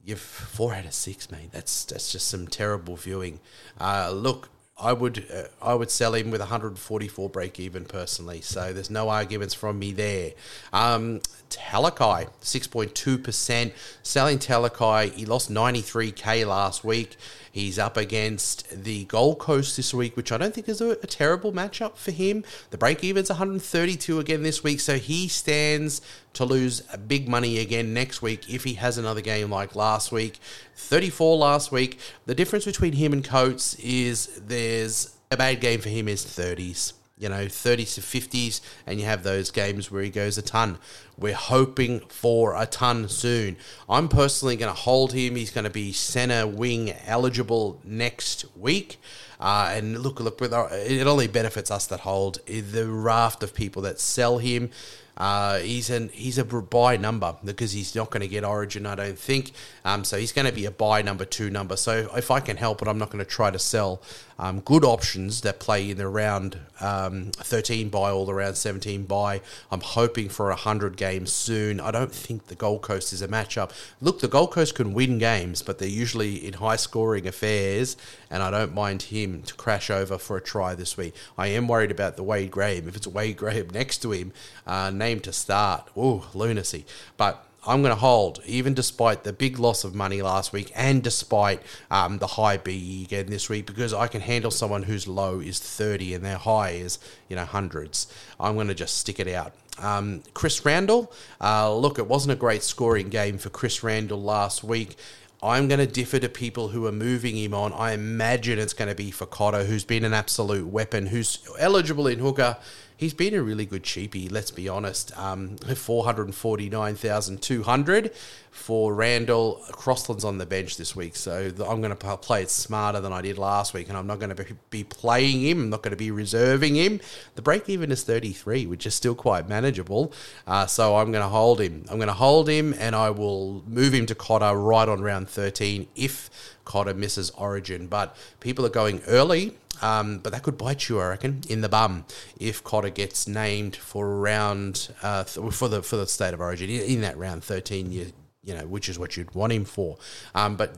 you've 0.03 0.19
four 0.19 0.73
out 0.73 0.83
of 0.83 0.93
six, 0.93 1.31
mate. 1.31 1.53
That's 1.53 1.85
that's 1.85 2.11
just 2.11 2.27
some 2.27 2.47
terrible 2.47 2.97
viewing. 2.97 3.39
Uh, 3.79 4.11
look, 4.13 4.49
I 4.77 4.91
would 4.91 5.25
uh, 5.33 5.43
I 5.61 5.73
would 5.73 5.89
sell 5.89 6.15
him 6.15 6.29
with 6.29 6.41
144 6.41 7.29
break 7.29 7.61
even 7.61 7.85
personally. 7.85 8.41
So 8.41 8.73
there's 8.73 8.89
no 8.89 9.07
arguments 9.07 9.53
from 9.53 9.79
me 9.79 9.93
there. 9.93 10.33
Um, 10.73 11.21
Talakai 11.49 12.29
6.2 12.41 13.23
percent 13.23 13.73
selling 14.01 14.37
Talakai. 14.37 15.13
He 15.13 15.25
lost 15.25 15.49
93k 15.49 16.45
last 16.45 16.83
week. 16.83 17.15
He's 17.53 17.77
up 17.77 17.97
against 17.97 18.67
the 18.83 19.05
Gold 19.05 19.37
Coast 19.37 19.77
this 19.77 19.93
week, 19.93 20.17
which 20.17 20.31
I 20.31 20.39
don't 20.39 20.55
think 20.55 20.67
is 20.67 20.81
a, 20.81 20.93
a 20.93 21.05
terrible 21.05 21.53
matchup 21.53 21.97
for 21.97 22.09
him. 22.09 22.43
The 22.71 22.79
break 22.79 23.03
even's 23.03 23.29
132 23.29 24.19
again 24.19 24.41
this 24.41 24.63
week, 24.63 24.79
so 24.79 24.97
he 24.97 25.27
stands 25.27 26.01
to 26.33 26.45
lose 26.45 26.81
big 26.81 27.29
money 27.29 27.59
again 27.59 27.93
next 27.93 28.23
week 28.23 28.51
if 28.51 28.63
he 28.63 28.73
has 28.73 28.97
another 28.97 29.21
game 29.21 29.51
like 29.51 29.75
last 29.75 30.11
week. 30.11 30.39
34 30.77 31.37
last 31.37 31.71
week. 31.71 31.99
The 32.25 32.33
difference 32.33 32.65
between 32.65 32.93
him 32.93 33.13
and 33.13 33.23
Coates 33.23 33.75
is 33.75 34.41
there's 34.47 35.15
a 35.29 35.37
bad 35.37 35.61
game 35.61 35.79
for 35.79 35.89
him 35.89 36.07
is 36.07 36.25
30s 36.25 36.93
you 37.23 37.29
know, 37.29 37.45
30s 37.45 37.95
to 37.95 38.01
50s, 38.01 38.59
and 38.85 38.99
you 38.99 39.05
have 39.05 39.23
those 39.23 39.49
games 39.49 39.89
where 39.89 40.03
he 40.03 40.09
goes 40.09 40.37
a 40.37 40.41
ton. 40.41 40.77
We're 41.17 41.33
hoping 41.33 42.01
for 42.09 42.53
a 42.61 42.65
ton 42.65 43.07
soon. 43.07 43.55
I'm 43.89 44.09
personally 44.09 44.57
going 44.57 44.73
to 44.73 44.79
hold 44.79 45.13
him. 45.13 45.37
He's 45.37 45.51
going 45.51 45.63
to 45.63 45.69
be 45.69 45.93
center 45.93 46.45
wing 46.45 46.93
eligible 47.07 47.79
next 47.85 48.45
week. 48.57 48.97
Uh, 49.39 49.71
and 49.73 49.99
look, 49.99 50.19
look, 50.19 50.41
it 50.41 51.07
only 51.07 51.27
benefits 51.27 51.71
us 51.71 51.87
that 51.87 52.01
hold 52.01 52.39
the 52.45 52.87
raft 52.89 53.41
of 53.41 53.53
people 53.53 53.81
that 53.83 54.01
sell 54.01 54.37
him. 54.37 54.69
Uh, 55.15 55.59
he's 55.59 55.89
an 55.89 56.09
he's 56.09 56.37
a 56.37 56.43
buy 56.43 56.97
number 56.97 57.35
because 57.43 57.71
he's 57.71 57.95
not 57.95 58.09
going 58.09 58.21
to 58.21 58.27
get 58.27 58.43
Origin, 58.43 58.85
I 58.85 58.95
don't 58.95 59.17
think. 59.17 59.51
Um, 59.85 60.03
so 60.03 60.17
he's 60.17 60.31
going 60.31 60.47
to 60.47 60.53
be 60.53 60.65
a 60.65 60.71
buy 60.71 61.01
number 61.01 61.25
two 61.25 61.49
number. 61.49 61.75
So 61.75 62.09
if 62.15 62.31
I 62.31 62.39
can 62.39 62.57
help 62.57 62.81
it, 62.81 62.87
I'm 62.87 62.97
not 62.97 63.09
going 63.09 63.23
to 63.23 63.29
try 63.29 63.51
to 63.51 63.59
sell 63.59 64.01
um, 64.39 64.61
good 64.61 64.83
options 64.83 65.41
that 65.41 65.59
play 65.59 65.91
in 65.91 65.97
the 65.97 66.07
round 66.07 66.59
um, 66.81 67.31
13 67.33 67.89
buy 67.89 68.09
all 68.09 68.25
the 68.25 68.33
round 68.33 68.57
17 68.57 69.03
buy. 69.05 69.41
I'm 69.71 69.81
hoping 69.81 70.29
for 70.29 70.49
a 70.49 70.55
hundred 70.55 70.97
games 70.97 71.31
soon. 71.31 71.79
I 71.79 71.91
don't 71.91 72.11
think 72.11 72.47
the 72.47 72.55
Gold 72.55 72.81
Coast 72.81 73.13
is 73.13 73.21
a 73.21 73.27
matchup. 73.27 73.71
Look, 74.01 74.19
the 74.19 74.27
Gold 74.27 74.51
Coast 74.51 74.75
can 74.75 74.93
win 74.93 75.19
games, 75.19 75.61
but 75.61 75.77
they're 75.77 75.87
usually 75.87 76.45
in 76.45 76.53
high 76.53 76.75
scoring 76.75 77.27
affairs, 77.27 77.95
and 78.29 78.41
I 78.41 78.49
don't 78.49 78.73
mind 78.73 79.03
him 79.03 79.43
to 79.43 79.53
crash 79.53 79.89
over 79.89 80.17
for 80.17 80.37
a 80.37 80.41
try 80.41 80.73
this 80.75 80.97
week. 80.97 81.15
I 81.37 81.47
am 81.47 81.67
worried 81.67 81.91
about 81.91 82.15
the 82.15 82.23
Wade 82.23 82.51
Graham. 82.51 82.87
If 82.87 82.95
it's 82.95 83.07
Wade 83.07 83.37
Graham 83.37 83.69
next 83.69 83.99
to 83.99 84.11
him. 84.11 84.33
Uh, 84.65 84.89
name 85.03 85.19
to 85.21 85.33
start. 85.33 85.89
Ooh, 85.97 86.23
lunacy. 86.33 86.85
But 87.17 87.45
I'm 87.65 87.81
going 87.81 87.93
to 87.93 87.99
hold, 87.99 88.41
even 88.45 88.73
despite 88.73 89.23
the 89.23 89.33
big 89.33 89.57
loss 89.59 89.83
of 89.83 89.95
money 89.95 90.21
last 90.21 90.51
week 90.51 90.71
and 90.75 91.01
despite 91.01 91.61
um, 91.89 92.17
the 92.17 92.27
high 92.27 92.57
BE 92.57 93.03
again 93.05 93.27
this 93.27 93.49
week, 93.49 93.65
because 93.65 93.93
I 93.93 94.07
can 94.07 94.21
handle 94.21 94.51
someone 94.51 94.83
whose 94.83 95.07
low 95.07 95.39
is 95.39 95.59
30 95.59 96.13
and 96.13 96.25
their 96.25 96.37
high 96.37 96.71
is, 96.71 96.99
you 97.29 97.35
know, 97.35 97.45
hundreds. 97.45 98.07
I'm 98.39 98.55
going 98.55 98.67
to 98.67 98.75
just 98.75 98.97
stick 98.97 99.19
it 99.19 99.27
out. 99.27 99.53
Um, 99.79 100.23
Chris 100.33 100.65
Randall, 100.65 101.11
uh, 101.41 101.73
look, 101.73 101.99
it 101.99 102.07
wasn't 102.07 102.33
a 102.33 102.35
great 102.35 102.63
scoring 102.63 103.09
game 103.09 103.37
for 103.37 103.49
Chris 103.49 103.81
Randall 103.81 104.21
last 104.21 104.63
week. 104.63 104.97
I'm 105.41 105.67
going 105.67 105.79
to 105.79 105.87
differ 105.87 106.19
to 106.19 106.29
people 106.29 106.69
who 106.69 106.85
are 106.85 106.91
moving 106.93 107.35
him 107.35 107.53
on. 107.53 107.73
I 107.73 107.91
imagine 107.91 108.59
it's 108.59 108.73
going 108.73 108.87
to 108.87 108.95
be 108.95 109.11
for 109.11 109.25
Cotter, 109.25 109.65
who's 109.65 109.83
been 109.83 110.05
an 110.05 110.13
absolute 110.13 110.67
weapon, 110.67 111.07
who's 111.07 111.39
eligible 111.59 112.07
in 112.07 112.19
hooker. 112.19 112.55
He's 112.95 113.13
been 113.13 113.33
a 113.33 113.41
really 113.41 113.65
good 113.65 113.83
cheapie, 113.83 114.31
let's 114.31 114.51
be 114.51 114.69
honest. 114.69 115.17
Um, 115.17 115.57
449,200 115.57 118.13
for 118.51 118.93
Randall. 118.93 119.63
Crossland's 119.71 120.23
on 120.23 120.37
the 120.37 120.45
bench 120.45 120.77
this 120.77 120.95
week, 120.95 121.15
so 121.15 121.51
I'm 121.67 121.81
going 121.81 121.95
to 121.95 122.17
play 122.17 122.43
it 122.43 122.51
smarter 122.51 123.01
than 123.01 123.11
I 123.11 123.21
did 123.21 123.39
last 123.39 123.73
week, 123.73 123.89
and 123.89 123.97
I'm 123.97 124.07
not 124.07 124.19
going 124.19 124.35
to 124.35 124.45
be 124.69 124.83
playing 124.83 125.41
him. 125.41 125.63
I'm 125.63 125.69
not 125.71 125.81
going 125.81 125.91
to 125.91 125.97
be 125.97 126.11
reserving 126.11 126.75
him. 126.75 127.01
The 127.35 127.41
break 127.41 127.67
even 127.67 127.91
is 127.91 128.03
33, 128.03 128.67
which 128.67 128.85
is 128.85 128.93
still 128.93 129.15
quite 129.15 129.49
manageable. 129.49 130.13
Uh, 130.45 130.67
so 130.67 130.97
I'm 130.97 131.11
going 131.11 131.23
to 131.23 131.29
hold 131.29 131.59
him. 131.59 131.85
I'm 131.89 131.97
going 131.97 132.07
to 132.07 132.13
hold 132.13 132.47
him, 132.47 132.75
and 132.77 132.95
I 132.95 133.09
will 133.09 133.63
move 133.67 133.93
him 133.93 134.05
to 134.05 134.15
Cotter 134.15 134.55
right 134.55 134.87
on 134.87 135.01
round 135.01 135.29
13 135.29 135.87
if 135.95 136.29
Cotter 136.63 136.93
misses 136.93 137.31
Origin. 137.31 137.87
But 137.87 138.15
people 138.39 138.65
are 138.65 138.69
going 138.69 139.01
early. 139.07 139.57
Um, 139.81 140.19
but 140.19 140.31
that 140.31 140.43
could 140.43 140.57
bite 140.57 140.87
you, 140.87 140.99
I 140.99 141.09
reckon, 141.09 141.41
in 141.49 141.61
the 141.61 141.69
bum 141.69 142.05
if 142.39 142.63
Cotter 142.63 142.89
gets 142.89 143.27
named 143.27 143.75
for 143.75 144.19
round 144.19 144.93
uh, 145.01 145.23
th- 145.23 145.53
for 145.53 145.67
the 145.67 145.81
for 145.81 145.97
the 145.97 146.07
state 146.07 146.33
of 146.33 146.41
origin 146.41 146.69
in, 146.69 147.01
that 147.01 147.17
round 147.17 147.43
thirteen. 147.43 147.91
You 147.91 148.13
you 148.43 148.53
know 148.53 148.65
which 148.67 148.89
is 148.89 148.99
what 148.99 149.17
you'd 149.17 149.33
want 149.33 149.53
him 149.53 149.65
for. 149.65 149.97
Um, 150.35 150.55
but 150.55 150.77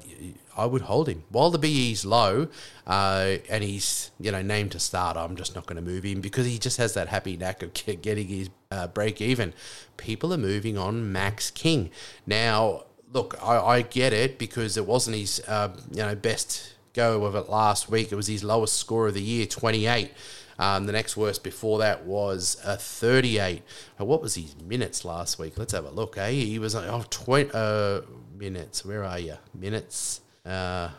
I 0.58 0.66
would 0.66 0.84
hold 0.84 1.10
him 1.10 1.24
while 1.30 1.50
the 1.50 1.58
BE's 1.58 2.06
low 2.06 2.48
uh, 2.88 3.38
and 3.50 3.64
he's 3.64 4.12
you 4.20 4.32
know 4.32 4.42
named 4.42 4.72
to 4.72 4.80
start. 4.80 5.18
I'm 5.18 5.36
just 5.36 5.56
not 5.56 5.66
going 5.66 5.78
to 5.78 5.82
move 5.82 6.04
him 6.04 6.22
because 6.22 6.46
he 6.46 6.58
just 6.58 6.78
has 6.78 6.94
that 6.94 7.10
happy 7.10 7.38
knack 7.38 7.64
of 7.64 7.74
getting 7.74 8.28
his 8.28 8.50
uh, 8.72 8.88
break 8.88 9.22
even. 9.22 9.54
People 9.98 10.34
are 10.34 10.38
moving 10.38 10.78
on 10.78 11.12
Max 11.12 11.52
King 11.52 11.90
now. 12.26 12.84
Look, 13.14 13.38
I, 13.42 13.58
I 13.58 13.82
get 13.82 14.12
it 14.14 14.38
because 14.38 14.78
it 14.78 14.86
wasn't 14.86 15.18
his 15.18 15.42
uh, 15.48 15.70
you 15.92 16.04
know 16.04 16.16
best 16.16 16.75
go 16.96 17.26
of 17.26 17.36
it 17.36 17.50
last 17.50 17.90
week. 17.90 18.12
It 18.12 18.16
was 18.16 18.28
his 18.28 18.44
lowest 18.44 18.76
score 18.76 19.08
of 19.08 19.14
the 19.14 19.22
year, 19.22 19.46
28. 19.46 20.12
Um, 20.58 20.86
the 20.86 20.94
next 20.94 21.18
worst 21.18 21.44
before 21.44 21.80
that 21.80 22.06
was 22.06 22.58
a 22.64 22.78
38. 22.78 23.62
Uh, 24.00 24.06
What 24.06 24.22
was 24.22 24.36
his 24.36 24.56
minutes 24.56 25.04
last 25.04 25.38
week? 25.38 25.58
Let's 25.58 25.74
have 25.74 25.86
a 25.86 25.90
look. 25.90 26.18
Eh? 26.18 26.32
He 26.32 26.60
was 26.60 26.76
oh, 26.76 27.04
20 27.10 27.52
uh, 27.54 28.02
minutes. 28.38 28.86
Where 28.86 29.04
are 29.04 29.20
you? 29.20 29.36
Minutes. 29.54 30.22
Uh, 30.46 30.90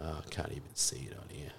oh, 0.00 0.22
I 0.24 0.30
can't 0.30 0.52
even 0.52 0.74
see 0.74 1.08
it 1.10 1.16
on 1.18 1.28
here. 1.28 1.50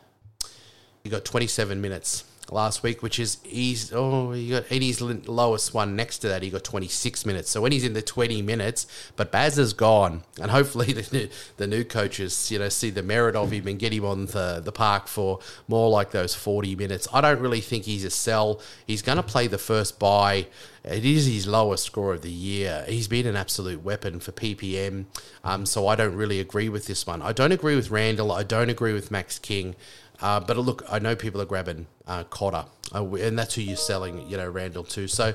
He 1.03 1.09
got 1.09 1.25
27 1.25 1.81
minutes 1.81 2.23
last 2.53 2.83
week, 2.83 3.01
which 3.01 3.19
is 3.19 3.37
he's 3.43 3.91
oh 3.93 4.31
he 4.31 4.49
got 4.49 4.65
his 4.65 5.01
lowest 5.01 5.73
one 5.73 5.95
next 5.95 6.19
to 6.19 6.27
that 6.29 6.43
he 6.43 6.49
got 6.49 6.63
26 6.63 7.25
minutes. 7.25 7.49
So 7.49 7.61
when 7.61 7.71
he's 7.71 7.83
in 7.83 7.93
the 7.93 8.01
20 8.01 8.41
minutes, 8.41 8.87
but 9.15 9.31
Baz 9.31 9.57
is 9.57 9.73
gone, 9.73 10.23
and 10.39 10.51
hopefully 10.51 10.93
the 10.93 11.17
new, 11.17 11.29
the 11.57 11.67
new 11.67 11.83
coaches 11.83 12.51
you 12.51 12.59
know 12.59 12.69
see 12.69 12.89
the 12.89 13.03
merit 13.03 13.35
of 13.35 13.51
him 13.51 13.67
and 13.67 13.79
get 13.79 13.91
him 13.91 14.05
on 14.05 14.27
the 14.27 14.61
the 14.63 14.71
park 14.71 15.07
for 15.07 15.39
more 15.67 15.89
like 15.89 16.11
those 16.11 16.35
40 16.35 16.75
minutes. 16.75 17.07
I 17.11 17.21
don't 17.21 17.39
really 17.39 17.61
think 17.61 17.85
he's 17.85 18.05
a 18.05 18.09
sell. 18.09 18.61
He's 18.85 19.01
going 19.01 19.17
to 19.17 19.23
play 19.23 19.47
the 19.47 19.57
first 19.57 19.99
bye. 19.99 20.47
It 20.83 21.05
is 21.05 21.25
his 21.25 21.47
lowest 21.47 21.85
score 21.85 22.13
of 22.13 22.23
the 22.23 22.31
year. 22.31 22.83
He's 22.89 23.07
been 23.07 23.25
an 23.25 23.37
absolute 23.37 23.83
weapon 23.83 24.19
for 24.19 24.33
PPM, 24.33 25.05
um, 25.43 25.65
so 25.65 25.87
I 25.87 25.95
don't 25.95 26.15
really 26.15 26.41
agree 26.41 26.67
with 26.67 26.87
this 26.87 27.07
one. 27.07 27.21
I 27.21 27.31
don't 27.31 27.53
agree 27.53 27.77
with 27.77 27.89
Randall. 27.89 28.33
I 28.33 28.43
don't 28.43 28.69
agree 28.69 28.91
with 28.91 29.09
Max 29.09 29.39
King. 29.39 29.75
Uh, 30.21 30.39
but 30.39 30.57
look, 30.57 30.83
I 30.89 30.99
know 30.99 31.15
people 31.15 31.41
are 31.41 31.45
grabbing 31.45 31.87
uh, 32.07 32.23
Cotter, 32.25 32.65
uh, 32.93 33.05
and 33.15 33.37
that's 33.37 33.55
who 33.55 33.61
you're 33.61 33.75
selling, 33.75 34.29
you 34.29 34.37
know, 34.37 34.49
Randall 34.49 34.83
too. 34.83 35.07
So 35.07 35.33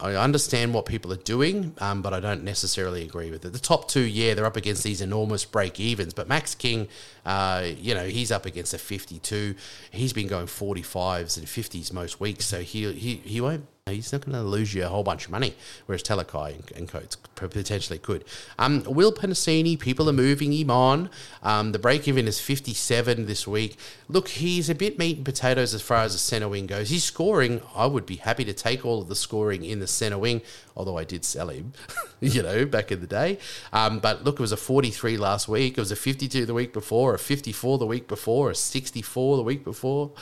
I 0.00 0.14
understand 0.14 0.74
what 0.74 0.86
people 0.86 1.12
are 1.12 1.16
doing, 1.16 1.74
um, 1.78 2.02
but 2.02 2.14
I 2.14 2.20
don't 2.20 2.44
necessarily 2.44 3.02
agree 3.02 3.30
with 3.30 3.44
it. 3.44 3.52
The 3.52 3.58
top 3.58 3.88
two, 3.88 4.02
yeah, 4.02 4.34
they're 4.34 4.46
up 4.46 4.56
against 4.56 4.84
these 4.84 5.00
enormous 5.00 5.44
break 5.44 5.80
evens, 5.80 6.14
but 6.14 6.28
Max 6.28 6.54
King, 6.54 6.88
uh, 7.28 7.62
you 7.78 7.94
know, 7.94 8.06
he's 8.06 8.32
up 8.32 8.46
against 8.46 8.72
a 8.72 8.78
52. 8.78 9.54
He's 9.90 10.14
been 10.14 10.28
going 10.28 10.46
45s 10.46 11.36
and 11.36 11.46
50s 11.46 11.92
most 11.92 12.20
weeks, 12.20 12.46
so 12.46 12.62
he 12.62 12.90
he 12.94 13.16
he 13.16 13.40
won't. 13.42 13.66
He's 13.86 14.12
not 14.12 14.24
going 14.24 14.36
to 14.36 14.42
lose 14.42 14.74
you 14.74 14.84
a 14.84 14.88
whole 14.88 15.02
bunch 15.02 15.26
of 15.26 15.30
money, 15.30 15.54
whereas 15.86 16.02
Talakai 16.02 16.54
and, 16.54 16.72
and 16.76 16.88
Coates 16.88 17.16
potentially 17.16 17.98
could. 17.98 18.24
Um, 18.58 18.82
Will 18.84 19.12
Penisini, 19.12 19.78
people 19.78 20.08
are 20.08 20.14
moving 20.14 20.52
him 20.52 20.70
on. 20.70 21.10
Um, 21.42 21.72
the 21.72 21.78
break 21.78 22.08
even 22.08 22.26
is 22.26 22.40
57 22.40 23.26
this 23.26 23.46
week. 23.46 23.78
Look, 24.08 24.28
he's 24.28 24.68
a 24.68 24.74
bit 24.74 24.98
meat 24.98 25.16
and 25.16 25.24
potatoes 25.24 25.74
as 25.74 25.82
far 25.82 25.98
as 25.98 26.12
the 26.12 26.18
centre 26.18 26.48
wing 26.48 26.66
goes. 26.66 26.90
He's 26.90 27.04
scoring. 27.04 27.60
I 27.74 27.86
would 27.86 28.06
be 28.06 28.16
happy 28.16 28.44
to 28.44 28.52
take 28.52 28.84
all 28.84 29.00
of 29.00 29.08
the 29.08 29.16
scoring 29.16 29.64
in 29.64 29.80
the 29.80 29.86
centre 29.86 30.18
wing, 30.18 30.42
although 30.76 30.98
I 30.98 31.04
did 31.04 31.24
sell 31.24 31.48
him, 31.48 31.72
you 32.20 32.42
know, 32.42 32.66
back 32.66 32.92
in 32.92 33.00
the 33.00 33.06
day. 33.06 33.38
Um, 33.72 33.98
but 34.00 34.24
look, 34.24 34.36
it 34.36 34.40
was 34.40 34.52
a 34.52 34.56
43 34.56 35.16
last 35.16 35.48
week. 35.48 35.78
It 35.78 35.80
was 35.80 35.92
a 35.92 35.96
52 35.96 36.46
the 36.46 36.54
week 36.54 36.72
before, 36.72 37.14
a 37.18 37.22
54 37.22 37.78
the 37.78 37.86
week 37.86 38.08
before, 38.08 38.50
a 38.50 38.54
64 38.54 39.36
the 39.36 39.42
week 39.42 39.64
before 39.64 40.12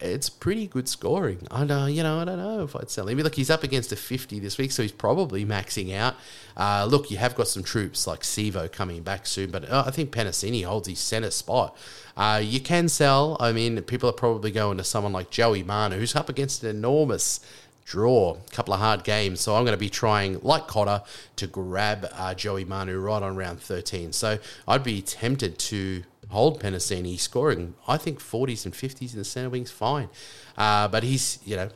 it's 0.00 0.28
pretty 0.28 0.66
good 0.66 0.88
scoring. 0.88 1.46
I 1.50 1.64
know, 1.64 1.86
you 1.86 2.02
know, 2.02 2.20
I 2.20 2.24
don't 2.24 2.38
know 2.38 2.62
if 2.64 2.76
I'd 2.76 2.90
sell 2.90 3.08
him. 3.08 3.18
Look, 3.18 3.34
he's 3.34 3.50
up 3.50 3.62
against 3.62 3.92
a 3.92 3.96
50 3.96 4.38
this 4.40 4.58
week, 4.58 4.72
so 4.72 4.82
he's 4.82 4.92
probably 4.92 5.44
maxing 5.44 5.94
out. 5.94 6.14
Uh, 6.56 6.86
look, 6.88 7.10
you 7.10 7.16
have 7.16 7.34
got 7.34 7.48
some 7.48 7.62
troops 7.62 8.06
like 8.06 8.20
Sivo 8.20 8.70
coming 8.70 9.02
back 9.02 9.26
soon, 9.26 9.50
but 9.50 9.68
uh, 9.70 9.84
I 9.86 9.90
think 9.90 10.10
Penisini 10.10 10.64
holds 10.64 10.88
his 10.88 10.98
centre 10.98 11.30
spot. 11.30 11.76
Uh, 12.16 12.40
you 12.42 12.60
can 12.60 12.88
sell. 12.88 13.36
I 13.40 13.52
mean, 13.52 13.80
people 13.82 14.08
are 14.08 14.14
probably 14.14 14.50
going 14.50 14.78
to 14.78 14.84
someone 14.84 15.12
like 15.12 15.30
Joey 15.30 15.62
Manu, 15.62 15.96
who's 15.96 16.16
up 16.16 16.28
against 16.28 16.62
an 16.62 16.70
enormous 16.70 17.40
draw, 17.84 18.36
a 18.36 18.50
couple 18.50 18.72
of 18.72 18.80
hard 18.80 19.04
games. 19.04 19.40
So 19.40 19.56
I'm 19.56 19.64
going 19.64 19.76
to 19.76 19.78
be 19.78 19.90
trying, 19.90 20.40
like 20.40 20.66
Cotter, 20.66 21.02
to 21.36 21.46
grab 21.46 22.08
uh, 22.12 22.34
Joey 22.34 22.64
Manu 22.64 22.98
right 22.98 23.22
on 23.22 23.36
round 23.36 23.60
13. 23.60 24.12
So 24.12 24.38
I'd 24.66 24.84
be 24.84 25.02
tempted 25.02 25.58
to 25.58 26.04
hold 26.34 26.60
Penisini 26.60 27.18
scoring, 27.18 27.74
I 27.88 27.96
think 27.96 28.20
40s 28.20 28.64
and 28.66 28.74
50s 28.74 29.12
in 29.12 29.18
the 29.18 29.24
centre 29.24 29.48
wing's 29.48 29.70
fine. 29.70 30.08
Uh, 30.56 30.88
but 30.88 31.02
he's, 31.02 31.38
you 31.44 31.56
know, 31.56 31.70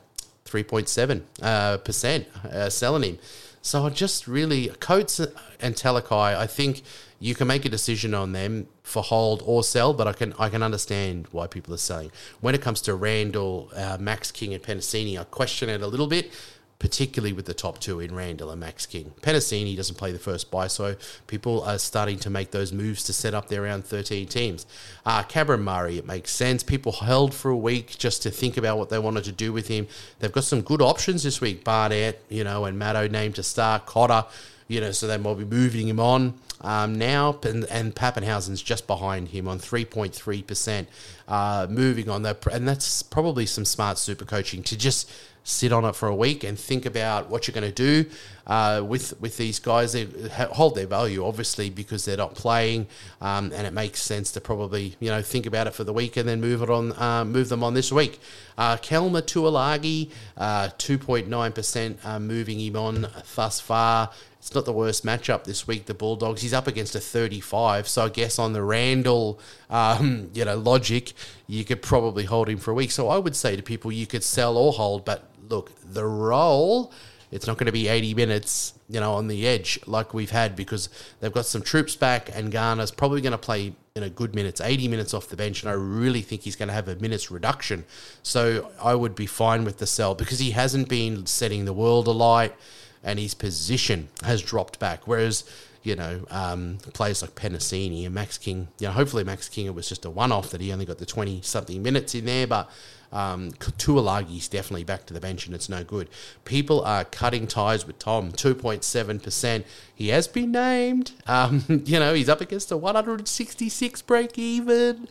3.7 0.45 1.21
uh, 1.41 1.77
percent, 1.77 2.27
uh, 2.43 2.69
selling 2.69 3.03
him. 3.03 3.19
So 3.61 3.85
I 3.85 3.89
just 3.89 4.27
really, 4.27 4.67
Coates 4.79 5.19
and 5.59 5.75
Talakai, 5.75 6.35
I 6.35 6.47
think 6.47 6.81
you 7.19 7.35
can 7.35 7.47
make 7.47 7.65
a 7.65 7.69
decision 7.69 8.13
on 8.13 8.31
them 8.31 8.67
for 8.83 9.03
hold 9.03 9.43
or 9.45 9.63
sell, 9.63 9.93
but 9.93 10.07
I 10.07 10.13
can 10.13 10.33
I 10.39 10.49
can 10.49 10.63
understand 10.63 11.27
why 11.31 11.47
people 11.47 11.73
are 11.73 11.77
selling. 11.77 12.11
When 12.39 12.55
it 12.55 12.61
comes 12.61 12.81
to 12.83 12.95
Randall, 12.95 13.69
uh, 13.75 13.97
Max 13.99 14.31
King, 14.31 14.53
and 14.53 14.63
Penisini, 14.63 15.19
I 15.19 15.25
question 15.25 15.69
it 15.69 15.81
a 15.81 15.87
little 15.87 16.07
bit 16.07 16.31
particularly 16.79 17.33
with 17.33 17.45
the 17.45 17.53
top 17.53 17.77
two 17.79 17.99
in 17.99 18.15
Randall 18.15 18.49
and 18.49 18.59
Max 18.61 18.85
King. 18.85 19.11
Penisini 19.21 19.75
doesn't 19.75 19.97
play 19.97 20.13
the 20.13 20.19
first 20.19 20.49
buy, 20.49 20.67
so 20.67 20.95
people 21.27 21.61
are 21.63 21.77
starting 21.77 22.17
to 22.19 22.29
make 22.29 22.51
those 22.51 22.71
moves 22.71 23.03
to 23.03 23.13
set 23.13 23.33
up 23.33 23.49
their 23.49 23.63
round 23.63 23.83
13 23.85 24.27
teams. 24.27 24.65
Uh, 25.05 25.21
Cameron 25.23 25.61
Murray, 25.61 25.97
it 25.97 26.05
makes 26.05 26.31
sense. 26.31 26.63
People 26.63 26.93
held 26.93 27.33
for 27.33 27.51
a 27.51 27.57
week 27.57 27.97
just 27.97 28.23
to 28.23 28.31
think 28.31 28.55
about 28.55 28.77
what 28.77 28.89
they 28.89 28.97
wanted 28.97 29.25
to 29.25 29.33
do 29.33 29.51
with 29.51 29.67
him. 29.67 29.87
They've 30.19 30.31
got 30.31 30.45
some 30.45 30.61
good 30.61 30.81
options 30.81 31.23
this 31.23 31.41
week. 31.41 31.65
Barnett, 31.65 32.23
you 32.29 32.45
know, 32.45 32.63
and 32.63 32.81
Maddo 32.81 33.11
named 33.11 33.35
to 33.35 33.43
start. 33.43 33.85
Cotter, 33.85 34.25
you 34.69 34.79
know, 34.79 34.91
so 34.91 35.05
they 35.05 35.17
might 35.17 35.37
be 35.37 35.45
moving 35.45 35.89
him 35.89 35.99
on. 35.99 36.33
Um, 36.61 36.95
now, 36.95 37.39
and, 37.43 37.65
and 37.65 37.95
Papenhuyzen's 37.95 38.61
just 38.61 38.87
behind 38.87 39.29
him 39.29 39.47
on 39.47 39.59
3.3%. 39.59 40.87
Uh, 41.27 41.67
moving 41.69 42.09
on, 42.09 42.23
that, 42.23 42.45
and 42.47 42.67
that's 42.67 43.03
probably 43.03 43.45
some 43.45 43.65
smart 43.65 43.97
super 43.97 44.25
coaching 44.25 44.63
to 44.63 44.77
just 44.77 45.09
sit 45.43 45.71
on 45.71 45.83
it 45.85 45.95
for 45.95 46.07
a 46.07 46.15
week 46.15 46.43
and 46.43 46.59
think 46.59 46.85
about 46.85 47.29
what 47.29 47.47
you're 47.47 47.53
going 47.53 47.71
to 47.71 48.03
do 48.03 48.09
uh, 48.47 48.83
with 48.85 49.19
with 49.19 49.37
these 49.37 49.59
guys. 49.59 49.93
They 49.93 50.05
hold 50.51 50.75
their 50.75 50.87
value, 50.87 51.25
obviously, 51.25 51.69
because 51.69 52.05
they're 52.05 52.17
not 52.17 52.35
playing, 52.35 52.87
um, 53.21 53.51
and 53.53 53.65
it 53.65 53.73
makes 53.73 54.01
sense 54.01 54.31
to 54.33 54.41
probably 54.41 54.95
you 54.99 55.09
know 55.09 55.21
think 55.21 55.45
about 55.45 55.67
it 55.67 55.73
for 55.73 55.83
the 55.83 55.93
week 55.93 56.17
and 56.17 56.27
then 56.27 56.41
move 56.41 56.61
it 56.61 56.69
on, 56.69 56.93
uh, 57.01 57.25
move 57.25 57.49
them 57.49 57.63
on 57.63 57.73
this 57.73 57.91
week. 57.91 58.19
Uh, 58.57 58.77
Kelma 58.77 59.21
Tuilagi, 59.21 60.09
uh, 60.37 60.69
two 60.77 60.97
point 60.97 61.27
nine 61.27 61.51
percent, 61.51 61.99
uh, 62.03 62.19
moving 62.19 62.59
him 62.59 62.75
on 62.75 63.07
thus 63.35 63.59
far. 63.59 64.11
It's 64.39 64.55
not 64.55 64.63
the 64.63 64.73
worst 64.73 65.05
matchup 65.05 65.43
this 65.43 65.67
week. 65.67 65.85
The 65.85 65.93
Bulldogs. 65.93 66.41
He's 66.41 66.53
up 66.53 66.65
against 66.65 66.95
a 66.95 66.99
35, 66.99 67.89
so 67.89 68.05
I 68.05 68.09
guess 68.09 68.39
on 68.39 68.53
the 68.53 68.63
Randall, 68.63 69.37
um, 69.69 70.31
you 70.33 70.45
know, 70.45 70.55
logic, 70.55 71.13
you 71.45 71.65
could 71.65 71.81
probably 71.81 72.23
hold 72.23 72.47
him 72.47 72.57
for 72.57 72.71
a 72.71 72.73
week. 72.73 72.91
So 72.91 73.09
I 73.09 73.17
would 73.17 73.35
say 73.35 73.57
to 73.57 73.61
people, 73.61 73.91
you 73.91 74.07
could 74.07 74.23
sell 74.23 74.57
or 74.57 74.71
hold, 74.71 75.03
but 75.03 75.25
look, 75.49 75.71
the 75.83 76.05
role, 76.05 76.93
it's 77.31 77.47
not 77.47 77.57
going 77.57 77.65
to 77.65 77.73
be 77.73 77.89
80 77.89 78.13
minutes, 78.13 78.73
you 78.87 79.01
know, 79.01 79.13
on 79.13 79.27
the 79.27 79.45
edge 79.45 79.77
like 79.85 80.13
we've 80.13 80.31
had 80.31 80.55
because 80.55 80.87
they've 81.19 81.33
got 81.33 81.45
some 81.45 81.61
troops 81.61 81.97
back 81.97 82.33
and 82.33 82.49
Garner's 82.49 82.91
probably 82.91 83.19
going 83.19 83.33
to 83.33 83.37
play, 83.37 83.73
you 83.93 84.01
know, 84.01 84.09
good 84.09 84.33
minutes, 84.33 84.61
80 84.61 84.87
minutes 84.87 85.13
off 85.13 85.27
the 85.27 85.35
bench. 85.35 85.63
And 85.63 85.69
I 85.69 85.73
really 85.73 86.21
think 86.21 86.43
he's 86.43 86.55
going 86.55 86.69
to 86.69 86.73
have 86.73 86.87
a 86.87 86.95
minutes 86.95 87.29
reduction. 87.29 87.83
So 88.23 88.71
I 88.81 88.95
would 88.95 89.15
be 89.15 89.25
fine 89.25 89.65
with 89.65 89.79
the 89.79 89.85
sell 89.85 90.15
because 90.15 90.39
he 90.39 90.51
hasn't 90.51 90.87
been 90.87 91.25
setting 91.25 91.65
the 91.65 91.73
world 91.73 92.07
alight 92.07 92.55
and 93.03 93.19
his 93.19 93.33
position 93.33 94.09
has 94.23 94.41
dropped 94.41 94.79
back. 94.79 95.07
Whereas 95.07 95.43
you 95.83 95.95
know, 95.95 96.25
um, 96.29 96.77
players 96.93 97.21
like 97.21 97.35
Penisini 97.35 98.05
and 98.05 98.13
Max 98.13 98.37
King. 98.37 98.67
You 98.79 98.87
know, 98.87 98.93
hopefully 98.93 99.23
Max 99.23 99.47
King 99.47 99.65
it 99.65 99.75
was 99.75 99.87
just 99.87 100.05
a 100.05 100.09
one 100.09 100.31
off 100.31 100.49
that 100.51 100.61
he 100.61 100.73
only 100.73 100.85
got 100.85 100.97
the 100.97 101.05
20 101.05 101.41
something 101.41 101.81
minutes 101.81 102.13
in 102.15 102.25
there, 102.25 102.47
but 102.47 102.69
um, 103.11 103.51
Tuilagi's 103.53 104.47
definitely 104.47 104.83
back 104.83 105.05
to 105.05 105.13
the 105.13 105.19
bench 105.19 105.45
and 105.45 105.55
it's 105.55 105.69
no 105.69 105.83
good. 105.83 106.09
People 106.45 106.83
are 106.83 107.05
cutting 107.05 107.47
ties 107.47 107.87
with 107.87 107.97
Tom, 107.97 108.31
2.7%. 108.31 109.63
He 109.95 110.09
has 110.09 110.27
been 110.27 110.51
named. 110.51 111.13
Um, 111.25 111.63
you 111.85 111.99
know, 111.99 112.13
he's 112.13 112.29
up 112.29 112.41
against 112.41 112.71
a 112.71 112.77
166 112.77 114.01
break 114.03 114.37
even. 114.37 115.07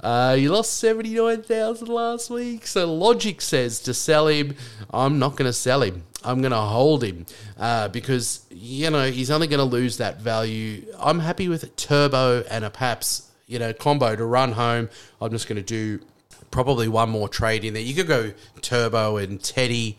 Uh, 0.00 0.34
he 0.34 0.48
lost 0.48 0.74
79,000 0.78 1.88
last 1.88 2.28
week. 2.28 2.66
So 2.66 2.92
logic 2.92 3.40
says 3.40 3.80
to 3.80 3.94
sell 3.94 4.26
him, 4.26 4.54
I'm 4.92 5.18
not 5.18 5.36
going 5.36 5.48
to 5.48 5.52
sell 5.52 5.82
him. 5.82 6.04
I'm 6.24 6.40
going 6.40 6.52
to 6.52 6.58
hold 6.58 7.02
him 7.04 7.26
uh, 7.58 7.88
because, 7.88 8.44
you 8.50 8.90
know, 8.90 9.10
he's 9.10 9.30
only 9.30 9.46
going 9.46 9.58
to 9.58 9.64
lose 9.64 9.98
that 9.98 10.20
value. 10.20 10.84
I'm 10.98 11.18
happy 11.18 11.48
with 11.48 11.74
turbo 11.76 12.44
and 12.50 12.64
a 12.64 12.70
Paps, 12.70 13.30
you 13.46 13.58
know, 13.58 13.72
combo 13.72 14.14
to 14.16 14.24
run 14.24 14.52
home. 14.52 14.88
I'm 15.20 15.30
just 15.30 15.48
going 15.48 15.56
to 15.56 15.62
do 15.62 16.04
probably 16.50 16.88
one 16.88 17.10
more 17.10 17.28
trade 17.28 17.64
in 17.64 17.74
there. 17.74 17.82
You 17.82 17.94
could 17.94 18.08
go 18.08 18.32
turbo 18.60 19.16
and 19.16 19.42
Teddy 19.42 19.98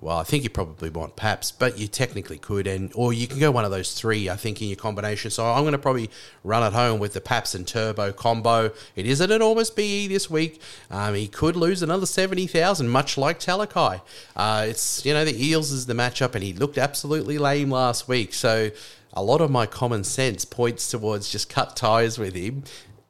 well, 0.00 0.16
I 0.16 0.22
think 0.22 0.44
you 0.44 0.50
probably 0.50 0.90
want 0.90 1.16
Paps, 1.16 1.50
but 1.50 1.76
you 1.76 1.88
technically 1.88 2.38
could, 2.38 2.68
and 2.68 2.92
or 2.94 3.12
you 3.12 3.26
can 3.26 3.40
go 3.40 3.50
one 3.50 3.64
of 3.64 3.72
those 3.72 3.94
three. 3.94 4.28
I 4.28 4.36
think 4.36 4.62
in 4.62 4.68
your 4.68 4.76
combination. 4.76 5.30
So 5.32 5.44
I'm 5.44 5.62
going 5.62 5.72
to 5.72 5.78
probably 5.78 6.08
run 6.44 6.62
at 6.62 6.72
home 6.72 7.00
with 7.00 7.14
the 7.14 7.20
Paps 7.20 7.54
and 7.54 7.66
Turbo 7.66 8.12
combo. 8.12 8.72
It 8.94 9.06
is 9.06 9.20
an 9.20 9.32
enormous 9.32 9.70
BE 9.70 10.06
this 10.06 10.30
week. 10.30 10.60
Um, 10.90 11.14
he 11.14 11.26
could 11.26 11.56
lose 11.56 11.82
another 11.82 12.06
seventy 12.06 12.46
thousand, 12.46 12.90
much 12.90 13.18
like 13.18 13.40
Talakai. 13.40 14.02
Uh, 14.36 14.66
it's 14.68 15.04
you 15.04 15.14
know 15.14 15.24
the 15.24 15.44
Eels 15.44 15.72
is 15.72 15.86
the 15.86 15.94
matchup, 15.94 16.36
and 16.36 16.44
he 16.44 16.52
looked 16.52 16.78
absolutely 16.78 17.38
lame 17.38 17.70
last 17.70 18.06
week. 18.06 18.34
So 18.34 18.70
a 19.14 19.22
lot 19.22 19.40
of 19.40 19.50
my 19.50 19.66
common 19.66 20.04
sense 20.04 20.44
points 20.44 20.90
towards 20.90 21.28
just 21.28 21.48
cut 21.48 21.76
ties 21.76 22.18
with 22.18 22.34
him 22.34 22.62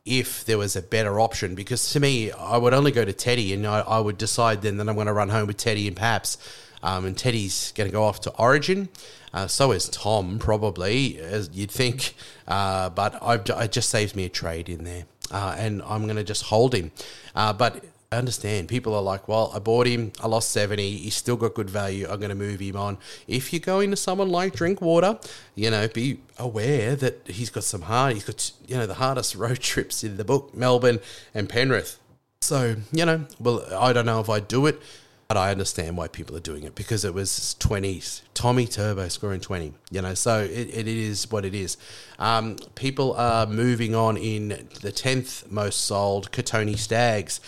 if 0.05 0.45
there 0.45 0.59
was 0.59 0.77
a 0.77 0.83
better 0.83 1.21
option. 1.21 1.55
Because 1.55 1.93
to 1.93 2.01
me, 2.01 2.33
I 2.33 2.57
would 2.57 2.75
only 2.75 2.93
go 2.93 3.05
to 3.05 3.13
Teddy, 3.13 3.53
and 3.53 3.67
I, 3.67 3.81
I 3.81 4.01
would 4.01 4.19
decide 4.19 4.63
then 4.63 4.77
that 4.79 4.89
I'm 4.89 4.95
going 4.95 5.07
to 5.07 5.13
run 5.13 5.29
home 5.29 5.47
with 5.47 5.57
Teddy 5.57 5.87
and 5.87 5.97
Paps. 5.97 6.39
Um, 6.83 7.05
and 7.05 7.17
Teddy's 7.17 7.73
going 7.77 7.89
to 7.89 7.93
go 7.93 8.03
off 8.03 8.21
to 8.23 8.31
Origin. 8.33 8.89
Uh, 9.33 9.47
so 9.47 9.73
is 9.73 9.89
Tom, 9.89 10.39
probably, 10.39 11.19
as 11.19 11.49
you'd 11.53 11.71
think. 11.71 12.15
Uh, 12.47 12.91
but 12.91 13.23
I've, 13.23 13.49
it 13.49 13.73
just 13.73 13.89
saves 13.89 14.15
me 14.15 14.25
a 14.25 14.29
trade 14.29 14.69
in 14.69 14.85
there. 14.85 15.05
Uh, 15.31 15.55
and 15.57 15.81
I'm 15.83 16.05
going 16.05 16.17
to 16.17 16.25
just 16.25 16.45
hold 16.45 16.75
him. 16.75 16.91
Uh, 17.35 17.53
but 17.53 17.85
I 18.13 18.17
understand. 18.17 18.69
People 18.69 18.95
are 18.95 19.01
like, 19.01 19.27
well, 19.27 19.51
I 19.55 19.59
bought 19.59 19.87
him, 19.87 20.13
I 20.23 20.27
lost 20.27 20.51
70, 20.51 20.99
he's 20.99 21.15
still 21.15 21.37
got 21.37 21.55
good 21.55 21.71
value, 21.71 22.07
I'm 22.11 22.21
going 22.21 22.29
to 22.29 22.35
move 22.35 22.61
him 22.61 22.77
on. 22.77 22.99
If 23.27 23.55
you're 23.55 23.61
going 23.61 23.91
to 23.91 23.97
someone 23.97 24.29
like 24.29 24.55
Drinkwater, 24.55 25.19
you 25.55 25.71
know, 25.71 25.89
be 25.89 26.21
aware 26.39 26.95
that 26.95 27.27
he's 27.27 27.49
got 27.49 27.65
some 27.65 27.83
hard, 27.83 28.13
he's 28.13 28.25
got, 28.25 28.53
you 28.69 28.77
know, 28.77 28.87
the 28.87 28.95
hardest 28.95 29.35
road 29.37 29.61
trips 29.61 30.05
in 30.05 30.19
the 30.19 30.25
book, 30.25 30.55
Melbourne 30.55 31.01
and 31.33 31.49
Penrith. 31.49 31.99
So, 32.43 32.77
you 32.93 33.07
know, 33.07 33.25
well, 33.41 33.65
I 33.75 33.95
don't 33.95 34.05
know 34.05 34.21
if 34.21 34.29
I 34.29 34.41
do 34.41 34.67
it. 34.67 34.81
But 35.29 35.39
I 35.39 35.51
understand 35.51 35.97
why 35.97 36.09
people 36.09 36.37
are 36.37 36.41
doing 36.41 36.63
it 36.65 36.75
because 36.75 37.07
it 37.07 37.15
was 37.15 37.57
20s. 37.59 38.21
Tommy 38.35 38.67
Turbo 38.67 39.09
scoring 39.09 39.41
20, 39.41 39.73
you 39.91 40.03
know, 40.03 40.13
so 40.13 40.41
it, 40.41 40.51
it 40.51 40.87
is 40.87 41.31
what 41.31 41.47
it 41.47 41.55
is. 41.55 41.79
Um, 42.19 42.57
people 42.75 43.15
are 43.15 43.47
moving 43.47 43.95
on 43.95 44.19
in 44.19 44.49
the 44.49 44.93
10th 44.93 45.51
most 45.51 45.87
sold, 45.87 46.33
Kotoni 46.33 46.77
Staggs. 46.77 47.41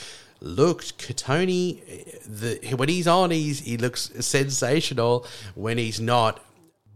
Look, 0.44 0.82
Kotoni, 0.82 1.80
the, 2.26 2.76
when 2.76 2.90
he's 2.90 3.08
on, 3.08 3.30
he's, 3.30 3.60
he 3.60 3.78
looks 3.78 4.10
sensational. 4.20 5.26
When 5.54 5.78
he's 5.78 5.98
not, 5.98 6.44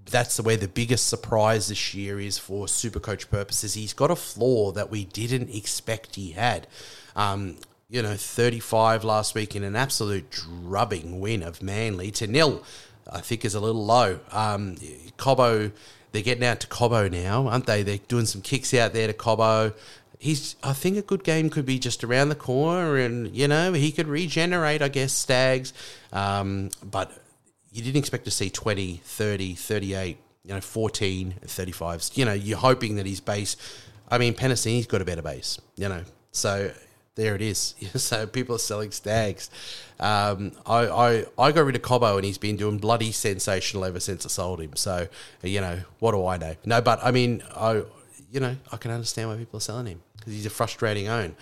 that's 0.05 0.37
the 0.37 0.43
way 0.43 0.57
the 0.57 0.69
biggest 0.69 1.09
surprise 1.09 1.69
this 1.69 1.95
year 1.95 2.21
is 2.21 2.37
for 2.37 2.67
Supercoach 2.67 3.31
purposes. 3.31 3.73
He's 3.73 3.95
got 3.95 4.11
a 4.11 4.17
flaw 4.17 4.73
that 4.73 4.91
we 4.91 5.07
didn't 5.07 5.49
expect 5.49 6.17
he 6.17 6.33
had. 6.33 6.67
Um, 7.17 7.57
you 7.89 8.03
know, 8.03 8.17
35 8.17 9.03
last 9.03 9.35
week 9.35 9.57
in 9.57 9.65
an 9.65 9.77
absolute 9.77 10.31
drubbing 10.31 11.19
win 11.19 11.43
of 11.43 11.63
Manly 11.63 12.11
to 12.13 12.27
nil, 12.27 12.63
I 13.11 13.23
think 13.23 13.47
is 13.47 13.55
a 13.55 13.61
little 13.61 13.85
low. 13.85 14.21
Um, 14.31 14.77
Cobbo, 15.17 15.73
they're 16.13 16.23
getting 16.23 16.45
out 16.45 16.61
to 16.61 16.67
Cobbo 16.67 17.11
now, 17.11 17.49
aren't 17.49 17.65
they? 17.65 17.83
They're 17.83 17.97
doing 18.09 18.27
some 18.27 18.43
kicks 18.43 18.75
out 18.75 18.93
there 18.93 19.07
to 19.07 19.15
Cobbo. 19.15 19.73
He's, 20.19 20.57
I 20.63 20.73
think 20.73 20.97
a 20.97 21.03
good 21.03 21.23
game 21.23 21.49
could 21.49 21.65
be 21.65 21.79
just 21.79 22.03
around 22.03 22.29
the 22.29 22.35
corner 22.35 22.97
and, 22.97 23.35
you 23.35 23.47
know, 23.47 23.73
he 23.73 23.93
could 23.93 24.09
regenerate, 24.09 24.83
I 24.83 24.89
guess, 24.89 25.13
Staggs. 25.13 25.73
Um, 26.13 26.71
but 26.85 27.13
you 27.73 27.83
didn't 27.83 27.99
expect 27.99 28.25
to 28.25 28.31
see 28.31 28.51
20, 28.51 29.01
30, 29.05 29.55
38, 29.55 30.19
you 30.45 30.55
know, 30.55 30.61
14, 30.61 31.35
35. 31.43 32.11
You 32.15 32.25
know, 32.25 32.33
you're 32.33 32.59
hoping 32.59 32.97
that 32.97 33.07
his 33.07 33.21
base, 33.21 33.57
I 34.11 34.19
mean, 34.19 34.35
Penisini's 34.35 34.87
got 34.87 35.03
a 35.03 35.05
better 35.05 35.23
base, 35.23 35.61
you 35.77 35.89
know. 35.89 36.03
So 36.33 36.73
there 37.19 37.35
it 37.35 37.43
is. 37.43 37.75
so 37.97 38.27
people 38.27 38.55
are 38.55 38.61
selling 38.61 38.93
Staggs. 38.93 39.51
Um, 40.01 40.53
I, 40.65 40.87
I 40.87 41.25
I 41.37 41.53
got 41.53 41.65
rid 41.65 41.77
of 41.77 41.83
Cobbo 41.83 42.17
and 42.17 42.25
he's 42.25 42.39
been 42.39 42.57
doing 42.57 42.79
bloody 42.79 43.11
sensational 43.11 43.85
ever 43.85 44.01
since 44.01 44.25
I 44.25 44.29
sold 44.29 44.61
him. 44.61 44.77
So 44.77 45.09
you 45.43 45.61
know 45.61 45.81
what 45.99 46.13
do 46.13 46.25
I 46.25 46.37
know? 46.37 46.55
No, 46.65 46.81
but 46.81 47.01
I 47.03 47.11
mean 47.11 47.43
I 47.55 47.83
you 48.31 48.41
know 48.41 48.57
I 48.73 48.77
can 48.77 48.91
understand 48.91 49.29
why 49.29 49.37
people 49.37 49.59
are 49.59 49.61
selling 49.61 49.87
him 49.87 50.03
because 50.17 50.33
he's 50.33 50.47
a 50.47 50.51
frustrating 50.51 51.09
own. 51.09 51.37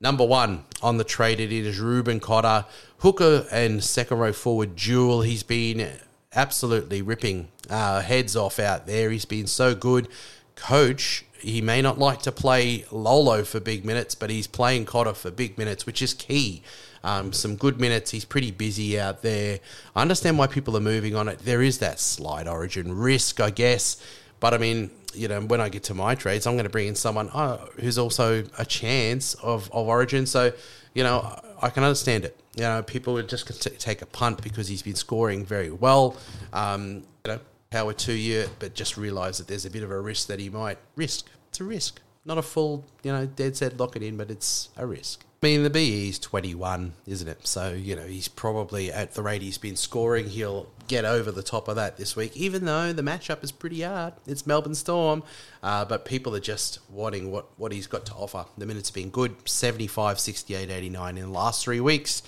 Number 0.00 0.24
one 0.24 0.64
on 0.82 0.98
the 0.98 1.04
trade 1.04 1.40
it 1.40 1.52
is 1.52 1.80
Reuben 1.80 2.20
Cotter, 2.20 2.66
hooker 2.98 3.46
and 3.50 3.82
second 3.82 4.18
row 4.18 4.32
forward 4.32 4.76
duel. 4.76 5.22
He's 5.22 5.42
been 5.42 5.90
absolutely 6.34 7.02
ripping 7.02 7.48
uh, 7.68 8.02
heads 8.02 8.36
off 8.36 8.58
out 8.58 8.86
there. 8.86 9.10
He's 9.10 9.24
been 9.24 9.46
so 9.46 9.74
good. 9.74 10.08
Coach 10.54 11.24
he 11.40 11.60
may 11.60 11.80
not 11.80 11.98
like 11.98 12.22
to 12.22 12.32
play 12.32 12.84
Lolo 12.90 13.44
for 13.44 13.60
big 13.60 13.84
minutes, 13.84 14.14
but 14.14 14.30
he's 14.30 14.46
playing 14.46 14.86
Cotter 14.86 15.14
for 15.14 15.30
big 15.30 15.56
minutes, 15.56 15.86
which 15.86 16.02
is 16.02 16.14
key. 16.14 16.62
Um, 17.04 17.32
some 17.32 17.56
good 17.56 17.80
minutes. 17.80 18.10
He's 18.10 18.24
pretty 18.24 18.50
busy 18.50 18.98
out 18.98 19.22
there. 19.22 19.60
I 19.94 20.02
understand 20.02 20.36
why 20.36 20.48
people 20.48 20.76
are 20.76 20.80
moving 20.80 21.14
on 21.14 21.28
it. 21.28 21.40
There 21.40 21.62
is 21.62 21.78
that 21.78 22.00
slight 22.00 22.48
origin 22.48 22.92
risk, 22.92 23.40
I 23.40 23.50
guess. 23.50 24.02
But 24.40 24.52
I 24.52 24.58
mean, 24.58 24.90
you 25.14 25.28
know, 25.28 25.40
when 25.40 25.60
I 25.60 25.68
get 25.68 25.84
to 25.84 25.94
my 25.94 26.14
trades, 26.14 26.46
I'm 26.46 26.54
going 26.54 26.64
to 26.64 26.70
bring 26.70 26.88
in 26.88 26.94
someone 26.94 27.30
oh, 27.34 27.68
who's 27.80 27.98
also 27.98 28.44
a 28.58 28.64
chance 28.64 29.34
of, 29.34 29.70
of 29.72 29.88
origin. 29.88 30.26
So, 30.26 30.52
you 30.94 31.02
know, 31.02 31.40
I 31.60 31.70
can 31.70 31.82
understand 31.82 32.24
it. 32.24 32.38
You 32.56 32.62
know, 32.62 32.82
people 32.82 33.14
would 33.14 33.28
just 33.28 33.62
take 33.80 34.02
a 34.02 34.06
punt 34.06 34.42
because 34.42 34.68
he's 34.68 34.82
been 34.82 34.94
scoring 34.94 35.44
very 35.44 35.70
well. 35.70 36.16
Um, 36.52 37.04
you 37.24 37.32
know, 37.32 37.40
power 37.70 37.92
to 37.92 38.12
you, 38.12 38.48
but 38.58 38.74
just 38.74 38.96
realise 38.96 39.38
that 39.38 39.46
there's 39.46 39.64
a 39.64 39.70
bit 39.70 39.82
of 39.82 39.90
a 39.90 40.00
risk 40.00 40.28
that 40.28 40.40
he 40.40 40.48
might 40.50 40.78
risk. 40.96 41.26
It's 41.48 41.60
a 41.60 41.64
risk, 41.64 42.00
not 42.24 42.38
a 42.38 42.42
full, 42.42 42.84
you 43.02 43.12
know, 43.12 43.26
dead 43.26 43.56
set 43.56 43.76
lock 43.78 43.96
it 43.96 44.02
in, 44.02 44.16
but 44.16 44.30
it's 44.30 44.70
a 44.76 44.86
risk. 44.86 45.24
I 45.42 45.46
mean, 45.46 45.62
the 45.62 45.70
BE 45.70 46.08
is 46.08 46.18
21, 46.18 46.94
isn't 47.06 47.28
it? 47.28 47.46
So, 47.46 47.72
you 47.72 47.94
know, 47.94 48.06
he's 48.06 48.26
probably 48.26 48.90
at 48.90 49.14
the 49.14 49.22
rate 49.22 49.40
he's 49.40 49.58
been 49.58 49.76
scoring, 49.76 50.28
he'll 50.28 50.68
get 50.88 51.04
over 51.04 51.30
the 51.30 51.42
top 51.42 51.68
of 51.68 51.76
that 51.76 51.96
this 51.96 52.16
week, 52.16 52.36
even 52.36 52.64
though 52.64 52.92
the 52.92 53.02
matchup 53.02 53.44
is 53.44 53.52
pretty 53.52 53.82
hard. 53.82 54.14
It's 54.26 54.46
Melbourne 54.46 54.74
Storm, 54.74 55.22
uh, 55.62 55.84
but 55.84 56.04
people 56.04 56.34
are 56.34 56.40
just 56.40 56.80
wanting 56.90 57.30
what, 57.30 57.46
what 57.58 57.70
he's 57.72 57.86
got 57.86 58.06
to 58.06 58.14
offer. 58.14 58.46
The 58.56 58.66
minutes 58.66 58.88
have 58.88 58.94
been 58.94 59.10
good 59.10 59.48
75, 59.48 60.18
68, 60.18 60.70
89 60.70 61.18
in 61.18 61.24
the 61.24 61.30
last 61.30 61.62
three 61.62 61.80
weeks. 61.80 62.22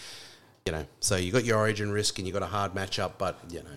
You 0.66 0.72
know, 0.72 0.86
so 1.00 1.16
you 1.16 1.32
got 1.32 1.44
your 1.44 1.58
origin 1.58 1.90
risk 1.90 2.18
and 2.18 2.26
you 2.26 2.32
got 2.32 2.42
a 2.42 2.46
hard 2.46 2.74
matchup, 2.74 3.12
but, 3.18 3.38
you 3.48 3.60
know, 3.60 3.70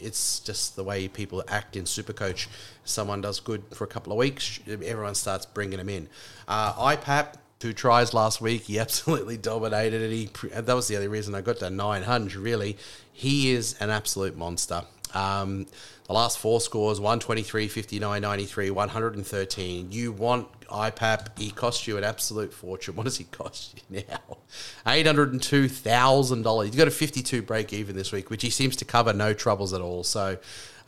it's 0.00 0.40
just 0.40 0.74
the 0.74 0.84
way 0.84 1.06
people 1.06 1.44
act 1.48 1.76
in 1.76 1.84
Supercoach. 1.84 2.48
Someone 2.84 3.20
does 3.20 3.40
good 3.40 3.62
for 3.72 3.84
a 3.84 3.88
couple 3.88 4.12
of 4.12 4.18
weeks, 4.18 4.58
everyone 4.66 5.14
starts 5.14 5.44
bringing 5.44 5.78
them 5.78 5.88
in. 5.88 6.08
Uh, 6.48 6.72
IPAP, 6.74 7.34
two 7.60 7.72
tries 7.72 8.12
last 8.12 8.40
week, 8.40 8.62
he 8.62 8.78
absolutely 8.80 9.36
dominated 9.36 10.02
it. 10.02 10.10
He 10.10 10.48
that 10.48 10.74
was 10.74 10.88
the 10.88 10.96
only 10.96 11.08
reason 11.08 11.36
I 11.36 11.42
got 11.42 11.58
to 11.58 11.70
900. 11.70 12.34
Really, 12.36 12.76
he 13.12 13.52
is 13.52 13.76
an 13.80 13.90
absolute 13.90 14.36
monster. 14.36 14.82
Um, 15.14 15.66
the 16.06 16.14
last 16.14 16.38
four 16.38 16.60
scores 16.60 17.00
123, 17.00 17.68
59, 17.68 18.22
93, 18.22 18.70
113. 18.70 19.92
You 19.92 20.12
want 20.12 20.48
IPAP, 20.62 21.38
he 21.38 21.50
cost 21.50 21.86
you 21.86 21.98
an 21.98 22.04
absolute 22.04 22.52
fortune. 22.52 22.94
What 23.00 23.04
does 23.04 23.16
he 23.16 23.24
cost 23.24 23.80
you 23.90 24.04
now? 24.08 24.38
$802,000. 24.86 26.64
He's 26.64 26.74
got 26.76 26.88
a 26.88 26.90
52 26.90 27.42
break 27.42 27.72
even 27.72 27.96
this 27.96 28.12
week, 28.12 28.30
which 28.30 28.42
he 28.42 28.50
seems 28.50 28.76
to 28.76 28.84
cover 28.84 29.12
no 29.12 29.34
troubles 29.34 29.72
at 29.72 29.80
all. 29.80 30.04
So 30.04 30.38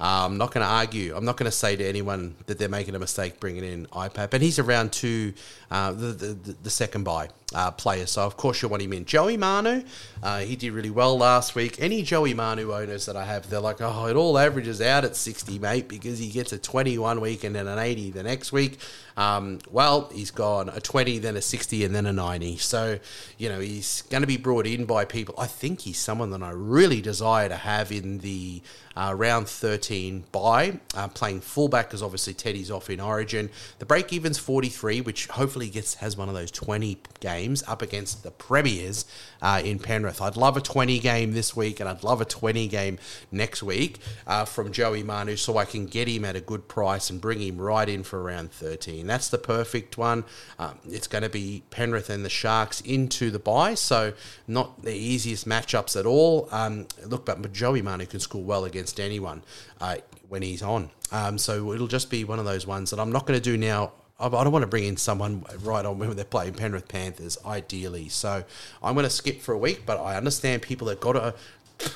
I'm 0.02 0.36
not 0.36 0.52
going 0.52 0.66
to 0.66 0.70
argue. 0.70 1.14
I'm 1.14 1.24
not 1.24 1.36
going 1.36 1.50
to 1.50 1.56
say 1.56 1.76
to 1.76 1.84
anyone 1.84 2.34
that 2.46 2.58
they're 2.58 2.68
making 2.68 2.96
a 2.96 2.98
mistake 2.98 3.38
bringing 3.38 3.64
in 3.64 3.86
IPAP. 3.86 4.34
And 4.34 4.42
he's 4.42 4.58
around 4.58 4.92
two, 4.92 5.32
uh, 5.70 5.92
the, 5.92 6.06
the, 6.06 6.56
the, 6.60 6.70
second 6.70 7.04
buy 7.04 7.28
uh, 7.54 7.70
player. 7.70 8.06
So, 8.06 8.22
of 8.22 8.36
course, 8.36 8.60
you 8.62 8.68
want 8.68 8.82
him 8.82 8.92
in. 8.92 9.04
Joey 9.04 9.36
Manu, 9.36 9.84
uh, 10.22 10.40
he 10.40 10.56
did 10.56 10.72
really 10.72 10.90
well 10.90 11.16
last 11.16 11.54
week. 11.54 11.80
Any 11.80 12.02
Joey 12.02 12.34
Manu 12.34 12.72
owners 12.72 13.06
that 13.06 13.16
I 13.16 13.24
have, 13.24 13.48
they're 13.48 13.60
like, 13.60 13.80
oh, 13.80 14.06
it 14.06 14.16
all 14.16 14.36
averages 14.36 14.80
out 14.80 15.04
at 15.04 15.12
at 15.12 15.16
60, 15.16 15.58
mate, 15.58 15.88
because 15.88 16.18
he 16.18 16.28
gets 16.28 16.52
a 16.52 16.58
20 16.58 16.96
one 16.98 17.20
week 17.20 17.44
and 17.44 17.54
then 17.54 17.68
an 17.68 17.78
80 17.78 18.10
the 18.10 18.22
next 18.22 18.50
week. 18.50 18.78
Um, 19.14 19.58
well, 19.70 20.08
he's 20.12 20.30
gone 20.30 20.70
a 20.70 20.80
20, 20.80 21.18
then 21.18 21.36
a 21.36 21.42
60, 21.42 21.84
and 21.84 21.94
then 21.94 22.06
a 22.06 22.14
90. 22.14 22.56
So, 22.56 22.98
you 23.36 23.50
know, 23.50 23.60
he's 23.60 24.02
going 24.02 24.22
to 24.22 24.26
be 24.26 24.38
brought 24.38 24.66
in 24.66 24.86
by 24.86 25.04
people. 25.04 25.34
I 25.36 25.46
think 25.46 25.80
he's 25.80 25.98
someone 25.98 26.30
that 26.30 26.42
I 26.42 26.50
really 26.50 27.02
desire 27.02 27.48
to 27.50 27.56
have 27.56 27.92
in 27.92 28.18
the 28.18 28.62
uh, 28.96 29.14
round 29.16 29.48
13 29.48 30.24
bye, 30.32 30.80
uh, 30.94 31.08
playing 31.08 31.40
fullback 31.40 31.88
because 31.88 32.02
obviously 32.02 32.34
Teddy's 32.34 32.70
off 32.70 32.88
in 32.88 33.00
Origin. 33.00 33.50
The 33.78 33.86
break 33.86 34.12
even's 34.12 34.38
43, 34.38 35.02
which 35.02 35.26
hopefully 35.28 35.68
gets 35.68 35.94
has 35.94 36.16
one 36.16 36.28
of 36.28 36.34
those 36.34 36.50
20 36.50 36.98
games 37.20 37.41
up 37.66 37.83
against 37.83 38.22
the 38.22 38.31
Premiers 38.31 39.05
uh, 39.40 39.61
in 39.64 39.78
Penrith. 39.78 40.20
I'd 40.20 40.37
love 40.37 40.57
a 40.57 40.61
20 40.61 40.98
game 41.00 41.33
this 41.33 41.57
week, 41.57 41.81
and 41.81 41.88
I'd 41.88 42.05
love 42.05 42.20
a 42.20 42.24
20 42.24 42.68
game 42.68 42.98
next 43.31 43.62
week 43.62 43.98
uh, 44.26 44.44
from 44.44 44.72
Joey 44.72 45.02
Manu 45.02 45.37
so 45.37 45.59
I 45.59 45.64
can 45.64 45.87
get 45.87 46.09
him 46.09 46.24
at 46.24 46.37
a 46.37 46.40
good 46.40 46.68
price 46.68 47.11
and 47.11 47.20
bring 47.20 47.40
him 47.40 47.61
right 47.61 47.88
in 47.88 48.02
for 48.02 48.22
round 48.22 48.52
13. 48.52 49.07
That's 49.07 49.28
the 49.28 49.38
perfect 49.38 49.98
one. 49.98 50.24
Um, 50.59 50.78
it's 50.88 51.07
going 51.07 51.22
to 51.22 51.31
be 51.31 51.62
Penrith 51.70 52.11
and 52.11 52.24
the 52.24 52.31
Sharks 52.31 52.81
into 52.83 53.31
the 53.31 53.38
bye, 53.38 53.74
so 53.74 54.12
not 54.46 54.83
the 54.83 54.94
easiest 54.94 55.48
matchups 55.48 55.98
at 55.98 56.07
all. 56.07 56.48
Um, 56.52 56.87
look, 57.05 57.26
but 57.26 57.52
Joey 57.52 57.83
Manu 57.83 58.07
can 58.07 58.20
score 58.20 58.42
well 58.42 58.64
against 58.64 59.00
anyone 59.00 59.42
uh, 59.81 59.96
when 60.28 60.42
he's 60.42 60.62
on. 60.62 60.90
Um, 61.11 61.37
so 61.37 61.72
it'll 61.72 61.88
just 61.88 62.11
be 62.11 62.24
one 62.24 62.38
of 62.38 62.44
those 62.44 62.66
ones 62.66 62.90
that 62.90 62.98
I'm 62.98 63.12
not 63.12 63.26
going 63.26 63.38
to 63.38 63.42
do 63.42 63.59
now. 63.59 63.92
I 64.20 64.29
don't 64.29 64.53
want 64.53 64.62
to 64.62 64.68
bring 64.68 64.85
in 64.85 64.96
someone 64.96 65.44
right 65.62 65.85
on 65.85 65.98
when 65.98 66.14
they're 66.14 66.25
playing 66.25 66.55
Penrith 66.55 66.87
Panthers, 66.87 67.38
ideally. 67.44 68.09
So 68.09 68.44
I'm 68.83 68.94
going 68.94 69.05
to 69.05 69.11
skip 69.11 69.40
for 69.40 69.53
a 69.53 69.59
week, 69.59 69.83
but 69.85 69.98
I 69.98 70.16
understand 70.16 70.62
people 70.62 70.87
that 70.88 71.01
got 71.01 71.12
to 71.14 71.35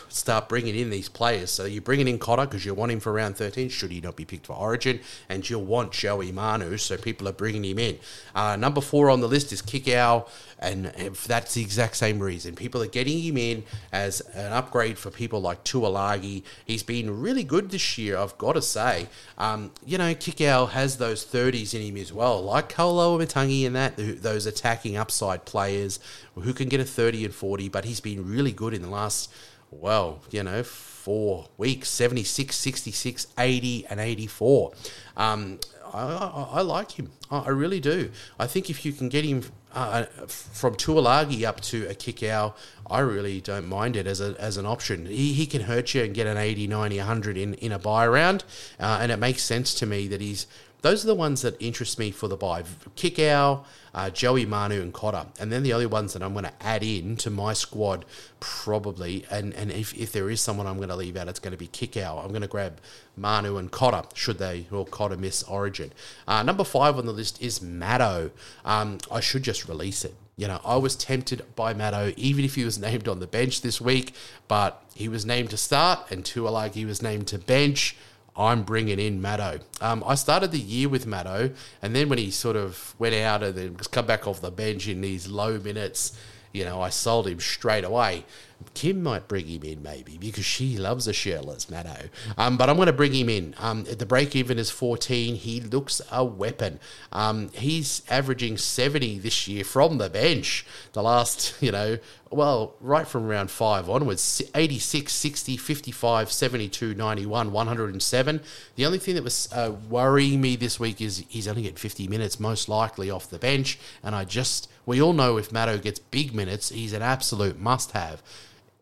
start 0.09 0.49
bringing 0.49 0.75
in 0.77 0.90
these 0.90 1.09
players. 1.09 1.51
So 1.51 1.64
you're 1.64 1.83
bringing 1.83 2.09
in 2.09 2.18
Cotter 2.18 2.46
because 2.46 2.64
you 2.64 2.75
want 2.75 2.92
him 2.92 3.01
for 3.01 3.12
round 3.12 3.37
13, 3.37 3.68
should 3.68 3.90
he 3.90 4.01
not 4.01 4.16
be 4.16 4.25
picked 4.25 4.46
for 4.46 4.55
Origin, 4.55 5.01
and 5.29 5.49
you'll 5.49 5.64
want 5.64 5.92
Joey 5.92 6.33
Manu, 6.33 6.77
so 6.79 6.96
people 6.96 7.29
are 7.29 7.33
bringing 7.33 7.64
him 7.64 7.79
in. 7.79 7.99
Uh, 8.35 8.57
number 8.57 8.81
four 8.81 9.11
on 9.11 9.20
the 9.20 9.29
list 9.29 9.53
is 9.53 9.62
Kikau, 9.62 10.29
and 10.59 10.87
that's 10.87 11.55
the 11.55 11.62
exact 11.62 11.96
same 11.96 12.18
reason. 12.18 12.55
People 12.55 12.83
are 12.83 12.88
getting 12.88 13.20
him 13.20 13.37
in 13.37 13.64
as 13.92 14.20
an 14.35 14.53
upgrade 14.53 14.99
for 14.99 15.11
people 15.11 15.40
like 15.40 15.64
Tuilagi. 15.64 16.42
He's 16.64 16.83
been 16.83 17.20
really 17.20 17.44
good 17.44 17.70
this 17.70 17.99
year, 17.99 18.16
I've 18.16 18.37
got 18.38 18.55
to 18.55 18.62
say. 18.62 19.09
Um, 19.37 19.72
you 19.85 19.99
know, 19.99 20.14
Kikau 20.14 20.70
has 20.70 20.96
those 20.96 21.25
30s 21.25 21.75
in 21.75 21.83
him 21.83 21.96
as 21.96 22.12
well, 22.12 22.42
like 22.42 22.72
Koloamatangi 22.72 23.66
and 23.66 23.77
that, 23.77 23.96
those 23.96 24.46
attacking 24.46 24.96
upside 24.96 25.44
players 25.44 26.01
who 26.35 26.53
can 26.53 26.68
get 26.68 26.81
a 26.81 26.85
30 26.85 27.27
and 27.27 27.35
40, 27.35 27.68
but 27.68 27.85
he's 27.85 28.01
been 28.01 28.29
really 28.29 28.53
good 28.53 28.75
in 28.75 28.83
the 28.83 28.88
last 28.88 29.31
well, 29.80 30.20
you 30.30 30.42
know, 30.42 30.62
four 30.62 31.46
weeks 31.56 31.88
76, 31.88 32.54
66, 32.54 33.26
80, 33.38 33.86
and 33.86 34.00
84. 34.00 34.72
Um, 35.16 35.60
I, 35.92 36.02
I, 36.02 36.48
I, 36.58 36.60
like 36.62 36.92
him. 36.92 37.10
I, 37.30 37.48
really 37.50 37.80
do. 37.80 38.10
I 38.38 38.46
think 38.46 38.70
if 38.70 38.84
you 38.84 38.92
can 38.92 39.08
get 39.08 39.24
him 39.24 39.44
uh, 39.72 40.04
from 40.26 40.74
Tuilagi 40.74 41.44
up 41.44 41.60
to 41.62 41.86
a 41.86 41.94
kick 41.94 42.22
out, 42.22 42.56
I 42.90 43.00
really 43.00 43.40
don't 43.40 43.68
mind 43.68 43.96
it 43.96 44.06
as, 44.06 44.20
a, 44.20 44.34
as 44.38 44.56
an 44.56 44.66
option. 44.66 45.06
He, 45.06 45.32
he 45.32 45.46
can 45.46 45.62
hurt 45.62 45.94
you 45.94 46.02
and 46.02 46.14
get 46.14 46.26
an 46.26 46.36
80, 46.36 46.66
90, 46.66 46.98
100 46.98 47.36
in, 47.36 47.54
in 47.54 47.72
a 47.72 47.78
buy 47.78 48.06
round. 48.06 48.44
Uh, 48.80 48.98
and 49.00 49.12
it 49.12 49.18
makes 49.18 49.42
sense 49.42 49.74
to 49.74 49.86
me 49.86 50.08
that 50.08 50.20
he's 50.20 50.46
those 50.82 51.04
are 51.04 51.06
the 51.06 51.14
ones 51.14 51.42
that 51.42 51.56
interest 51.60 51.98
me 51.98 52.10
for 52.10 52.28
the 52.28 52.36
buy. 52.36 52.62
Kikau, 52.96 53.64
uh, 53.94 54.10
Joey 54.10 54.46
Manu, 54.46 54.80
and 54.82 54.92
Cotter. 54.92 55.26
And 55.40 55.50
then 55.50 55.62
the 55.62 55.72
only 55.72 55.86
ones 55.86 56.12
that 56.12 56.22
I'm 56.22 56.32
going 56.32 56.44
to 56.44 56.52
add 56.62 56.82
in 56.82 57.16
to 57.16 57.30
my 57.30 57.54
squad, 57.54 58.04
probably, 58.40 59.24
and, 59.30 59.54
and 59.54 59.72
if, 59.72 59.94
if 59.94 60.12
there 60.12 60.30
is 60.30 60.40
someone 60.40 60.66
I'm 60.66 60.76
going 60.76 60.90
to 60.90 60.96
leave 60.96 61.16
out, 61.16 61.28
it's 61.28 61.40
going 61.40 61.52
to 61.52 61.58
be 61.58 61.68
Kikau. 61.68 62.22
I'm 62.22 62.30
going 62.30 62.42
to 62.42 62.48
grab 62.48 62.78
Manu 63.16 63.56
and 63.56 63.70
Cotter, 63.70 64.06
should 64.14 64.38
they, 64.38 64.66
or 64.70 64.84
Cotter 64.84 65.16
miss 65.16 65.42
Origin. 65.44 65.92
Uh, 66.28 66.42
number 66.42 66.64
five 66.64 66.98
on 66.98 67.06
the 67.06 67.12
list 67.12 67.40
is 67.42 67.60
Maddo. 67.60 68.30
Um, 68.64 68.98
I 69.10 69.20
should 69.20 69.42
just 69.42 69.68
release 69.68 70.04
it. 70.04 70.14
You 70.36 70.48
know, 70.48 70.60
I 70.66 70.76
was 70.76 70.96
tempted 70.96 71.42
by 71.56 71.72
Maddo, 71.72 72.12
even 72.16 72.44
if 72.44 72.56
he 72.56 72.64
was 72.64 72.78
named 72.86 73.08
on 73.08 73.20
the 73.20 73.26
bench 73.26 73.62
this 73.62 73.80
week, 73.80 74.14
but 74.48 74.82
he 74.94 75.08
was 75.08 75.24
named 75.24 75.50
to 75.50 75.56
start, 75.56 76.10
and 76.10 76.24
Tuilagi 76.24 76.86
was 76.86 77.02
named 77.02 77.26
to 77.28 77.38
bench. 77.38 77.96
I'm 78.37 78.64
bringing 78.64 78.99
in 78.99 79.20
Maddo. 79.20 79.62
Um, 79.81 80.05
I 80.07 80.14
started 80.14 80.53
the 80.53 80.59
year 80.59 80.88
with 80.88 81.07
Maddo, 81.07 81.55
and 81.81 81.96
then 81.96 82.09
when 82.09 82.18
he 82.18 82.31
sort 82.31 82.57
of 82.57 82.94
went 82.99 83.14
out 83.14 83.42
and 83.42 83.55
then 83.55 83.77
come 83.77 84.07
back 84.07 84.27
off 84.27 84.40
the 84.40 84.51
bench 84.51 84.88
in 84.88 85.01
these 85.01 85.27
low 85.27 85.59
minutes, 85.59 86.18
you 86.53 86.64
know, 86.64 86.81
I 86.81 86.90
sold 86.90 87.27
him 87.29 87.40
straight 87.40 87.85
away. 87.85 88.25
Kim 88.74 89.02
might 89.02 89.28
bring 89.28 89.46
him 89.46 89.62
in 89.62 89.82
maybe 89.82 90.18
because 90.18 90.44
she 90.44 90.76
loves 90.76 91.06
a 91.06 91.12
shirtless 91.12 91.66
Maddo. 91.66 92.08
Um, 92.36 92.56
but 92.56 92.68
I'm 92.68 92.76
going 92.76 92.86
to 92.86 92.92
bring 92.92 93.12
him 93.12 93.28
in. 93.28 93.54
Um, 93.58 93.84
the 93.84 94.06
break 94.06 94.34
even 94.34 94.58
is 94.58 94.70
14. 94.70 95.34
He 95.34 95.60
looks 95.60 96.00
a 96.10 96.24
weapon. 96.24 96.80
Um, 97.12 97.50
he's 97.52 98.02
averaging 98.08 98.56
70 98.56 99.18
this 99.18 99.46
year 99.48 99.64
from 99.64 99.98
the 99.98 100.08
bench. 100.08 100.66
The 100.92 101.02
last, 101.02 101.54
you 101.60 101.72
know, 101.72 101.98
well, 102.30 102.74
right 102.80 103.06
from 103.06 103.26
round 103.26 103.50
five 103.50 103.88
onwards 103.88 104.42
86, 104.54 105.12
60, 105.12 105.56
55, 105.56 106.32
72, 106.32 106.94
91, 106.94 107.52
107. 107.52 108.40
The 108.74 108.86
only 108.86 108.98
thing 108.98 109.14
that 109.14 109.24
was 109.24 109.48
uh, 109.52 109.72
worrying 109.88 110.40
me 110.40 110.56
this 110.56 110.80
week 110.80 111.00
is 111.00 111.24
he's 111.28 111.46
only 111.46 111.62
getting 111.62 111.76
50 111.76 112.08
minutes, 112.08 112.40
most 112.40 112.68
likely 112.68 113.10
off 113.10 113.30
the 113.30 113.38
bench. 113.38 113.78
And 114.02 114.14
I 114.14 114.24
just, 114.24 114.68
we 114.84 115.00
all 115.00 115.12
know 115.12 115.36
if 115.36 115.50
Maddo 115.50 115.80
gets 115.80 115.98
big 115.98 116.34
minutes, 116.34 116.70
he's 116.70 116.92
an 116.92 117.02
absolute 117.02 117.58
must 117.58 117.92
have 117.92 118.22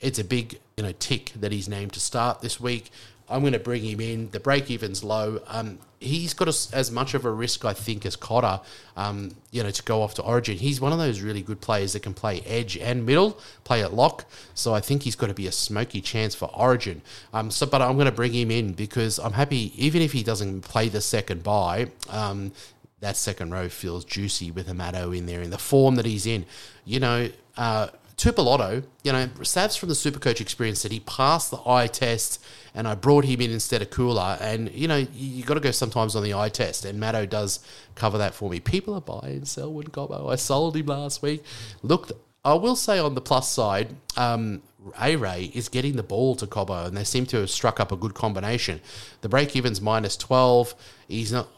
it's 0.00 0.18
a 0.18 0.24
big 0.24 0.59
you 0.76 0.83
know 0.83 0.92
tick 0.98 1.33
that 1.40 1.52
he's 1.52 1.68
named 1.68 1.92
to 1.94 2.00
start 2.00 2.40
this 2.40 2.61
week. 2.61 2.90
I'm 3.28 3.40
going 3.40 3.54
to 3.54 3.59
bring 3.59 3.83
him 3.83 4.00
in. 4.00 4.30
The 4.30 4.40
break 4.40 4.70
even's 4.70 5.02
low. 5.02 5.40
Um, 5.46 5.78
he's 5.98 6.35
got 6.35 6.46
a, 6.46 6.76
as 6.76 6.90
much 6.90 7.14
of 7.14 7.24
a 7.24 7.30
risk, 7.30 7.64
I 7.64 7.72
think, 7.72 8.04
as 8.04 8.16
Cotter. 8.16 8.61
Um, 8.96 9.30
you 9.50 9.62
know, 9.62 9.70
to 9.70 9.83
go 9.83 10.02
off 10.02 10.14
to 10.14 10.22
Origin. 10.22 10.59
He's 10.59 10.80
one 10.80 10.92
of 10.92 10.98
those 10.98 11.20
really 11.20 11.40
good 11.40 11.61
players 11.61 11.94
that 11.94 12.02
can 12.02 12.12
play 12.12 12.42
edge 12.42 12.76
and 12.76 13.07
middle, 13.07 13.40
play 13.64 13.83
at 13.83 13.94
lock. 13.94 14.26
So 14.54 14.74
I 14.74 14.80
think 14.80 15.02
he's 15.02 15.16
got 15.16 15.28
to 15.28 15.35
be 15.35 15.46
a 15.46 15.52
smoky 15.52 16.00
chance 16.02 16.35
for 16.35 16.50
Origin. 16.54 17.00
Um, 17.33 17.50
so, 17.50 17.66
but 17.66 17.80
I'm 17.80 17.94
going 17.94 18.07
to 18.07 18.12
bring 18.12 18.33
him 18.35 18.50
in 18.50 18.74
because 18.74 19.18
I'm 19.18 19.33
happy, 19.33 19.72
even 19.83 20.02
if 20.02 20.12
he 20.12 20.22
doesn't 20.22 20.62
play 20.62 20.88
the 20.88 21.00
second 21.00 21.42
buy. 21.42 21.88
Um, 22.11 22.52
that 23.00 23.16
second 23.16 23.52
row 23.52 23.68
feels 23.68 24.04
juicy 24.04 24.50
with 24.50 24.68
Amato 24.68 25.12
in 25.12 25.26
there 25.26 25.42
in 25.42 25.50
the 25.50 25.59
form 25.59 25.96
that 25.96 26.07
he's 26.07 26.26
in. 26.26 26.44
You 26.85 27.00
know, 27.00 27.30
uh, 27.57 27.88
Tuipulotu, 28.16 28.85
you 29.03 29.12
know, 29.12 29.27
Savs 29.40 29.77
from 29.77 29.88
the 29.88 29.94
Supercoach 29.94 30.40
experience 30.40 30.81
said 30.81 30.92
he 30.92 31.00
passed 31.00 31.50
the 31.50 31.61
eye 31.66 31.88
test 31.88 32.42
and 32.74 32.87
I 32.87 32.94
brought 32.94 33.24
him 33.24 33.40
in 33.40 33.50
instead 33.50 33.83
of 33.83 33.90
Koula. 33.90 34.38
And, 34.40 34.70
you 34.72 34.88
know, 34.88 35.07
you 35.14 35.44
got 35.44 35.55
to 35.55 35.61
go 35.61 35.70
sometimes 35.72 36.14
on 36.14 36.22
the 36.22 36.35
eye 36.35 36.48
test. 36.48 36.85
And 36.85 37.00
Maddo 37.00 37.29
does 37.29 37.61
cover 37.94 38.18
that 38.18 38.35
for 38.35 38.50
me. 38.50 38.61
People 38.61 38.94
are 38.94 39.00
buying 39.00 39.44
Selwyn 39.44 39.88
Cobbo. 39.88 40.31
I 40.31 40.37
sold 40.37 40.77
him 40.77 40.87
last 40.87 41.22
week. 41.22 41.42
Look, 41.83 42.12
I 42.44 42.55
will 42.55 42.77
say 42.77 42.98
on 42.98 43.14
the 43.14 43.20
plus 43.20 43.48
side, 43.48 43.96
um, 44.16 44.62
A 45.00 45.16
Ray 45.16 45.50
is 45.55 45.68
getting 45.68 45.96
the 45.96 46.03
ball 46.03 46.35
to 46.37 46.46
Cobbo, 46.46 46.87
and 46.87 46.96
they 46.96 47.05
seem 47.05 47.27
to 47.27 47.38
have 47.38 47.50
struck 47.50 47.81
up 47.81 47.90
a 47.90 47.96
good 47.96 48.14
combination. 48.14 48.81
The 49.22 49.29
break 49.29 49.57
even's 49.57 49.81
minus 49.81 50.16
12. 50.16 50.74
He's 51.09 51.33
not, 51.33 51.48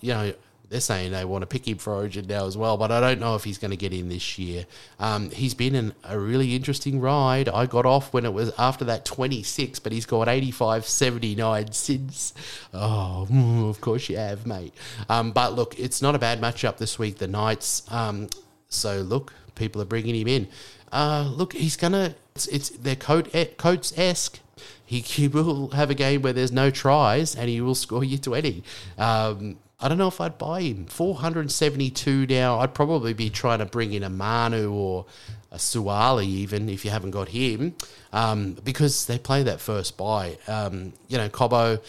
you 0.00 0.14
know, 0.14 0.34
they're 0.68 0.80
saying 0.80 1.12
they 1.12 1.24
want 1.24 1.42
to 1.42 1.46
pick 1.46 1.66
him 1.66 1.78
for 1.78 1.92
Origin 1.92 2.26
now 2.26 2.46
as 2.46 2.56
well, 2.56 2.76
but 2.76 2.90
I 2.90 3.00
don't 3.00 3.20
know 3.20 3.36
if 3.36 3.44
he's 3.44 3.58
going 3.58 3.70
to 3.70 3.76
get 3.76 3.92
in 3.92 4.08
this 4.08 4.38
year. 4.38 4.66
Um, 4.98 5.30
he's 5.30 5.54
been 5.54 5.74
in 5.74 5.94
a 6.02 6.18
really 6.18 6.56
interesting 6.56 7.00
ride. 7.00 7.48
I 7.48 7.66
got 7.66 7.86
off 7.86 8.12
when 8.12 8.24
it 8.24 8.32
was 8.32 8.52
after 8.58 8.84
that 8.86 9.04
26, 9.04 9.78
but 9.78 9.92
he's 9.92 10.06
got 10.06 10.28
85 10.28 10.86
79 10.86 11.72
since. 11.72 12.34
Oh, 12.74 13.68
of 13.68 13.80
course 13.80 14.08
you 14.08 14.16
have, 14.16 14.46
mate. 14.46 14.74
Um, 15.08 15.30
but 15.30 15.54
look, 15.54 15.78
it's 15.78 16.02
not 16.02 16.14
a 16.14 16.18
bad 16.18 16.40
matchup 16.40 16.78
this 16.78 16.98
week, 16.98 17.18
the 17.18 17.28
Knights. 17.28 17.82
Um, 17.92 18.28
so 18.68 18.98
look, 19.02 19.32
people 19.54 19.80
are 19.80 19.86
bringing 19.86 20.16
him 20.16 20.28
in. 20.28 20.48
Uh, 20.90 21.30
look, 21.34 21.52
he's 21.52 21.76
going 21.76 21.92
to, 21.92 22.14
it's, 22.34 22.46
it's 22.48 22.70
their 22.70 22.96
coat, 22.96 23.32
Coates 23.56 23.96
esque. 23.96 24.40
He, 24.84 25.00
he 25.00 25.28
will 25.28 25.68
have 25.70 25.90
a 25.90 25.94
game 25.94 26.22
where 26.22 26.32
there's 26.32 26.52
no 26.52 26.70
tries 26.70 27.36
and 27.36 27.48
he 27.48 27.60
will 27.60 27.76
score 27.76 28.02
you 28.02 28.18
20. 28.18 28.64
Um, 28.98 29.58
I 29.78 29.88
don't 29.88 29.98
know 29.98 30.08
if 30.08 30.20
I'd 30.20 30.38
buy 30.38 30.62
him. 30.62 30.86
472 30.86 32.26
now. 32.26 32.60
I'd 32.60 32.72
probably 32.72 33.12
be 33.12 33.28
trying 33.28 33.58
to 33.58 33.66
bring 33.66 33.92
in 33.92 34.02
a 34.02 34.08
Manu 34.08 34.72
or 34.72 35.04
a 35.52 35.56
Suaalii 35.56 36.24
even 36.24 36.68
if 36.68 36.84
you 36.84 36.90
haven't 36.90 37.10
got 37.10 37.28
him 37.28 37.74
um, 38.12 38.56
because 38.64 39.06
they 39.06 39.18
play 39.18 39.42
that 39.42 39.60
first 39.60 39.96
buy. 39.96 40.38
Um, 40.48 40.94
you 41.08 41.18
know, 41.18 41.28
Cobbo, 41.28 41.82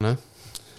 you 0.00 0.06
know, 0.06 0.16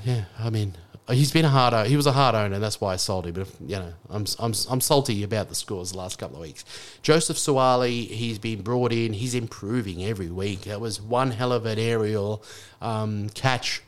yeah, 0.03 0.25
I 0.39 0.49
mean, 0.49 0.75
he's 1.11 1.31
been 1.31 1.45
a 1.45 1.49
hard 1.49 1.87
he 1.87 1.95
was 1.95 2.05
a 2.05 2.11
hard 2.11 2.35
owner 2.35 2.59
that's 2.59 2.79
why 2.79 2.93
I 2.93 2.95
sold 2.95 3.25
him 3.25 3.33
but 3.33 3.47
you 3.65 3.77
know 3.77 3.93
I'm, 4.09 4.25
I'm, 4.37 4.53
I'm 4.69 4.81
salty 4.81 5.23
about 5.23 5.49
the 5.49 5.55
scores 5.55 5.91
the 5.91 5.97
last 5.97 6.19
couple 6.19 6.37
of 6.37 6.43
weeks 6.43 6.65
Joseph 7.01 7.37
Suaalii 7.37 8.07
he's 8.07 8.37
been 8.37 8.61
brought 8.61 8.93
in 8.93 9.13
he's 9.13 9.33
improving 9.33 10.03
every 10.05 10.29
week 10.29 10.61
that 10.61 10.79
was 10.79 11.01
one 11.01 11.31
hell 11.31 11.51
of 11.51 11.65
an 11.65 11.79
aerial 11.79 12.43
um, 12.81 13.29
catch 13.29 13.81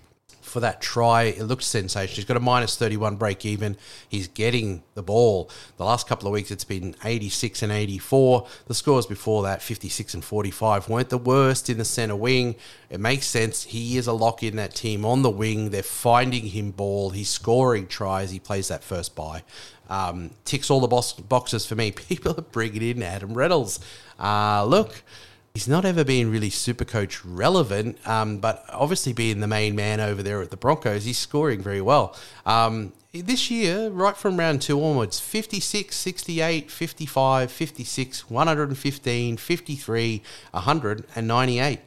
for 0.51 0.59
that 0.59 0.81
try. 0.81 1.23
It 1.23 1.43
looked 1.43 1.63
sensational. 1.63 2.15
He's 2.15 2.25
got 2.25 2.37
a 2.37 2.41
minus 2.41 2.75
31 2.75 3.15
break 3.15 3.45
even. 3.45 3.77
He's 4.07 4.27
getting 4.27 4.83
the 4.93 5.01
ball. 5.01 5.49
The 5.77 5.85
last 5.85 6.07
couple 6.07 6.27
of 6.27 6.33
weeks, 6.33 6.51
it's 6.51 6.65
been 6.65 6.95
86 7.03 7.63
and 7.63 7.71
84. 7.71 8.47
The 8.67 8.73
scores 8.73 9.05
before 9.05 9.43
that, 9.43 9.61
56 9.61 10.13
and 10.13 10.23
45, 10.23 10.89
weren't 10.89 11.09
the 11.09 11.17
worst 11.17 11.69
in 11.69 11.77
the 11.77 11.85
centre 11.85 12.15
wing. 12.15 12.55
It 12.89 12.99
makes 12.99 13.25
sense. 13.25 13.63
He 13.63 13.97
is 13.97 14.07
a 14.07 14.13
lock 14.13 14.43
in 14.43 14.57
that 14.57 14.75
team 14.75 15.05
on 15.05 15.21
the 15.21 15.29
wing. 15.29 15.69
They're 15.69 15.83
finding 15.83 16.47
him 16.47 16.71
ball. 16.71 17.11
He's 17.11 17.29
scoring 17.29 17.87
tries. 17.87 18.31
He 18.31 18.39
plays 18.39 18.67
that 18.67 18.83
first 18.83 19.15
buy. 19.15 19.43
Um, 19.89 20.31
ticks 20.45 20.69
all 20.69 20.81
the 20.81 20.87
box- 20.87 21.13
boxes 21.13 21.65
for 21.65 21.75
me. 21.75 21.91
People 22.09 22.33
are 22.37 22.41
bringing 22.41 22.81
in 22.81 23.03
Adam 23.03 23.33
Reynolds. 23.33 23.79
Uh, 24.19 24.65
look, 24.65 25.03
He's 25.53 25.67
not 25.67 25.83
ever 25.83 26.05
been 26.05 26.31
really 26.31 26.49
super 26.49 26.85
coach 26.85 27.25
relevant, 27.25 27.97
um, 28.07 28.37
but 28.37 28.63
obviously 28.69 29.11
being 29.11 29.41
the 29.41 29.47
main 29.47 29.75
man 29.75 29.99
over 29.99 30.23
there 30.23 30.41
at 30.41 30.49
the 30.49 30.57
Broncos, 30.57 31.03
he's 31.03 31.17
scoring 31.17 31.61
very 31.61 31.81
well. 31.81 32.15
Um, 32.45 32.93
this 33.11 33.51
year, 33.51 33.89
right 33.89 34.15
from 34.15 34.37
round 34.37 34.61
two 34.61 34.81
onwards, 34.81 35.19
56, 35.19 35.93
68, 35.93 36.71
55, 36.71 37.51
56, 37.51 38.29
115, 38.29 39.37
53, 39.37 40.23
198. 40.51 41.79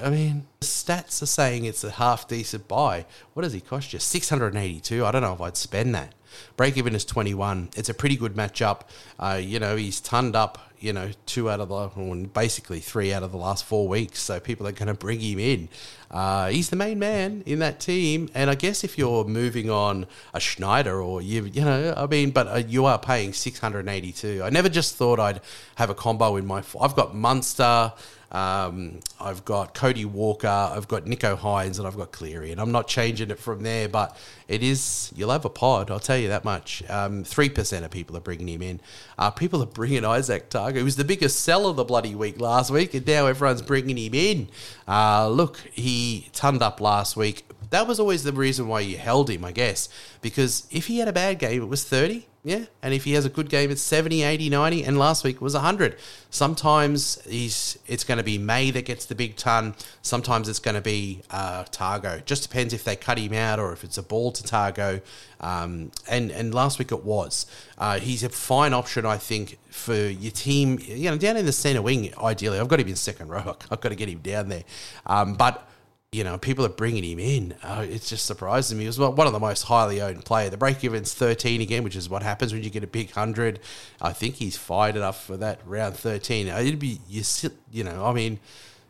I 0.00 0.10
mean, 0.10 0.46
the 0.60 0.66
stats 0.66 1.20
are 1.20 1.26
saying 1.26 1.64
it's 1.64 1.84
a 1.84 1.90
half 1.90 2.28
decent 2.28 2.68
buy. 2.68 3.04
What 3.34 3.42
does 3.42 3.52
he 3.52 3.60
cost 3.60 3.92
you? 3.92 3.98
682. 3.98 5.04
I 5.04 5.10
don't 5.10 5.22
know 5.22 5.34
if 5.34 5.40
I'd 5.40 5.56
spend 5.56 5.94
that. 5.96 6.14
Break 6.56 6.76
even 6.76 6.94
is 6.94 7.04
21. 7.04 7.70
It's 7.76 7.88
a 7.88 7.94
pretty 7.94 8.16
good 8.16 8.34
matchup. 8.34 8.82
Uh, 9.18 9.40
you 9.42 9.58
know, 9.58 9.76
he's 9.76 10.00
turned 10.00 10.34
up, 10.34 10.71
you 10.82 10.92
know, 10.92 11.10
two 11.26 11.48
out 11.48 11.60
of 11.60 11.68
the, 11.68 11.90
well, 12.00 12.26
basically 12.26 12.80
three 12.80 13.12
out 13.12 13.22
of 13.22 13.30
the 13.30 13.38
last 13.38 13.64
four 13.64 13.86
weeks. 13.86 14.20
So 14.20 14.40
people 14.40 14.66
are 14.66 14.72
going 14.72 14.88
to 14.88 14.94
bring 14.94 15.20
him 15.20 15.38
in. 15.38 15.68
Uh, 16.10 16.48
he's 16.48 16.70
the 16.70 16.76
main 16.76 16.98
man 16.98 17.42
in 17.46 17.60
that 17.60 17.80
team. 17.80 18.28
And 18.34 18.50
I 18.50 18.54
guess 18.54 18.84
if 18.84 18.98
you're 18.98 19.24
moving 19.24 19.70
on 19.70 20.06
a 20.34 20.40
Schneider 20.40 21.00
or 21.00 21.22
you, 21.22 21.44
you 21.44 21.64
know, 21.64 21.94
I 21.96 22.06
mean, 22.06 22.30
but 22.30 22.48
uh, 22.48 22.62
you 22.66 22.84
are 22.86 22.98
paying 22.98 23.32
682. 23.32 24.42
I 24.42 24.50
never 24.50 24.68
just 24.68 24.96
thought 24.96 25.20
I'd 25.20 25.40
have 25.76 25.90
a 25.90 25.94
combo 25.94 26.36
in 26.36 26.46
my, 26.46 26.62
I've 26.80 26.96
got 26.96 27.14
Munster. 27.14 27.92
Um, 28.32 29.00
I've 29.20 29.44
got 29.44 29.74
Cody 29.74 30.06
Walker, 30.06 30.48
I've 30.48 30.88
got 30.88 31.04
Nicho 31.04 31.36
Hynes, 31.38 31.78
and 31.78 31.86
I've 31.86 31.98
got 31.98 32.12
Cleary, 32.12 32.50
and 32.50 32.60
I'm 32.60 32.72
not 32.72 32.88
changing 32.88 33.30
it 33.30 33.38
from 33.38 33.62
there. 33.62 33.88
But 33.90 34.16
it 34.48 34.62
is 34.62 35.12
you'll 35.14 35.30
have 35.30 35.44
a 35.44 35.50
pod, 35.50 35.90
I'll 35.90 36.00
tell 36.00 36.16
you 36.16 36.28
that 36.28 36.44
much. 36.44 36.82
Um, 36.88 37.24
three 37.24 37.50
percent 37.50 37.84
of 37.84 37.90
people 37.90 38.16
are 38.16 38.20
bringing 38.20 38.48
him 38.48 38.62
in. 38.62 38.80
Uh, 39.18 39.30
people 39.30 39.62
are 39.62 39.66
bringing 39.66 40.02
Izack 40.02 40.48
Tago. 40.48 40.76
He 40.76 40.82
was 40.82 40.96
the 40.96 41.04
biggest 41.04 41.40
seller 41.40 41.70
of 41.70 41.76
the 41.76 41.84
bloody 41.84 42.14
week 42.14 42.40
last 42.40 42.70
week, 42.70 42.94
and 42.94 43.06
now 43.06 43.26
everyone's 43.26 43.62
bringing 43.62 43.98
him 43.98 44.14
in. 44.14 44.48
Uh, 44.88 45.28
look, 45.28 45.58
he 45.70 46.30
turned 46.32 46.62
up 46.62 46.80
last 46.80 47.16
week. 47.16 47.44
That 47.68 47.86
was 47.86 48.00
always 48.00 48.24
the 48.24 48.32
reason 48.32 48.66
why 48.66 48.80
you 48.80 48.96
held 48.96 49.28
him, 49.30 49.44
I 49.44 49.52
guess, 49.52 49.90
because 50.22 50.66
if 50.70 50.86
he 50.86 50.98
had 50.98 51.08
a 51.08 51.12
bad 51.12 51.38
game, 51.38 51.62
it 51.62 51.68
was 51.68 51.84
thirty. 51.84 52.26
Yeah, 52.44 52.64
and 52.82 52.92
if 52.92 53.04
he 53.04 53.12
has 53.12 53.24
a 53.24 53.28
good 53.28 53.48
game, 53.48 53.70
it's 53.70 53.80
70, 53.80 54.24
80, 54.24 54.50
90, 54.50 54.82
and 54.82 54.98
last 54.98 55.22
week 55.22 55.40
was 55.40 55.54
100. 55.54 55.96
Sometimes 56.28 57.22
he's 57.24 57.78
it's 57.86 58.02
going 58.02 58.18
to 58.18 58.24
be 58.24 58.36
May 58.36 58.72
that 58.72 58.84
gets 58.84 59.04
the 59.06 59.14
big 59.14 59.36
ton. 59.36 59.76
Sometimes 60.02 60.48
it's 60.48 60.58
going 60.58 60.74
to 60.74 60.80
be 60.80 61.22
uh, 61.30 61.62
Tago. 61.64 62.24
Just 62.24 62.42
depends 62.42 62.74
if 62.74 62.82
they 62.82 62.96
cut 62.96 63.18
him 63.18 63.32
out 63.32 63.60
or 63.60 63.72
if 63.72 63.84
it's 63.84 63.96
a 63.96 64.02
ball 64.02 64.32
to 64.32 64.42
Tago. 64.42 65.02
Um, 65.40 65.92
and 66.10 66.32
and 66.32 66.52
last 66.52 66.80
week 66.80 66.90
it 66.90 67.04
was. 67.04 67.46
Uh, 67.78 68.00
he's 68.00 68.24
a 68.24 68.28
fine 68.28 68.74
option, 68.74 69.06
I 69.06 69.18
think, 69.18 69.58
for 69.70 69.94
your 69.94 70.32
team. 70.32 70.80
You 70.82 71.12
know, 71.12 71.18
down 71.18 71.36
in 71.36 71.46
the 71.46 71.52
centre 71.52 71.80
wing. 71.80 72.12
Ideally, 72.20 72.58
I've 72.58 72.66
got 72.66 72.80
him 72.80 72.88
in 72.88 72.96
second 72.96 73.28
row. 73.28 73.56
I've 73.70 73.80
got 73.80 73.90
to 73.90 73.94
get 73.94 74.08
him 74.08 74.18
down 74.18 74.48
there. 74.48 74.64
Um, 75.06 75.34
but 75.34 75.68
you 76.12 76.24
know, 76.24 76.36
people 76.36 76.64
are 76.66 76.70
bringing 76.70 77.02
him 77.02 77.18
in. 77.18 77.54
Uh, 77.62 77.86
it's 77.88 78.10
just 78.10 78.26
surprising 78.26 78.76
me. 78.76 78.84
He 78.84 78.86
was 78.86 78.98
one 78.98 79.26
of 79.26 79.32
the 79.32 79.40
most 79.40 79.62
highly 79.62 80.02
owned 80.02 80.26
player. 80.26 80.50
The 80.50 80.58
break 80.58 80.84
even's 80.84 81.14
13 81.14 81.62
again, 81.62 81.82
which 81.84 81.96
is 81.96 82.10
what 82.10 82.22
happens 82.22 82.52
when 82.52 82.62
you 82.62 82.68
get 82.68 82.84
a 82.84 82.86
big 82.86 83.06
100. 83.06 83.58
I 84.00 84.12
think 84.12 84.34
he's 84.34 84.54
fired 84.54 84.94
enough 84.94 85.24
for 85.24 85.38
that 85.38 85.60
round 85.66 85.96
13. 85.96 86.50
Uh, 86.50 86.58
it'd 86.58 86.78
be, 86.78 87.00
you 87.08 87.22
you 87.70 87.82
know, 87.82 88.04
I 88.04 88.12
mean, 88.12 88.40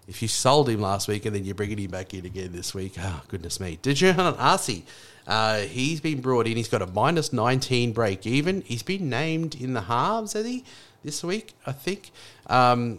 if 0.08 0.20
you 0.20 0.26
sold 0.26 0.68
him 0.68 0.80
last 0.80 1.06
week 1.06 1.24
and 1.24 1.34
then 1.34 1.44
you're 1.44 1.54
bringing 1.54 1.78
him 1.78 1.92
back 1.92 2.12
in 2.12 2.26
again 2.26 2.50
this 2.50 2.74
week, 2.74 2.94
oh, 2.98 3.22
goodness 3.28 3.60
me. 3.60 3.78
Did 3.80 4.00
you 4.00 4.10
on 4.18 4.34
Arcee? 4.34 4.82
Uh, 5.24 5.58
he's 5.60 6.00
been 6.00 6.20
brought 6.20 6.48
in. 6.48 6.56
He's 6.56 6.68
got 6.68 6.82
a 6.82 6.88
minus 6.88 7.32
19 7.32 7.92
break 7.92 8.26
even. 8.26 8.62
He's 8.62 8.82
been 8.82 9.08
named 9.08 9.54
in 9.54 9.74
the 9.74 9.82
halves, 9.82 10.32
has 10.32 10.44
he, 10.44 10.64
this 11.04 11.22
week, 11.22 11.54
I 11.64 11.70
think. 11.70 12.10
Um, 12.48 12.98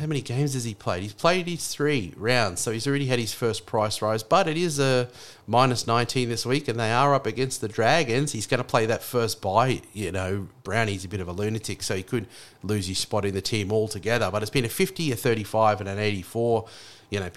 how 0.00 0.06
many 0.06 0.20
games 0.20 0.54
has 0.54 0.64
he 0.64 0.74
played? 0.74 1.02
He's 1.02 1.12
played 1.12 1.46
his 1.46 1.68
three 1.68 2.12
rounds, 2.16 2.60
so 2.60 2.72
he's 2.72 2.86
already 2.86 3.06
had 3.06 3.18
his 3.18 3.32
first 3.32 3.66
price 3.66 4.00
rise. 4.02 4.22
But 4.22 4.48
it 4.48 4.56
is 4.56 4.78
a 4.78 5.08
minus 5.46 5.86
19 5.86 6.28
this 6.28 6.46
week, 6.46 6.68
and 6.68 6.78
they 6.78 6.90
are 6.90 7.14
up 7.14 7.26
against 7.26 7.60
the 7.60 7.68
Dragons. 7.68 8.32
He's 8.32 8.46
going 8.46 8.58
to 8.58 8.64
play 8.64 8.86
that 8.86 9.02
first 9.02 9.40
buy. 9.40 9.82
You 9.92 10.12
know, 10.12 10.48
Brownie's 10.64 11.04
a 11.04 11.08
bit 11.08 11.20
of 11.20 11.28
a 11.28 11.32
lunatic, 11.32 11.82
so 11.82 11.96
he 11.96 12.02
could 12.02 12.26
lose 12.62 12.86
his 12.86 12.98
spot 12.98 13.24
in 13.24 13.34
the 13.34 13.42
team 13.42 13.72
altogether. 13.72 14.30
But 14.30 14.42
it's 14.42 14.50
been 14.50 14.64
a 14.64 14.68
50, 14.68 15.12
a 15.12 15.16
35, 15.16 15.80
and 15.80 15.88
an 15.88 15.98
84. 15.98 16.66
You 17.10 17.20
know, 17.20 17.30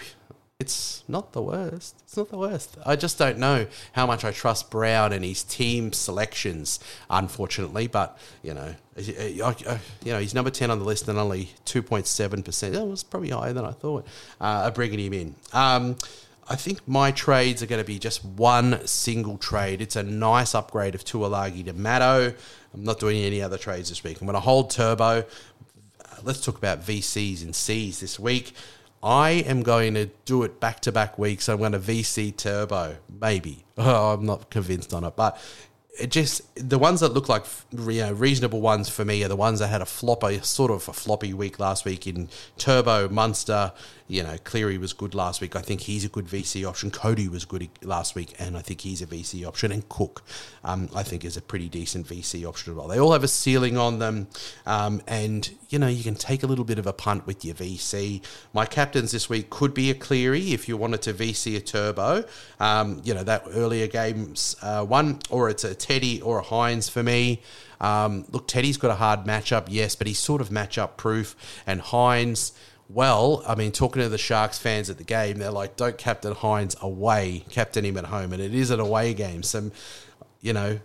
it's 0.62 1.02
not 1.08 1.32
the 1.32 1.42
worst. 1.42 1.96
It's 2.04 2.16
not 2.16 2.30
the 2.30 2.38
worst. 2.38 2.76
I 2.86 2.94
just 2.94 3.18
don't 3.18 3.38
know 3.38 3.66
how 3.92 4.06
much 4.06 4.24
I 4.24 4.30
trust 4.30 4.70
Brown 4.70 5.12
and 5.12 5.24
his 5.24 5.42
team 5.42 5.92
selections, 5.92 6.78
unfortunately. 7.10 7.88
But 7.88 8.16
you 8.44 8.54
know, 8.54 8.74
you 8.96 10.12
know, 10.12 10.20
he's 10.20 10.34
number 10.34 10.50
ten 10.50 10.70
on 10.70 10.78
the 10.78 10.84
list 10.84 11.08
and 11.08 11.18
only 11.18 11.50
two 11.64 11.82
point 11.82 12.06
seven 12.06 12.44
percent. 12.44 12.74
That 12.74 12.86
was 12.86 13.02
probably 13.02 13.30
higher 13.30 13.52
than 13.52 13.64
I 13.64 13.72
thought. 13.72 14.06
Uh, 14.40 14.70
bringing 14.70 15.00
him 15.00 15.12
in. 15.12 15.34
Um, 15.52 15.96
I 16.48 16.54
think 16.54 16.86
my 16.86 17.10
trades 17.10 17.60
are 17.62 17.66
going 17.66 17.82
to 17.82 17.86
be 17.86 17.98
just 17.98 18.24
one 18.24 18.86
single 18.86 19.38
trade. 19.38 19.80
It's 19.82 19.96
a 19.96 20.02
nice 20.02 20.54
upgrade 20.54 20.94
of 20.94 21.04
Tuilagi 21.04 21.64
to 21.64 21.72
Matto. 21.72 22.34
I'm 22.74 22.84
not 22.84 23.00
doing 23.00 23.22
any 23.22 23.42
other 23.42 23.58
trades 23.58 23.88
this 23.88 24.04
week. 24.04 24.20
I'm 24.20 24.26
going 24.26 24.34
to 24.34 24.40
hold 24.40 24.70
Turbo. 24.70 25.04
Uh, 25.04 25.24
let's 26.22 26.40
talk 26.40 26.56
about 26.56 26.82
VCs 26.82 27.42
and 27.42 27.54
Cs 27.54 28.00
this 28.00 28.18
week. 28.18 28.54
I 29.02 29.30
am 29.30 29.62
going 29.62 29.94
to 29.94 30.06
do 30.24 30.44
it 30.44 30.60
back 30.60 30.80
to 30.80 30.92
back 30.92 31.18
weeks. 31.18 31.48
I'm 31.48 31.58
going 31.58 31.72
to 31.72 31.78
VC 31.78 32.36
Turbo, 32.36 32.96
maybe. 33.20 33.64
Oh, 33.76 34.12
I'm 34.14 34.24
not 34.24 34.50
convinced 34.50 34.94
on 34.94 35.04
it, 35.04 35.16
but 35.16 35.38
it 36.00 36.10
just 36.10 36.42
the 36.54 36.78
ones 36.78 37.00
that 37.00 37.12
look 37.12 37.28
like 37.28 37.44
you 37.72 38.00
know 38.00 38.12
reasonable 38.12 38.60
ones 38.62 38.88
for 38.88 39.04
me 39.04 39.22
are 39.24 39.28
the 39.28 39.36
ones 39.36 39.58
that 39.58 39.68
had 39.68 39.82
a 39.82 39.86
floppy 39.86 40.40
sort 40.40 40.70
of 40.70 40.88
a 40.88 40.92
floppy 40.92 41.34
week 41.34 41.58
last 41.58 41.84
week 41.84 42.06
in 42.06 42.28
Turbo 42.56 43.08
Munster. 43.08 43.72
You 44.12 44.22
know, 44.22 44.36
Cleary 44.44 44.76
was 44.76 44.92
good 44.92 45.14
last 45.14 45.40
week. 45.40 45.56
I 45.56 45.62
think 45.62 45.80
he's 45.80 46.04
a 46.04 46.08
good 46.10 46.26
VC 46.26 46.68
option. 46.68 46.90
Cody 46.90 47.28
was 47.28 47.46
good 47.46 47.66
last 47.80 48.14
week, 48.14 48.34
and 48.38 48.58
I 48.58 48.60
think 48.60 48.82
he's 48.82 49.00
a 49.00 49.06
VC 49.06 49.48
option. 49.48 49.72
And 49.72 49.88
Cook, 49.88 50.22
um, 50.64 50.90
I 50.94 51.02
think, 51.02 51.24
is 51.24 51.38
a 51.38 51.40
pretty 51.40 51.70
decent 51.70 52.06
VC 52.06 52.46
option 52.46 52.74
as 52.74 52.76
well. 52.76 52.88
They 52.88 53.00
all 53.00 53.14
have 53.14 53.24
a 53.24 53.28
ceiling 53.28 53.78
on 53.78 54.00
them, 54.00 54.26
um, 54.66 55.00
and 55.06 55.50
you 55.70 55.78
know 55.78 55.86
you 55.86 56.04
can 56.04 56.14
take 56.14 56.42
a 56.42 56.46
little 56.46 56.66
bit 56.66 56.78
of 56.78 56.86
a 56.86 56.92
punt 56.92 57.26
with 57.26 57.42
your 57.42 57.54
VC. 57.54 58.20
My 58.52 58.66
captains 58.66 59.12
this 59.12 59.30
week 59.30 59.48
could 59.48 59.72
be 59.72 59.88
a 59.88 59.94
Cleary 59.94 60.52
if 60.52 60.68
you 60.68 60.76
wanted 60.76 61.00
to 61.02 61.14
VC 61.14 61.56
a 61.56 61.60
Turbo. 61.60 62.24
Um, 62.60 63.00
you 63.04 63.14
know 63.14 63.24
that 63.24 63.44
earlier 63.48 63.86
games 63.86 64.56
uh, 64.60 64.84
one, 64.84 65.20
or 65.30 65.48
it's 65.48 65.64
a 65.64 65.74
Teddy 65.74 66.20
or 66.20 66.40
a 66.40 66.44
Hynes 66.44 66.90
for 66.90 67.02
me. 67.02 67.40
Um, 67.80 68.26
look, 68.30 68.46
Teddy's 68.46 68.76
got 68.76 68.90
a 68.90 68.96
hard 68.96 69.24
matchup, 69.24 69.68
yes, 69.70 69.96
but 69.96 70.06
he's 70.06 70.18
sort 70.18 70.42
of 70.42 70.50
matchup 70.50 70.98
proof, 70.98 71.34
and 71.66 71.80
Hynes 71.80 72.52
well, 72.92 73.42
I 73.46 73.54
mean, 73.54 73.72
talking 73.72 74.02
to 74.02 74.08
the 74.08 74.18
Sharks 74.18 74.58
fans 74.58 74.90
at 74.90 74.98
the 74.98 75.04
game, 75.04 75.38
they're 75.38 75.50
like, 75.50 75.76
don't 75.76 75.96
captain 75.96 76.34
Hynes 76.34 76.80
away, 76.80 77.44
captain 77.50 77.84
him 77.84 77.96
at 77.96 78.06
home. 78.06 78.32
And 78.32 78.42
it 78.42 78.54
is 78.54 78.70
an 78.70 78.80
away 78.80 79.14
game. 79.14 79.42
So, 79.42 79.70
you 80.40 80.52
know, 80.52 80.78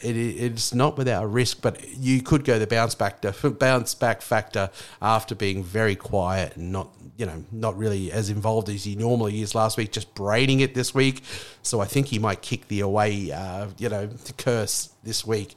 it, 0.00 0.16
it's 0.16 0.72
not 0.72 0.96
without 0.96 1.24
a 1.24 1.26
risk, 1.26 1.62
but 1.62 1.96
you 1.96 2.22
could 2.22 2.44
go 2.44 2.58
the 2.58 2.66
bounce 2.66 2.94
back 2.94 3.22
to, 3.22 3.50
bounce 3.50 3.94
back 3.94 4.22
factor 4.22 4.70
after 5.02 5.34
being 5.34 5.64
very 5.64 5.96
quiet 5.96 6.56
and 6.56 6.70
not, 6.70 6.90
you 7.16 7.26
know, 7.26 7.44
not 7.50 7.76
really 7.76 8.12
as 8.12 8.30
involved 8.30 8.68
as 8.68 8.84
he 8.84 8.94
normally 8.94 9.40
is 9.40 9.54
last 9.54 9.76
week, 9.76 9.90
just 9.90 10.14
braiding 10.14 10.60
it 10.60 10.74
this 10.74 10.94
week. 10.94 11.22
So 11.62 11.80
I 11.80 11.86
think 11.86 12.08
he 12.08 12.18
might 12.18 12.42
kick 12.42 12.68
the 12.68 12.80
away, 12.80 13.32
uh, 13.32 13.68
you 13.78 13.88
know, 13.88 14.10
curse 14.36 14.90
this 15.02 15.26
week. 15.26 15.56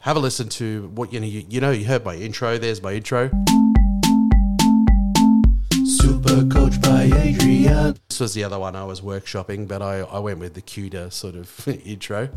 Have 0.00 0.16
a 0.16 0.20
listen 0.20 0.48
to 0.50 0.88
what 0.94 1.12
you 1.12 1.18
know. 1.18 1.26
You, 1.26 1.44
you 1.48 1.60
know, 1.60 1.70
you 1.70 1.84
heard 1.86 2.04
my 2.04 2.14
intro. 2.14 2.56
There's 2.56 2.80
my 2.80 2.92
intro. 2.92 3.30
Super 6.08 6.48
Coach 6.48 6.80
by 6.80 7.02
Adrian. 7.02 7.94
This 8.08 8.18
was 8.18 8.32
the 8.32 8.42
other 8.42 8.58
one 8.58 8.74
I 8.74 8.84
was 8.84 9.02
workshopping, 9.02 9.68
but 9.68 9.82
I, 9.82 9.98
I 9.98 10.18
went 10.20 10.38
with 10.38 10.54
the 10.54 10.62
cuter 10.62 11.10
sort 11.10 11.34
of 11.34 11.68
intro. 11.86 12.30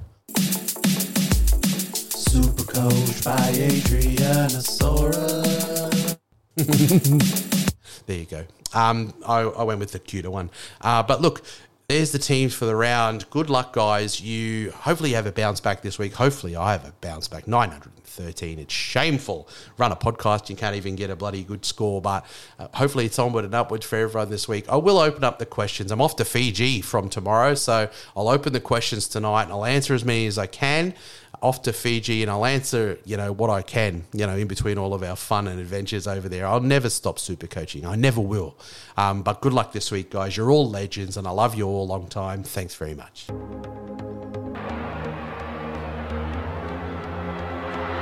Super 2.10 2.64
Coach 2.64 3.24
by 3.24 3.38
Adrianasaurus. 3.38 6.18
There 8.08 8.18
you 8.18 8.26
go. 8.26 8.44
Um, 8.74 9.14
I, 9.26 9.42
I 9.42 9.64
went 9.64 9.80
with 9.80 9.92
the 9.94 10.00
cuter 10.00 10.30
one. 10.32 10.50
Uh, 10.82 11.02
but 11.04 11.22
look, 11.22 11.44
there's 11.92 12.14
the 12.14 12.20
teams 12.20 12.54
for 12.54 12.66
the 12.66 12.76
round. 12.76 13.30
Good 13.30 13.50
luck, 13.50 13.74
guys. 13.74 14.22
You 14.22 14.72
hopefully 14.72 15.12
have 15.12 15.26
a 15.26 15.32
bounce 15.32 15.60
back 15.60 15.82
this 15.82 16.00
week. 16.00 16.14
Hopefully, 16.14 16.56
I 16.56 16.72
have 16.72 16.88
a 16.88 16.94
bounce 17.02 17.28
back. 17.28 17.50
913. 17.50 18.60
It's 18.60 18.74
shameful. 18.74 19.50
Run 19.78 19.92
a 19.92 19.98
podcast, 19.98 20.50
you 20.50 20.56
can't 20.56 20.78
even 20.78 20.96
get 20.96 21.10
a 21.10 21.18
bloody 21.18 21.44
good 21.44 21.66
score. 21.66 22.02
But 22.02 22.26
uh, 22.58 22.70
hopefully, 22.74 23.08
it's 23.08 23.20
onward 23.20 23.44
and 23.44 23.54
upward 23.54 23.84
for 23.84 23.98
everyone 23.98 24.30
this 24.30 24.48
week. 24.48 24.70
I 24.70 24.78
will 24.78 25.00
open 25.00 25.26
up 25.26 25.38
the 25.38 25.46
questions. 25.46 25.92
I'm 25.92 26.02
off 26.02 26.16
to 26.16 26.24
Fiji 26.24 26.80
from 26.80 27.10
tomorrow, 27.10 27.56
so 27.56 27.90
I'll 28.16 28.30
open 28.30 28.54
the 28.54 28.62
questions 28.62 29.10
tonight 29.10 29.44
and 29.44 29.52
I'll 29.52 29.66
answer 29.66 29.94
as 29.94 30.06
many 30.06 30.28
as 30.28 30.38
I 30.38 30.48
can 30.48 30.94
off 31.42 31.64
to 31.64 31.74
Fiji 31.74 32.22
and 32.22 32.30
I'll 32.30 32.46
answer, 32.46 33.00
you 33.04 33.18
know, 33.18 33.32
what 33.32 33.50
I 33.50 33.64
can, 33.64 34.06
you 34.14 34.28
know, 34.28 34.36
in 34.36 34.48
between 34.48 34.78
all 34.78 34.94
of 34.94 35.02
our 35.02 35.16
fun 35.16 35.48
and 35.48 35.60
adventures 35.60 36.08
over 36.08 36.30
there. 36.30 36.46
I'll 36.46 36.60
never 36.60 36.90
stop 36.90 37.18
super 37.18 37.48
coaching. 37.48 37.86
I 37.86 37.96
never 37.96 38.22
will. 38.22 38.56
Um, 38.96 39.24
but 39.24 39.42
good 39.42 39.54
luck 39.54 39.74
this 39.74 39.92
week, 39.92 40.12
guys. 40.12 40.38
You're 40.38 40.52
all 40.52 40.70
legends 40.70 41.18
and 41.18 41.28
I 41.28 41.32
love 41.32 41.56
you 41.56 41.66
all 41.66 41.84
a 41.84 41.90
long 41.90 42.08
time. 42.08 42.44
Thanks 42.44 42.76
very 42.76 42.94
much. 42.94 43.26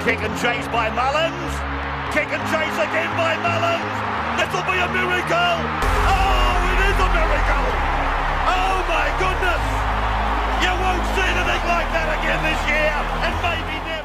Kick 0.03 0.19
and 0.19 0.35
chase 0.39 0.67
by 0.67 0.89
Mullins. 0.91 1.53
Kick 2.11 2.27
and 2.27 2.43
chase 2.51 2.75
again 2.75 3.11
by 3.15 3.35
Mullins. 3.39 3.95
This'll 4.39 4.63
be 4.67 4.79
a 4.79 4.87
miracle. 4.91 5.55
Oh, 6.11 6.71
it 6.71 6.79
is 6.91 6.97
a 6.99 7.09
miracle. 7.15 7.67
Oh 8.51 8.83
my 8.87 9.07
goodness. 9.19 9.68
You 10.59 10.71
won't 10.75 11.05
see 11.15 11.23
anything 11.23 11.63
like 11.71 11.89
that 11.95 12.07
again 12.19 12.39
this 12.43 12.61
year. 12.67 12.91
And 13.23 13.35
maybe 13.43 13.98